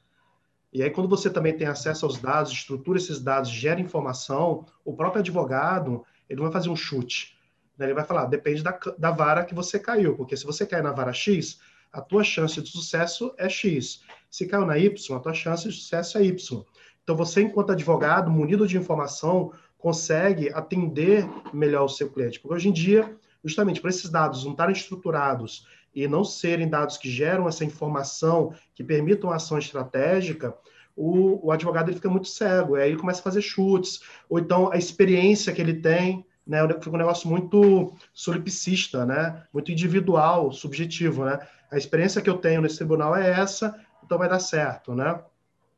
E 0.76 0.82
aí, 0.82 0.90
quando 0.90 1.08
você 1.08 1.30
também 1.30 1.56
tem 1.56 1.66
acesso 1.66 2.04
aos 2.04 2.18
dados, 2.18 2.52
estrutura 2.52 2.98
esses 2.98 3.18
dados, 3.18 3.48
gera 3.48 3.80
informação, 3.80 4.66
o 4.84 4.94
próprio 4.94 5.20
advogado, 5.20 6.04
ele 6.28 6.42
vai 6.42 6.52
fazer 6.52 6.68
um 6.68 6.76
chute. 6.76 7.34
Né? 7.78 7.86
Ele 7.86 7.94
vai 7.94 8.04
falar, 8.04 8.26
depende 8.26 8.62
da, 8.62 8.78
da 8.98 9.10
vara 9.10 9.42
que 9.42 9.54
você 9.54 9.78
caiu, 9.78 10.14
porque 10.14 10.36
se 10.36 10.44
você 10.44 10.66
cair 10.66 10.82
na 10.82 10.92
vara 10.92 11.14
X, 11.14 11.58
a 11.90 12.02
tua 12.02 12.22
chance 12.22 12.60
de 12.60 12.68
sucesso 12.68 13.34
é 13.38 13.48
X. 13.48 14.02
Se 14.30 14.46
caiu 14.46 14.66
na 14.66 14.76
Y, 14.76 15.16
a 15.16 15.18
tua 15.18 15.32
chance 15.32 15.66
de 15.66 15.74
sucesso 15.74 16.18
é 16.18 16.24
Y. 16.24 16.62
Então, 17.02 17.16
você, 17.16 17.40
enquanto 17.40 17.72
advogado, 17.72 18.30
munido 18.30 18.66
de 18.66 18.76
informação, 18.76 19.54
consegue 19.78 20.50
atender 20.52 21.26
melhor 21.54 21.84
o 21.84 21.88
seu 21.88 22.10
cliente. 22.12 22.38
Porque 22.38 22.54
hoje 22.54 22.68
em 22.68 22.72
dia, 22.72 23.16
justamente 23.42 23.80
por 23.80 23.88
esses 23.88 24.10
dados 24.10 24.44
não 24.44 24.52
estarem 24.52 24.76
estruturados 24.76 25.66
e 25.96 26.06
não 26.06 26.22
serem 26.22 26.68
dados 26.68 26.98
que 26.98 27.11
geram 27.11 27.48
essa 27.48 27.64
informação, 27.64 28.52
que 28.74 28.85
permitam 28.85 29.30
ação 29.30 29.59
estratégica, 29.59 30.54
o, 30.94 31.46
o 31.46 31.50
advogado 31.50 31.88
ele 31.88 31.96
fica 31.96 32.11
muito 32.11 32.28
cego, 32.28 32.74
aí 32.74 32.90
ele 32.90 32.98
começa 32.98 33.20
a 33.20 33.24
fazer 33.24 33.40
chutes, 33.40 34.02
ou 34.28 34.38
então 34.38 34.70
a 34.70 34.76
experiência 34.76 35.54
que 35.54 35.61
ele 35.61 35.72
tem, 35.72 36.26
né, 36.46 36.59
fica 36.74 36.90
um 36.90 36.98
negócio 36.98 37.26
muito 37.28 37.94
solipsista, 38.12 39.06
né, 39.06 39.42
muito 39.52 39.72
individual, 39.72 40.52
subjetivo, 40.52 41.24
né, 41.24 41.38
a 41.70 41.78
experiência 41.78 42.20
que 42.20 42.28
eu 42.28 42.37
tenho 42.37 42.61
nesse 42.61 42.76
tribunal 42.76 43.16
é 43.16 43.30
essa, 43.30 43.74
então 44.04 44.18
vai 44.18 44.28
dar 44.28 44.38
certo, 44.38 44.94
né, 44.94 45.18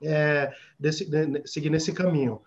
é, 0.03 0.53
desse, 0.79 1.09
de, 1.09 1.47
seguir 1.47 1.71
nesse 1.71 1.93
caminho. 1.93 2.43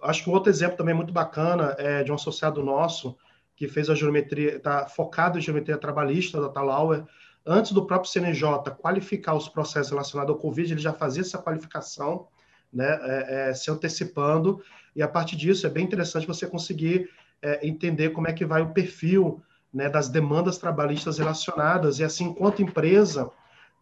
Acho 0.00 0.24
que 0.24 0.30
um 0.30 0.32
outro 0.32 0.50
exemplo 0.50 0.76
também 0.76 0.94
muito 0.94 1.12
bacana 1.12 1.74
é 1.76 2.04
de 2.04 2.10
um 2.10 2.14
associado 2.14 2.62
nosso, 2.62 3.16
que 3.60 3.68
fez 3.68 3.90
a 3.90 3.94
geometria, 3.94 4.56
está 4.56 4.86
focado 4.86 5.36
em 5.36 5.42
geometria 5.42 5.76
trabalhista 5.76 6.40
da 6.40 6.48
Talauer. 6.48 7.04
Antes 7.44 7.72
do 7.72 7.84
próprio 7.84 8.10
CNJ 8.10 8.70
qualificar 8.78 9.34
os 9.34 9.50
processos 9.50 9.90
relacionados 9.90 10.34
ao 10.34 10.40
Covid, 10.40 10.72
ele 10.72 10.80
já 10.80 10.94
fazia 10.94 11.20
essa 11.20 11.36
qualificação, 11.36 12.26
né, 12.72 12.98
é, 13.02 13.50
é, 13.50 13.54
se 13.54 13.70
antecipando, 13.70 14.62
e 14.96 15.02
a 15.02 15.08
partir 15.08 15.36
disso 15.36 15.66
é 15.66 15.70
bem 15.70 15.84
interessante 15.84 16.26
você 16.26 16.46
conseguir 16.46 17.10
é, 17.42 17.66
entender 17.66 18.10
como 18.10 18.28
é 18.28 18.32
que 18.32 18.46
vai 18.46 18.62
o 18.62 18.72
perfil 18.72 19.42
né, 19.70 19.90
das 19.90 20.08
demandas 20.08 20.56
trabalhistas 20.56 21.18
relacionadas, 21.18 21.98
e 21.98 22.04
assim, 22.04 22.28
enquanto 22.28 22.62
empresa, 22.62 23.30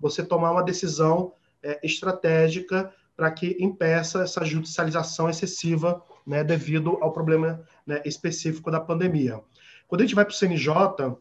você 0.01 0.25
tomar 0.25 0.51
uma 0.51 0.65
decisão 0.65 1.35
é, 1.63 1.79
estratégica 1.85 2.93
para 3.17 3.31
que 3.31 3.57
impeça 3.61 4.23
essa 4.23 4.45
judicialização 4.45 5.31
excessiva 5.31 6.03
né, 6.27 6.43
devido 6.43 6.99
ao 7.01 7.13
problema 7.13 7.63
né, 7.87 8.03
específico 8.05 8.73
da 8.73 8.81
pandemia. 8.81 9.41
Quando 9.89 10.03
a 10.03 10.05
gente 10.05 10.15
vai 10.15 10.25
para 10.25 10.33
o 10.33 10.37
CNJ, 10.37 11.17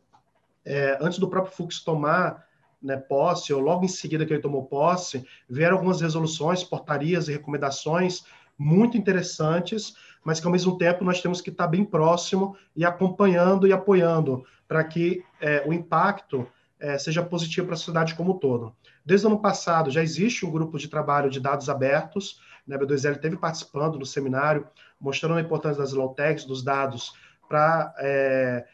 é, 0.66 0.98
antes 1.00 1.18
do 1.18 1.30
próprio 1.30 1.56
Fux 1.56 1.80
tomar 1.80 2.46
né, 2.84 2.98
posse, 2.98 3.54
ou 3.54 3.62
logo 3.62 3.86
em 3.86 3.88
seguida 3.88 4.26
que 4.26 4.34
ele 4.34 4.42
tomou 4.42 4.66
posse, 4.66 5.26
vieram 5.50 5.78
algumas 5.78 6.02
resoluções, 6.02 6.66
portarias 6.66 7.30
e 7.30 7.32
recomendações 7.32 8.26
muito 8.58 8.98
interessantes, 8.98 9.96
mas 10.24 10.42
que 10.42 10.46
ao 10.46 10.52
mesmo 10.52 10.78
tempo 10.78 11.06
nós 11.06 11.22
temos 11.22 11.40
que 11.40 11.50
estar 11.50 11.68
bem 11.68 11.86
próximo 11.86 12.58
e 12.76 12.84
acompanhando 12.84 13.66
e 13.66 13.72
apoiando 13.72 14.44
para 14.68 14.84
que 14.84 15.24
é, 15.40 15.64
o 15.66 15.72
impacto 15.72 16.46
é, 16.80 16.98
seja 16.98 17.24
positivo 17.24 17.68
para 17.68 17.76
a 17.76 17.78
sociedade 17.78 18.16
como 18.16 18.34
um 18.34 18.38
todo. 18.38 18.76
Desde 19.06 19.26
o 19.26 19.30
ano 19.30 19.40
passado 19.40 19.90
já 19.90 20.04
existe 20.04 20.46
um 20.46 20.52
grupo 20.52 20.78
de 20.78 20.90
trabalho 20.90 21.30
de 21.30 21.40
dados 21.40 21.70
abertos, 21.70 22.42
né, 22.68 22.76
a 22.76 22.80
B2L 22.80 23.18
teve 23.18 23.38
participando 23.38 23.98
do 23.98 24.06
seminário, 24.06 24.68
mostrando 25.00 25.36
a 25.36 25.42
importância 25.42 25.82
das 25.82 25.94
low 25.94 26.14
techs, 26.14 26.44
dos 26.44 26.62
dados 26.62 27.14
para 27.48 27.94
é, 28.00 28.66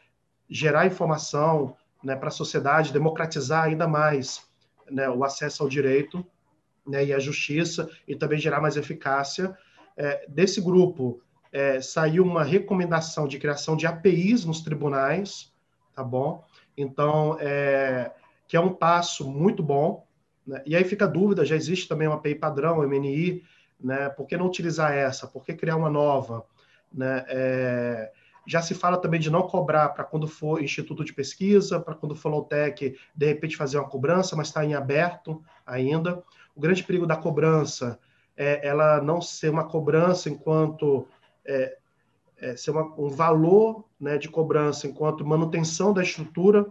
gerar 0.48 0.86
informação 0.86 1.76
né, 2.02 2.14
para 2.14 2.28
a 2.28 2.32
sociedade, 2.32 2.92
democratizar 2.92 3.64
ainda 3.64 3.88
mais 3.88 4.46
né, 4.90 5.08
o 5.08 5.24
acesso 5.24 5.62
ao 5.62 5.68
direito 5.68 6.24
né, 6.86 7.04
e 7.04 7.12
à 7.12 7.18
justiça 7.18 7.88
e 8.06 8.14
também 8.14 8.38
gerar 8.38 8.60
mais 8.60 8.76
eficácia. 8.76 9.56
É, 9.96 10.26
desse 10.28 10.60
grupo 10.60 11.20
é, 11.52 11.80
saiu 11.80 12.24
uma 12.24 12.42
recomendação 12.42 13.26
de 13.26 13.38
criação 13.38 13.76
de 13.76 13.86
APIs 13.86 14.44
nos 14.44 14.60
tribunais, 14.60 15.52
tá 15.94 16.02
bom? 16.02 16.44
Então, 16.76 17.38
é, 17.40 18.12
que 18.46 18.56
é 18.56 18.60
um 18.60 18.74
passo 18.74 19.30
muito 19.30 19.62
bom. 19.62 20.04
Né? 20.46 20.62
E 20.66 20.76
aí 20.76 20.84
fica 20.84 21.04
a 21.04 21.08
dúvida, 21.08 21.44
já 21.44 21.56
existe 21.56 21.88
também 21.88 22.08
uma 22.08 22.16
API 22.16 22.34
padrão, 22.34 22.82
MNI, 22.82 23.42
né? 23.80 24.08
Por 24.08 24.26
que 24.26 24.36
não 24.36 24.46
utilizar 24.46 24.92
essa? 24.92 25.26
Por 25.26 25.44
que 25.44 25.54
criar 25.54 25.76
uma 25.76 25.90
nova? 25.90 26.44
Né? 26.92 27.24
É, 27.28 28.12
já 28.46 28.60
se 28.60 28.74
fala 28.74 28.96
também 28.96 29.20
de 29.20 29.30
não 29.30 29.42
cobrar 29.42 29.90
para 29.90 30.04
quando 30.04 30.26
for 30.26 30.62
instituto 30.62 31.04
de 31.04 31.12
pesquisa, 31.12 31.80
para 31.80 31.94
quando 31.94 32.14
for 32.14 32.28
low-tech, 32.28 32.96
de 33.14 33.26
repente 33.26 33.56
fazer 33.56 33.78
uma 33.78 33.88
cobrança, 33.88 34.36
mas 34.36 34.48
está 34.48 34.64
em 34.64 34.74
aberto 34.74 35.42
ainda. 35.66 36.22
O 36.54 36.60
grande 36.60 36.82
perigo 36.82 37.06
da 37.06 37.16
cobrança 37.16 37.98
é 38.36 38.66
ela 38.66 39.00
não 39.00 39.20
ser 39.20 39.50
uma 39.50 39.64
cobrança 39.64 40.28
enquanto 40.28 41.06
é, 41.44 41.76
é, 42.38 42.56
ser 42.56 42.70
uma, 42.70 42.82
um 42.98 43.08
valor 43.08 43.84
né, 43.98 44.18
de 44.18 44.28
cobrança 44.28 44.86
enquanto 44.86 45.26
manutenção 45.26 45.92
da 45.92 46.02
estrutura, 46.02 46.66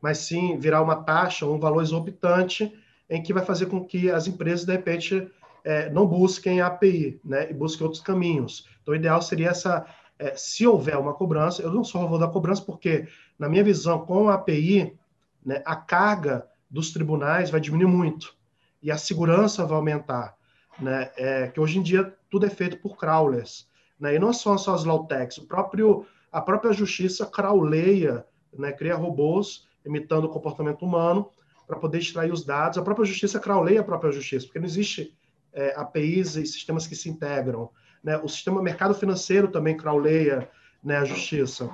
mas 0.00 0.18
sim 0.18 0.58
virar 0.58 0.82
uma 0.82 0.96
taxa, 0.96 1.46
um 1.46 1.58
valor 1.58 1.82
exorbitante, 1.82 2.72
em 3.08 3.22
que 3.22 3.32
vai 3.32 3.44
fazer 3.44 3.66
com 3.66 3.84
que 3.84 4.10
as 4.10 4.26
empresas, 4.26 4.66
de 4.66 4.72
repente, 4.72 5.30
é, 5.64 5.90
não 5.90 6.06
busquem 6.06 6.60
a 6.60 6.66
API, 6.66 7.20
né, 7.24 7.50
e 7.50 7.54
busquem 7.54 7.84
outros 7.84 8.02
caminhos. 8.02 8.68
Então, 8.82 8.92
o 8.92 8.96
ideal 8.96 9.20
seria 9.22 9.50
essa 9.50 9.86
é, 10.18 10.34
se 10.36 10.66
houver 10.66 10.98
uma 10.98 11.14
cobrança, 11.14 11.62
eu 11.62 11.72
não 11.72 11.84
sou 11.84 12.00
a 12.00 12.04
favor 12.04 12.18
da 12.18 12.28
cobrança, 12.28 12.62
porque, 12.62 13.06
na 13.38 13.48
minha 13.48 13.62
visão, 13.62 14.04
com 14.04 14.28
a 14.28 14.34
API, 14.34 14.98
né, 15.44 15.62
a 15.64 15.76
carga 15.76 16.46
dos 16.68 16.92
tribunais 16.92 17.50
vai 17.50 17.60
diminuir 17.60 17.90
muito 17.90 18.36
e 18.82 18.90
a 18.90 18.98
segurança 18.98 19.64
vai 19.64 19.76
aumentar. 19.76 20.36
Né? 20.78 21.10
É, 21.16 21.48
que 21.48 21.58
hoje 21.58 21.78
em 21.78 21.82
dia 21.82 22.14
tudo 22.30 22.46
é 22.46 22.50
feito 22.50 22.76
por 22.78 22.96
crawlers. 22.96 23.68
Né? 23.98 24.14
E 24.14 24.18
não 24.18 24.32
são 24.32 24.56
só 24.56 24.74
as 24.74 24.84
low 24.84 25.06
techs, 25.06 25.38
o 25.38 25.46
próprio, 25.46 26.06
a 26.30 26.40
própria 26.40 26.72
justiça 26.72 27.26
crawleia, 27.26 28.24
né? 28.52 28.72
cria 28.72 28.94
robôs 28.94 29.66
imitando 29.84 30.24
o 30.24 30.28
comportamento 30.28 30.84
humano 30.84 31.30
para 31.66 31.78
poder 31.78 31.98
extrair 31.98 32.32
os 32.32 32.44
dados. 32.44 32.78
A 32.78 32.82
própria 32.82 33.06
justiça 33.06 33.40
crawleia 33.40 33.80
a 33.80 33.84
própria 33.84 34.12
justiça, 34.12 34.46
porque 34.46 34.58
não 34.58 34.66
existe 34.66 35.14
é, 35.52 35.74
APIs 35.76 36.36
e 36.36 36.46
sistemas 36.46 36.86
que 36.86 36.94
se 36.94 37.08
integram. 37.08 37.70
Né? 38.08 38.16
O 38.16 38.26
sistema 38.26 38.62
mercado 38.62 38.94
financeiro 38.94 39.48
também 39.48 39.76
crawleia 39.76 40.50
né, 40.82 40.96
a 40.96 41.04
justiça. 41.04 41.70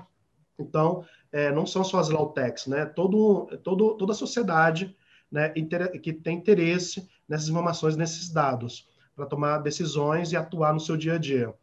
Então, 0.59 1.05
é, 1.30 1.53
não 1.53 1.64
são 1.64 1.85
só 1.85 2.01
as 2.01 2.09
techs, 2.35 2.66
né? 2.66 2.87
Todo, 2.87 3.57
todo, 3.62 3.95
toda 3.95 4.11
a 4.11 4.16
sociedade 4.16 4.97
né, 5.30 5.49
que 5.51 6.12
tem 6.12 6.37
interesse 6.37 7.09
nessas 7.28 7.49
informações, 7.49 7.95
nesses 7.95 8.30
dados, 8.30 8.89
para 9.14 9.26
tomar 9.26 9.59
decisões 9.59 10.32
e 10.32 10.37
atuar 10.37 10.74
no 10.74 10.80
seu 10.80 10.97
dia 10.97 11.14
a 11.14 11.18
dia. 11.18 11.55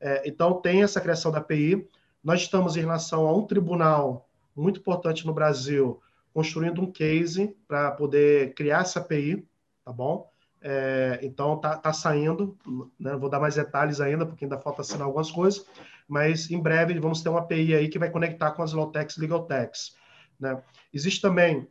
É, 0.00 0.22
então, 0.24 0.60
tem 0.60 0.84
essa 0.84 1.00
criação 1.00 1.32
da 1.32 1.38
API. 1.38 1.88
Nós 2.22 2.42
estamos 2.42 2.76
em 2.76 2.80
relação 2.80 3.26
a 3.26 3.36
um 3.36 3.44
tribunal 3.44 4.28
muito 4.54 4.78
importante 4.78 5.26
no 5.26 5.34
Brasil, 5.34 6.00
construindo 6.32 6.80
um 6.80 6.92
case 6.92 7.56
para 7.66 7.90
poder 7.90 8.54
criar 8.54 8.82
essa 8.82 9.00
API, 9.00 9.44
tá 9.84 9.92
bom? 9.92 10.31
É, 10.62 11.18
então, 11.22 11.58
tá, 11.58 11.76
tá 11.76 11.92
saindo, 11.92 12.56
né? 12.98 13.16
vou 13.16 13.28
dar 13.28 13.40
mais 13.40 13.56
detalhes 13.56 14.00
ainda, 14.00 14.24
porque 14.24 14.44
ainda 14.44 14.58
falta 14.58 14.82
assinar 14.82 15.06
algumas 15.06 15.30
coisas, 15.30 15.66
mas 16.06 16.50
em 16.50 16.60
breve 16.60 16.98
vamos 17.00 17.20
ter 17.20 17.28
uma 17.28 17.40
API 17.40 17.74
aí 17.74 17.88
que 17.88 17.98
vai 17.98 18.10
conectar 18.10 18.52
com 18.52 18.62
as 18.62 18.72
Lawtechs 18.72 19.16
e 19.16 19.20
Legaltechs. 19.20 19.96
Né? 20.38 20.62
Existe 20.92 21.20
também 21.20 21.66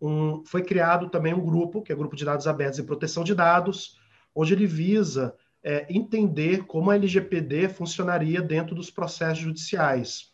um, 0.00 0.44
foi 0.44 0.62
criado 0.64 1.08
também 1.08 1.32
um 1.32 1.44
grupo, 1.44 1.80
que 1.80 1.92
é 1.92 1.94
o 1.94 1.98
Grupo 1.98 2.16
de 2.16 2.24
Dados 2.24 2.48
Abertos 2.48 2.80
e 2.80 2.82
Proteção 2.82 3.22
de 3.22 3.36
Dados, 3.36 4.00
onde 4.34 4.52
ele 4.52 4.66
visa 4.66 5.36
é, 5.62 5.86
entender 5.88 6.64
como 6.66 6.90
a 6.90 6.96
LGPD 6.96 7.68
funcionaria 7.68 8.42
dentro 8.42 8.74
dos 8.74 8.90
processos 8.90 9.38
judiciais. 9.38 10.32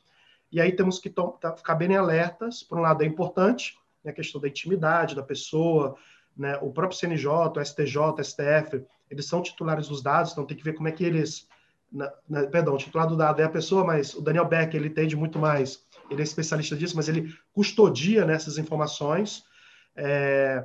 E 0.51 0.59
aí 0.59 0.73
temos 0.73 0.99
que 0.99 1.11
tá, 1.11 1.55
ficar 1.55 1.75
bem 1.75 1.95
alertas, 1.95 2.62
por 2.62 2.79
um 2.79 2.81
lado 2.81 3.03
é 3.03 3.07
importante, 3.07 3.75
né, 4.03 4.11
a 4.11 4.14
questão 4.14 4.41
da 4.41 4.49
intimidade 4.49 5.14
da 5.14 5.23
pessoa, 5.23 5.97
né, 6.39 6.57
o 6.62 6.70
próprio 6.70 6.99
CNJ, 6.99 7.28
o 7.28 7.64
STJ, 7.64 7.99
o 7.99 8.24
STF, 8.24 8.84
eles 9.11 9.26
são 9.26 9.43
titulares 9.43 9.89
dos 9.89 10.03
dados, 10.03 10.32
então 10.32 10.47
tem 10.47 10.57
que 10.57 10.64
ver 10.64 10.74
como 10.74 10.89
é 10.89 10.93
que 10.93 11.05
eles 11.05 11.49
na, 11.91 12.12
na, 12.28 12.47
perdão, 12.47 12.74
o 12.74 12.78
titular 12.78 13.07
do 13.07 13.16
dado 13.16 13.41
é 13.41 13.45
a 13.45 13.51
pessoa, 13.51 13.82
mas 13.84 14.14
o 14.14 14.20
Daniel 14.20 14.45
Beck 14.45 14.74
ele 14.74 14.89
entende 14.89 15.16
muito 15.16 15.39
mais, 15.39 15.82
ele 16.11 16.20
é 16.20 16.24
especialista 16.24 16.76
disso, 16.76 16.97
mas 16.97 17.09
ele 17.09 17.34
custodia 17.53 18.24
nessas 18.24 18.59
informações. 18.59 19.45
É, 19.97 20.64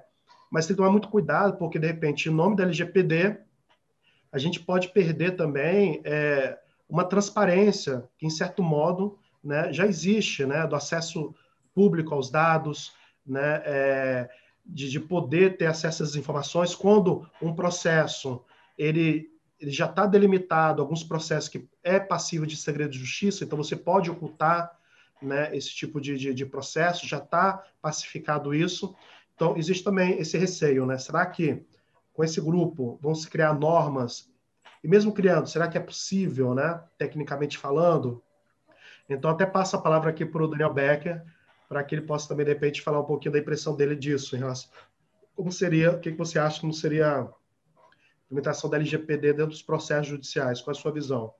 mas 0.51 0.67
tem 0.67 0.75
que 0.75 0.77
tomar 0.77 0.91
muito 0.91 1.09
cuidado, 1.09 1.57
porque 1.57 1.79
de 1.79 1.87
repente, 1.87 2.29
em 2.29 2.31
nome 2.31 2.55
da 2.55 2.63
LGPD, 2.63 3.39
a 4.31 4.37
gente 4.37 4.59
pode 4.59 4.89
perder 4.89 5.35
também 5.35 6.01
é, 6.05 6.57
uma 6.87 7.03
transparência 7.03 8.03
que, 8.17 8.25
em 8.25 8.29
certo 8.29 8.61
modo, 8.61 9.17
né, 9.43 9.73
já 9.73 9.85
existe, 9.85 10.45
né, 10.45 10.67
do 10.67 10.75
acesso 10.75 11.33
público 11.73 12.13
aos 12.13 12.29
dados, 12.29 12.93
né, 13.25 13.63
é, 13.65 14.29
de, 14.65 14.89
de 14.89 14.99
poder 14.99 15.57
ter 15.57 15.65
acesso 15.65 16.03
às 16.03 16.15
informações 16.15 16.73
quando 16.73 17.27
um 17.41 17.53
processo 17.53 18.43
ele 18.77 19.31
ele 19.59 19.71
já 19.71 19.85
está 19.85 20.05
delimitado 20.05 20.81
alguns 20.81 21.05
processos 21.05 21.47
que 21.47 21.69
é 21.81 21.97
passível 21.97 22.45
de 22.45 22.57
segredo 22.57 22.91
de 22.91 22.99
justiça, 22.99 23.45
então 23.45 23.57
você 23.57 23.77
pode 23.77 24.11
ocultar 24.11 24.77
né, 25.21 25.55
esse 25.55 25.69
tipo 25.69 26.01
de, 26.01 26.17
de, 26.17 26.33
de 26.33 26.45
processo, 26.45 27.07
já 27.07 27.17
está 27.17 27.63
pacificado 27.81 28.53
isso. 28.53 28.93
Então, 29.33 29.55
existe 29.55 29.83
também 29.83 30.19
esse 30.19 30.37
receio, 30.37 30.85
né? 30.85 30.97
Será 30.97 31.25
que 31.25 31.63
com 32.13 32.23
esse 32.23 32.41
grupo 32.41 32.99
vão 33.01 33.15
se 33.15 33.29
criar 33.29 33.53
normas? 33.53 34.29
E 34.83 34.87
mesmo 34.87 35.13
criando, 35.13 35.47
será 35.47 35.67
que 35.69 35.77
é 35.77 35.81
possível, 35.81 36.53
né? 36.53 36.83
Tecnicamente 36.97 37.57
falando? 37.57 38.21
Então, 39.07 39.31
até 39.31 39.45
passo 39.45 39.75
a 39.75 39.81
palavra 39.81 40.09
aqui 40.09 40.25
para 40.25 40.43
o 40.43 40.47
Daniel 40.47 40.73
Becker, 40.73 41.23
para 41.73 41.83
que 41.83 41.95
ele 41.95 42.03
possa 42.03 42.27
também, 42.27 42.45
de 42.45 42.53
repente, 42.53 42.83
falar 42.83 42.99
um 42.99 43.05
pouquinho 43.05 43.33
da 43.33 43.39
impressão 43.39 43.75
dele 43.75 43.95
disso, 43.95 44.35
em 44.35 44.39
relação. 44.39 44.69
Como 45.35 45.51
seria, 45.51 45.93
o 45.93 45.99
que 45.99 46.11
você 46.11 46.37
acha 46.37 46.61
como 46.61 46.71
seria 46.71 47.27
implementação 48.25 48.69
da 48.69 48.77
LGPD 48.77 49.33
dentro 49.33 49.47
dos 49.47 49.63
processos 49.63 50.07
judiciais? 50.07 50.61
Qual 50.61 50.71
é 50.75 50.77
a 50.77 50.79
sua 50.79 50.91
visão? 50.91 51.33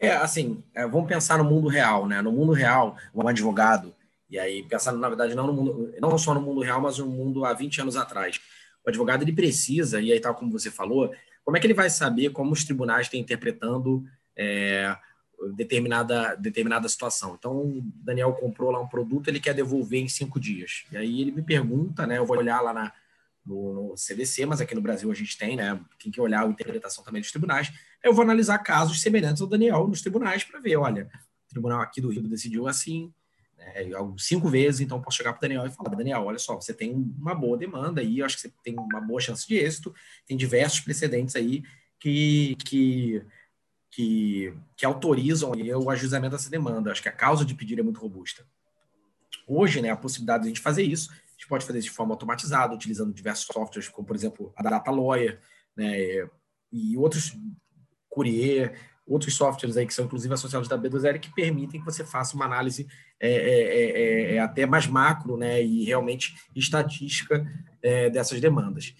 É, 0.00 0.10
assim, 0.16 0.64
é, 0.74 0.84
vamos 0.84 1.06
pensar 1.06 1.38
no 1.38 1.44
mundo 1.44 1.68
real, 1.68 2.08
né? 2.08 2.20
No 2.20 2.32
mundo 2.32 2.52
real, 2.52 2.96
um 3.14 3.26
advogado, 3.28 3.94
e 4.28 4.36
aí 4.36 4.64
pensando, 4.64 4.98
na 4.98 5.08
verdade, 5.08 5.36
não, 5.36 5.46
no 5.46 5.52
mundo, 5.52 5.94
não 6.00 6.18
só 6.18 6.34
no 6.34 6.40
mundo 6.40 6.60
real, 6.60 6.80
mas 6.80 6.98
no 6.98 7.06
mundo 7.06 7.44
há 7.44 7.52
20 7.52 7.82
anos 7.82 7.96
atrás. 7.96 8.40
O 8.84 8.88
advogado, 8.88 9.22
ele 9.22 9.32
precisa, 9.32 10.00
e 10.00 10.12
aí 10.12 10.18
tal 10.18 10.34
como 10.34 10.50
você 10.50 10.72
falou, 10.72 11.14
como 11.44 11.56
é 11.56 11.60
que 11.60 11.68
ele 11.68 11.74
vai 11.74 11.88
saber 11.88 12.30
como 12.30 12.52
os 12.52 12.64
tribunais 12.64 13.06
estão 13.06 13.20
interpretando 13.20 14.04
é, 14.36 14.92
determinada, 15.54 16.34
determinada 16.36 16.88
situação? 16.88 17.36
Então, 17.38 17.52
o 17.52 17.82
Daniel 17.82 18.32
comprou 18.32 18.70
lá 18.70 18.80
um 18.80 18.88
produto, 18.88 19.28
ele 19.28 19.40
quer 19.40 19.54
devolver 19.54 20.00
em 20.00 20.08
cinco 20.08 20.40
dias. 20.40 20.84
E 20.90 20.96
aí 20.96 21.20
ele 21.20 21.32
me 21.32 21.42
pergunta, 21.42 22.06
né? 22.06 22.18
Eu 22.18 22.26
vou 22.26 22.36
olhar 22.36 22.60
lá 22.60 22.72
na, 22.72 22.92
no, 23.44 23.90
no, 23.90 23.96
CDC, 23.96 24.46
mas 24.46 24.60
aqui 24.60 24.74
no 24.74 24.80
Brasil 24.80 25.10
a 25.10 25.14
gente 25.14 25.38
tem, 25.38 25.56
né? 25.56 25.80
Tem 26.02 26.10
que 26.10 26.20
olhar 26.20 26.44
a 26.44 26.48
interpretação 26.48 27.04
também 27.04 27.20
dos 27.20 27.30
tribunais. 27.30 27.72
Eu 28.02 28.12
vou 28.12 28.22
analisar 28.22 28.58
casos 28.58 29.00
semelhantes 29.00 29.40
ao 29.40 29.48
Daniel 29.48 29.86
nos 29.86 30.00
tribunais 30.00 30.44
para 30.44 30.60
ver, 30.60 30.76
olha, 30.76 31.08
o 31.46 31.48
tribunal 31.48 31.80
aqui 31.80 32.00
do 32.00 32.10
Rio 32.10 32.22
decidiu 32.28 32.66
assim, 32.66 33.12
né, 33.56 33.74
cinco 34.18 34.48
vezes, 34.48 34.80
então 34.80 35.00
posso 35.00 35.16
chegar 35.16 35.32
para 35.32 35.38
o 35.38 35.42
Daniel 35.42 35.66
e 35.66 35.70
falar, 35.70 35.94
Daniel, 35.94 36.24
olha 36.24 36.38
só, 36.38 36.54
você 36.56 36.74
tem 36.74 36.92
uma 36.92 37.34
boa 37.34 37.56
demanda 37.56 38.00
aí, 38.00 38.18
eu 38.18 38.26
acho 38.26 38.36
que 38.36 38.42
você 38.42 38.52
tem 38.62 38.76
uma 38.76 39.00
boa 39.00 39.20
chance 39.20 39.46
de 39.46 39.56
êxito, 39.56 39.94
tem 40.26 40.36
diversos 40.36 40.80
precedentes 40.80 41.34
aí 41.36 41.62
que, 41.98 42.56
que, 42.64 43.22
que, 43.96 44.52
que 44.76 44.84
autorizam 44.84 45.52
o 45.52 45.88
ajuizamento 45.88 46.36
dessa 46.36 46.50
demanda. 46.50 46.92
Acho 46.92 47.00
que 47.00 47.08
a 47.08 47.12
causa 47.12 47.46
de 47.46 47.54
pedir 47.54 47.78
é 47.78 47.82
muito 47.82 47.98
robusta. 47.98 48.46
Hoje, 49.48 49.80
né, 49.80 49.88
a 49.88 49.96
possibilidade 49.96 50.42
de 50.42 50.48
a 50.48 50.50
gente 50.50 50.60
fazer 50.60 50.82
isso 50.82 51.10
a 51.10 51.32
gente 51.32 51.48
pode 51.48 51.64
fazer 51.64 51.78
isso 51.78 51.88
de 51.88 51.94
forma 51.94 52.12
automatizada, 52.12 52.74
utilizando 52.74 53.12
diversos 53.12 53.46
softwares, 53.46 53.88
como, 53.88 54.06
por 54.06 54.14
exemplo, 54.14 54.52
a 54.56 54.62
Data 54.62 54.90
Lawyer, 54.90 55.38
né, 55.74 56.28
e 56.70 56.96
outros, 56.96 57.34
Courier, 58.08 58.78
outros 59.06 59.34
softwares 59.34 59.78
aí 59.78 59.86
que 59.86 59.94
são 59.94 60.04
inclusive 60.04 60.32
associados 60.32 60.68
da 60.68 60.78
B2L 60.78 61.18
que 61.18 61.32
permitem 61.32 61.80
que 61.80 61.86
você 61.86 62.04
faça 62.04 62.34
uma 62.34 62.44
análise 62.44 62.86
é, 63.20 63.30
é, 63.30 63.60
é, 63.60 64.00
é, 64.00 64.34
é 64.34 64.38
até 64.40 64.66
mais 64.66 64.86
macro, 64.86 65.38
né, 65.38 65.62
e 65.62 65.84
realmente 65.84 66.36
estatística 66.54 67.46
é, 67.82 68.10
dessas 68.10 68.40
demandas. 68.42 68.94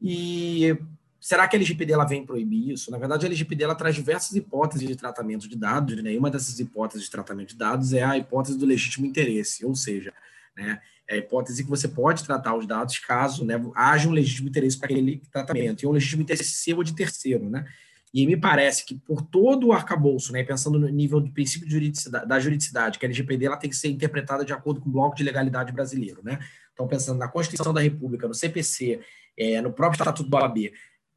E 0.00 0.76
será 1.22 1.46
que 1.46 1.54
a 1.54 1.58
LGPD 1.58 1.92
ela 1.92 2.04
vem 2.04 2.26
proibir 2.26 2.72
isso? 2.72 2.90
Na 2.90 2.98
verdade, 2.98 3.24
a 3.24 3.28
LGPD 3.28 3.62
ela 3.62 3.76
traz 3.76 3.94
diversas 3.94 4.34
hipóteses 4.34 4.86
de 4.86 4.96
tratamento 4.96 5.48
de 5.48 5.56
dados, 5.56 6.02
né, 6.02 6.12
e 6.12 6.18
uma 6.18 6.28
dessas 6.28 6.58
hipóteses 6.58 7.04
de 7.04 7.10
tratamento 7.10 7.50
de 7.50 7.56
dados 7.56 7.92
é 7.92 8.02
a 8.02 8.18
hipótese 8.18 8.58
do 8.58 8.66
legítimo 8.66 9.06
interesse, 9.06 9.64
ou 9.64 9.74
seja, 9.76 10.12
né, 10.56 10.80
é 11.08 11.14
a 11.14 11.18
hipótese 11.18 11.62
que 11.62 11.70
você 11.70 11.86
pode 11.86 12.24
tratar 12.24 12.56
os 12.56 12.66
dados 12.66 12.98
caso 12.98 13.44
né, 13.44 13.54
haja 13.76 14.08
um 14.08 14.12
legítimo 14.12 14.48
interesse 14.48 14.76
para 14.76 14.86
aquele 14.86 15.22
tratamento, 15.30 15.84
e 15.84 15.86
um 15.86 15.92
legítimo 15.92 16.22
interesse 16.22 16.50
seu 16.50 16.78
ou 16.78 16.82
de 16.82 16.94
terceiro. 16.94 17.48
Né? 17.48 17.64
E 18.12 18.26
me 18.26 18.36
parece 18.36 18.84
que 18.84 18.96
por 18.96 19.22
todo 19.22 19.68
o 19.68 19.72
arcabouço, 19.72 20.32
né, 20.32 20.42
pensando 20.42 20.76
no 20.76 20.88
nível 20.88 21.20
do 21.20 21.30
princípio 21.30 21.68
de 21.68 21.72
juridicidade, 21.72 22.26
da 22.26 22.40
juridicidade, 22.40 22.98
que 22.98 23.06
a 23.06 23.08
LGPD 23.08 23.46
ela 23.46 23.56
tem 23.56 23.70
que 23.70 23.76
ser 23.76 23.88
interpretada 23.88 24.44
de 24.44 24.52
acordo 24.52 24.80
com 24.80 24.88
o 24.88 24.92
bloco 24.92 25.16
de 25.16 25.22
legalidade 25.22 25.72
brasileiro. 25.72 26.20
Né? 26.24 26.40
Então, 26.72 26.88
pensando 26.88 27.18
na 27.18 27.28
Constituição 27.28 27.72
da 27.72 27.80
República, 27.80 28.26
no 28.26 28.34
CPC, 28.34 29.00
é, 29.38 29.60
no 29.60 29.72
próprio 29.72 29.98
Estatuto 29.98 30.28
do 30.28 30.36
OAB, 30.36 30.72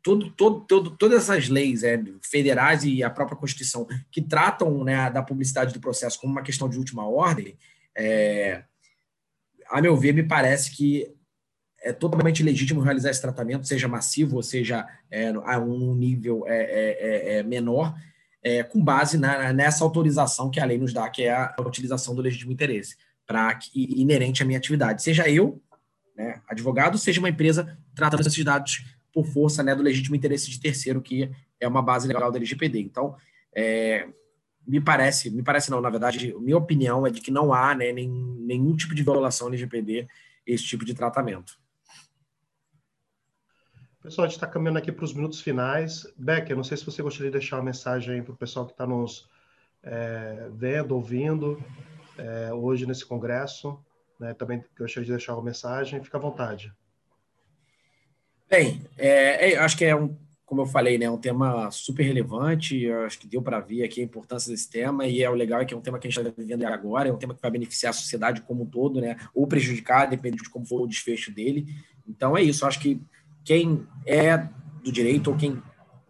todo, 0.06 0.30
todo, 0.30 0.62
todo, 0.62 0.92
todas 0.92 1.24
essas 1.24 1.50
leis 1.50 1.82
é, 1.82 2.00
federais 2.22 2.84
e 2.84 3.02
a 3.02 3.10
própria 3.10 3.36
Constituição 3.36 3.88
que 4.12 4.22
tratam 4.22 4.84
né, 4.84 5.10
da 5.10 5.24
publicidade 5.24 5.74
do 5.74 5.80
processo 5.80 6.22
como 6.22 6.32
uma 6.32 6.44
questão 6.44 6.70
de 6.70 6.78
última 6.78 7.10
ordem, 7.10 7.58
é, 7.98 8.62
a 9.68 9.82
meu 9.82 9.98
ver, 9.98 10.14
me 10.14 10.22
parece 10.22 10.70
que 10.70 11.12
é 11.82 11.92
totalmente 11.92 12.44
legítimo 12.44 12.82
realizar 12.82 13.10
esse 13.10 13.22
tratamento, 13.22 13.66
seja 13.66 13.88
massivo 13.88 14.36
ou 14.36 14.44
seja 14.44 14.88
é, 15.10 15.30
a 15.30 15.58
um 15.58 15.96
nível 15.96 16.44
é, 16.46 16.56
é, 16.56 16.98
é, 17.00 17.38
é 17.38 17.44
menor, 17.44 17.96
com 18.70 18.84
base 18.84 19.18
na, 19.18 19.52
nessa 19.52 19.84
autorização 19.84 20.52
que 20.52 20.60
a 20.60 20.66
lei 20.66 20.78
nos 20.78 20.94
dá, 20.94 21.10
que 21.10 21.24
é 21.24 21.32
a 21.34 21.56
utilização 21.62 22.14
do 22.14 22.22
legítimo 22.22 22.52
interesse, 22.52 22.96
para 23.26 23.58
inerente 23.74 24.44
à 24.44 24.46
minha 24.46 24.60
atividade. 24.60 25.02
Seja 25.02 25.28
eu, 25.28 25.60
né, 26.16 26.40
advogado, 26.48 26.96
seja 26.96 27.20
uma 27.20 27.30
empresa 27.30 27.76
tratando 27.96 28.28
esses 28.28 28.46
dados 28.46 28.84
por 29.16 29.26
força 29.26 29.64
né, 29.64 29.74
do 29.74 29.82
legítimo 29.82 30.14
interesse 30.14 30.52
de 30.52 30.60
terceiro, 30.60 31.02
que 31.02 31.32
é 31.58 31.66
uma 31.66 31.82
base 31.82 32.06
legal 32.06 32.30
da 32.30 32.38
LGPD. 32.38 32.82
Então, 32.82 33.16
é, 33.56 34.10
me 34.68 34.82
parece, 34.82 35.30
me 35.30 35.42
parece 35.42 35.72
não, 35.72 35.80
na 35.80 35.90
verdade, 35.90 36.36
minha 36.38 36.58
opinião 36.58 37.08
é 37.08 37.10
de 37.10 37.22
que 37.22 37.32
não 37.32 37.54
há 37.54 37.74
né, 37.74 37.94
nem, 37.94 38.10
nenhum 38.10 38.76
tipo 38.76 38.94
de 38.94 39.04
violação 39.04 39.48
LGPD 39.48 40.06
esse 40.46 40.66
tipo 40.66 40.84
de 40.84 40.94
tratamento. 40.94 41.58
Pessoal, 44.04 44.26
a 44.26 44.28
gente 44.28 44.36
está 44.36 44.48
caminhando 44.48 44.80
aqui 44.80 44.92
para 44.92 45.06
os 45.06 45.14
minutos 45.14 45.40
finais. 45.40 46.06
Becker, 46.18 46.58
não 46.58 46.64
sei 46.64 46.76
se 46.76 46.86
você 46.86 47.02
gostaria 47.02 47.32
de 47.32 47.38
deixar 47.40 47.56
uma 47.56 47.64
mensagem 47.64 48.22
para 48.22 48.34
o 48.34 48.38
pessoal 48.38 48.66
que 48.66 48.74
está 48.74 48.86
nos, 48.86 49.30
é, 49.82 50.50
vendo, 50.52 50.94
ouvindo 50.94 51.64
é, 52.18 52.54
hoje 52.54 52.86
nesse 52.86 53.06
congresso. 53.06 53.80
Né, 54.20 54.34
também 54.34 54.62
gostaria 54.78 55.06
de 55.06 55.12
deixar 55.12 55.36
uma 55.36 55.44
mensagem. 55.44 56.04
Fica 56.04 56.18
à 56.18 56.22
vontade. 56.22 56.74
Bem, 58.50 58.82
é, 58.98 59.54
é 59.54 59.58
acho 59.58 59.76
que 59.76 59.86
é 59.86 59.96
um, 59.96 60.16
como 60.46 60.62
eu 60.62 60.66
falei, 60.68 60.98
né, 60.98 61.10
um 61.10 61.18
tema 61.18 61.72
super 61.72 62.04
relevante. 62.04 62.90
Acho 62.92 63.20
que 63.20 63.28
deu 63.28 63.42
para 63.42 63.60
ver 63.60 63.84
aqui 63.84 64.00
a 64.00 64.04
importância 64.04 64.52
desse 64.52 64.70
tema 64.70 65.08
e 65.08 65.24
é 65.24 65.30
o 65.30 65.34
legal 65.34 65.60
é 65.60 65.66
que 65.66 65.74
é 65.74 65.78
um 65.78 65.82
tema 65.82 65.98
que 65.98 66.08
a 66.08 66.12
gente 66.12 66.20
está 66.22 66.42
vivendo 66.42 66.64
agora, 66.66 67.10
é 67.10 67.14
um 67.14 67.18
tema 67.18 67.34
que 67.34 67.42
vai 67.42 67.52
beneficiar 67.52 67.90
a 67.90 67.94
sociedade 67.94 68.42
como 68.42 68.64
um 68.64 68.66
todo, 68.68 69.02
né, 69.02 69.18
ou 69.34 69.48
prejudicar, 69.48 70.08
dependendo 70.08 70.44
de 70.44 70.50
como 70.50 70.66
for 70.66 70.82
o 70.82 70.88
desfecho 70.88 71.32
dele. 71.32 71.66
Então 72.08 72.38
é 72.38 72.44
isso. 72.44 72.66
Acho 72.66 72.80
que 72.80 73.02
quem 73.44 73.86
é 74.06 74.38
do 74.84 74.92
direito 74.92 75.32
ou 75.32 75.38
quem 75.38 75.62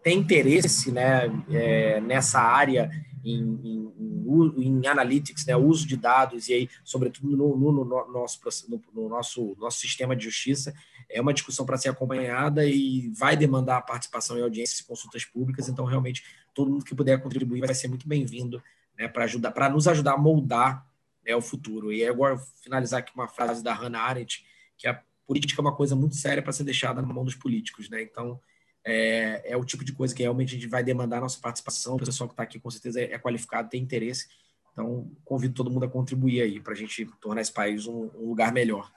tem 0.02 0.18
interesse, 0.18 0.92
né, 0.92 1.30
é, 1.50 2.00
nessa 2.00 2.38
área 2.38 2.90
em, 3.24 3.58
em, 3.64 4.82
em, 4.82 4.86
analytics, 4.86 5.46
né, 5.46 5.56
uso 5.56 5.86
de 5.88 5.96
dados 5.96 6.48
e 6.48 6.52
aí, 6.52 6.68
sobretudo 6.84 7.36
no, 7.36 7.56
no, 7.56 7.84
no 7.84 8.12
nosso 8.12 8.38
no, 8.68 8.80
no 8.94 9.08
nosso 9.08 9.56
nosso 9.58 9.80
sistema 9.80 10.14
de 10.14 10.24
justiça 10.24 10.72
é 11.08 11.20
uma 11.20 11.32
discussão 11.32 11.64
para 11.64 11.76
ser 11.76 11.88
acompanhada 11.88 12.64
e 12.64 13.08
vai 13.10 13.36
demandar 13.36 13.82
participação 13.82 14.38
em 14.38 14.42
audiências 14.42 14.80
e 14.80 14.84
consultas 14.84 15.24
públicas. 15.24 15.68
Então, 15.68 15.84
realmente, 15.84 16.24
todo 16.54 16.70
mundo 16.70 16.84
que 16.84 16.94
puder 16.94 17.20
contribuir 17.22 17.60
vai 17.60 17.74
ser 17.74 17.88
muito 17.88 18.08
bem-vindo 18.08 18.62
né, 18.98 19.08
para 19.08 19.24
ajudar, 19.24 19.52
para 19.52 19.68
nos 19.68 19.86
ajudar 19.86 20.14
a 20.14 20.18
moldar 20.18 20.86
né, 21.24 21.34
o 21.34 21.40
futuro. 21.40 21.92
E 21.92 22.04
agora 22.04 22.38
finalizar 22.62 23.00
aqui 23.00 23.12
uma 23.14 23.28
frase 23.28 23.62
da 23.62 23.72
Hannah 23.72 24.00
Arendt, 24.00 24.44
que 24.76 24.88
a 24.88 25.00
política 25.26 25.60
é 25.60 25.62
uma 25.62 25.74
coisa 25.74 25.94
muito 25.96 26.16
séria 26.16 26.42
para 26.42 26.52
ser 26.52 26.64
deixada 26.64 27.02
na 27.02 27.08
mão 27.08 27.24
dos 27.24 27.34
políticos, 27.34 27.88
né? 27.88 28.02
Então 28.02 28.40
é, 28.86 29.42
é, 29.44 29.56
o 29.56 29.64
tipo 29.64 29.84
de 29.84 29.92
coisa 29.92 30.14
que 30.14 30.22
realmente 30.22 30.50
a 30.50 30.54
gente 30.54 30.68
vai 30.68 30.84
demandar 30.84 31.18
a 31.18 31.22
nossa 31.22 31.40
participação. 31.40 31.96
O 31.96 31.98
pessoal 31.98 32.28
que 32.28 32.34
está 32.34 32.44
aqui 32.44 32.60
com 32.60 32.70
certeza 32.70 33.00
é, 33.00 33.14
é, 33.14 33.18
qualificado, 33.18 33.68
tem 33.68 33.82
interesse. 33.82 34.28
Então, 34.72 35.10
convido 35.24 35.54
todo 35.54 35.70
mundo 35.70 35.86
a 35.86 35.88
contribuir 35.88 36.40
aí 36.40 36.60
para 36.60 36.72
a 36.72 36.76
gente 36.76 37.04
tornar 37.20 37.40
esse 37.40 37.52
país 37.52 37.86
um, 37.86 38.10
um 38.14 38.28
lugar 38.28 38.52
melhor. 38.52 38.92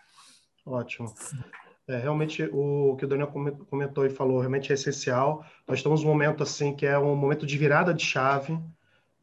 Ótimo. 0.64 1.12
É, 1.90 1.98
realmente, 1.98 2.44
o 2.54 2.96
que 2.98 3.06
o 3.06 3.08
Daniel 3.08 3.34
comentou 3.68 4.06
e 4.06 4.12
falou 4.12 4.40
realmente 4.40 4.72
é 4.72 4.76
essencial. 4.76 5.44
Nós 5.68 5.80
estamos 5.80 6.04
num 6.04 6.10
momento 6.10 6.44
assim 6.44 6.76
que 6.76 6.86
é 6.86 7.00
um 7.00 7.16
momento 7.16 7.48
de 7.48 7.58
virada 7.58 7.92
de 7.96 8.06
chave. 8.06 8.60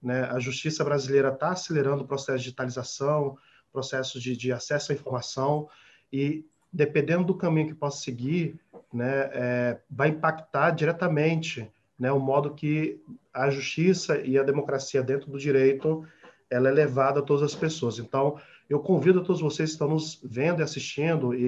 Né? 0.02 0.24
A 0.24 0.40
justiça 0.40 0.82
brasileira 0.82 1.28
está 1.28 1.50
acelerando 1.50 2.02
o 2.02 2.06
processo 2.08 2.38
de 2.38 2.42
digitalização, 2.42 3.38
processo 3.72 4.18
de, 4.18 4.36
de, 4.36 4.52
acesso 4.52 4.90
à 4.90 4.96
informação, 4.96 5.68
e 6.12 6.44
dependendo 6.72 7.22
do 7.22 7.36
caminho 7.36 7.68
que 7.68 7.74
possa 7.74 8.02
seguir, 8.02 8.58
né, 8.92 9.30
é, 9.32 9.78
vai 9.88 10.08
impactar 10.08 10.72
diretamente 10.72 11.70
né, 11.96 12.10
o 12.10 12.18
modo 12.18 12.52
que 12.52 13.00
a 13.32 13.48
justiça 13.48 14.18
e 14.18 14.36
a 14.36 14.42
democracia 14.42 15.04
dentro 15.04 15.30
do 15.30 15.38
direito 15.38 16.04
ela 16.50 16.68
é 16.68 16.72
levada 16.72 17.20
a 17.20 17.22
todas 17.22 17.44
as 17.44 17.54
pessoas. 17.54 18.00
Então, 18.00 18.40
eu 18.68 18.80
convido 18.80 19.22
todos 19.22 19.40
vocês 19.40 19.70
que 19.70 19.74
estão 19.74 19.88
nos 19.88 20.20
vendo 20.22 20.60
e 20.60 20.62
assistindo 20.62 21.34
e, 21.34 21.44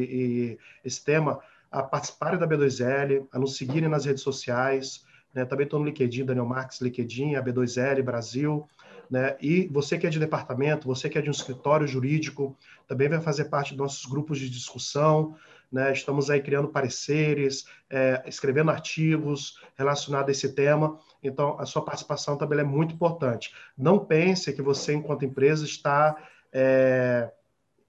e 0.53 0.59
esse 0.85 1.05
tema 1.05 1.41
a 1.71 1.83
participarem 1.83 2.39
da 2.39 2.49
B2L, 2.49 3.27
a 3.31 3.39
nos 3.39 3.57
seguirem 3.57 3.89
nas 3.89 4.05
redes 4.05 4.23
sociais. 4.23 5.05
Né? 5.35 5.45
Também 5.45 5.65
estou 5.65 5.79
no 5.79 5.87
LinkedIn, 5.87 6.25
Daniel 6.25 6.47
Marques, 6.47 6.81
LinkedIn, 6.81 7.35
a 7.35 7.43
B2L 7.43 8.03
Brasil. 8.03 8.67
Né? 9.11 9.37
E 9.41 9.69
você 9.69 9.99
que 9.99 10.07
é 10.07 10.11
de 10.11 10.19
departamento, 10.19 10.87
você 10.87 11.09
que 11.09 11.19
é 11.19 11.23
de 11.23 11.29
um 11.29 11.33
escritório 11.33 11.87
jurídico, 11.87 12.57
também 12.87 13.09
vai 13.09 13.21
fazer 13.21 13.47
parte 13.47 13.71
dos 13.71 13.79
nossos 13.79 14.07
grupos 14.07 14.39
de 14.39 14.49
discussão. 14.49 15.37
Né? 15.71 15.93
Estamos 15.93 16.31
aí 16.31 16.41
criando 16.41 16.69
pareceres, 16.69 17.67
é, 17.91 18.23
escrevendo 18.27 18.71
artigos 18.71 19.61
relacionados 19.77 20.29
a 20.29 20.33
esse 20.33 20.55
tema. 20.55 20.99
Então, 21.23 21.59
a 21.59 21.67
sua 21.67 21.85
participação 21.85 22.37
também 22.37 22.61
é 22.61 22.65
muito 22.65 22.95
importante. 22.95 23.53
Não 23.77 23.99
pense 23.99 24.53
que 24.53 24.63
você, 24.63 24.95
enquanto 24.95 25.25
empresa, 25.25 25.65
está 25.65 26.17
é, 26.53 27.31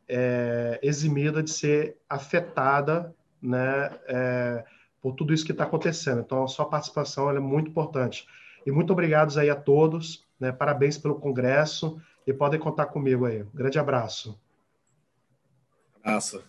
é, 0.07 0.79
eximida 0.81 1.43
de 1.43 1.51
ser 1.51 1.97
afetada 2.09 3.13
né, 3.41 3.91
é, 4.07 4.65
por 5.01 5.13
tudo 5.13 5.33
isso 5.33 5.45
que 5.45 5.51
está 5.51 5.63
acontecendo. 5.63 6.21
Então, 6.21 6.43
a 6.43 6.47
sua 6.47 6.65
participação 6.65 7.29
é 7.29 7.39
muito 7.39 7.69
importante. 7.69 8.27
E 8.65 8.71
muito 8.71 8.91
obrigado 8.91 9.37
aí 9.37 9.49
a 9.49 9.55
todos, 9.55 10.25
né, 10.39 10.51
parabéns 10.51 10.97
pelo 10.97 11.15
congresso 11.15 12.01
e 12.25 12.33
podem 12.33 12.59
contar 12.59 12.87
comigo 12.87 13.25
aí. 13.25 13.43
Grande 13.53 13.79
abraço. 13.79 14.39
Abraço. 16.03 16.48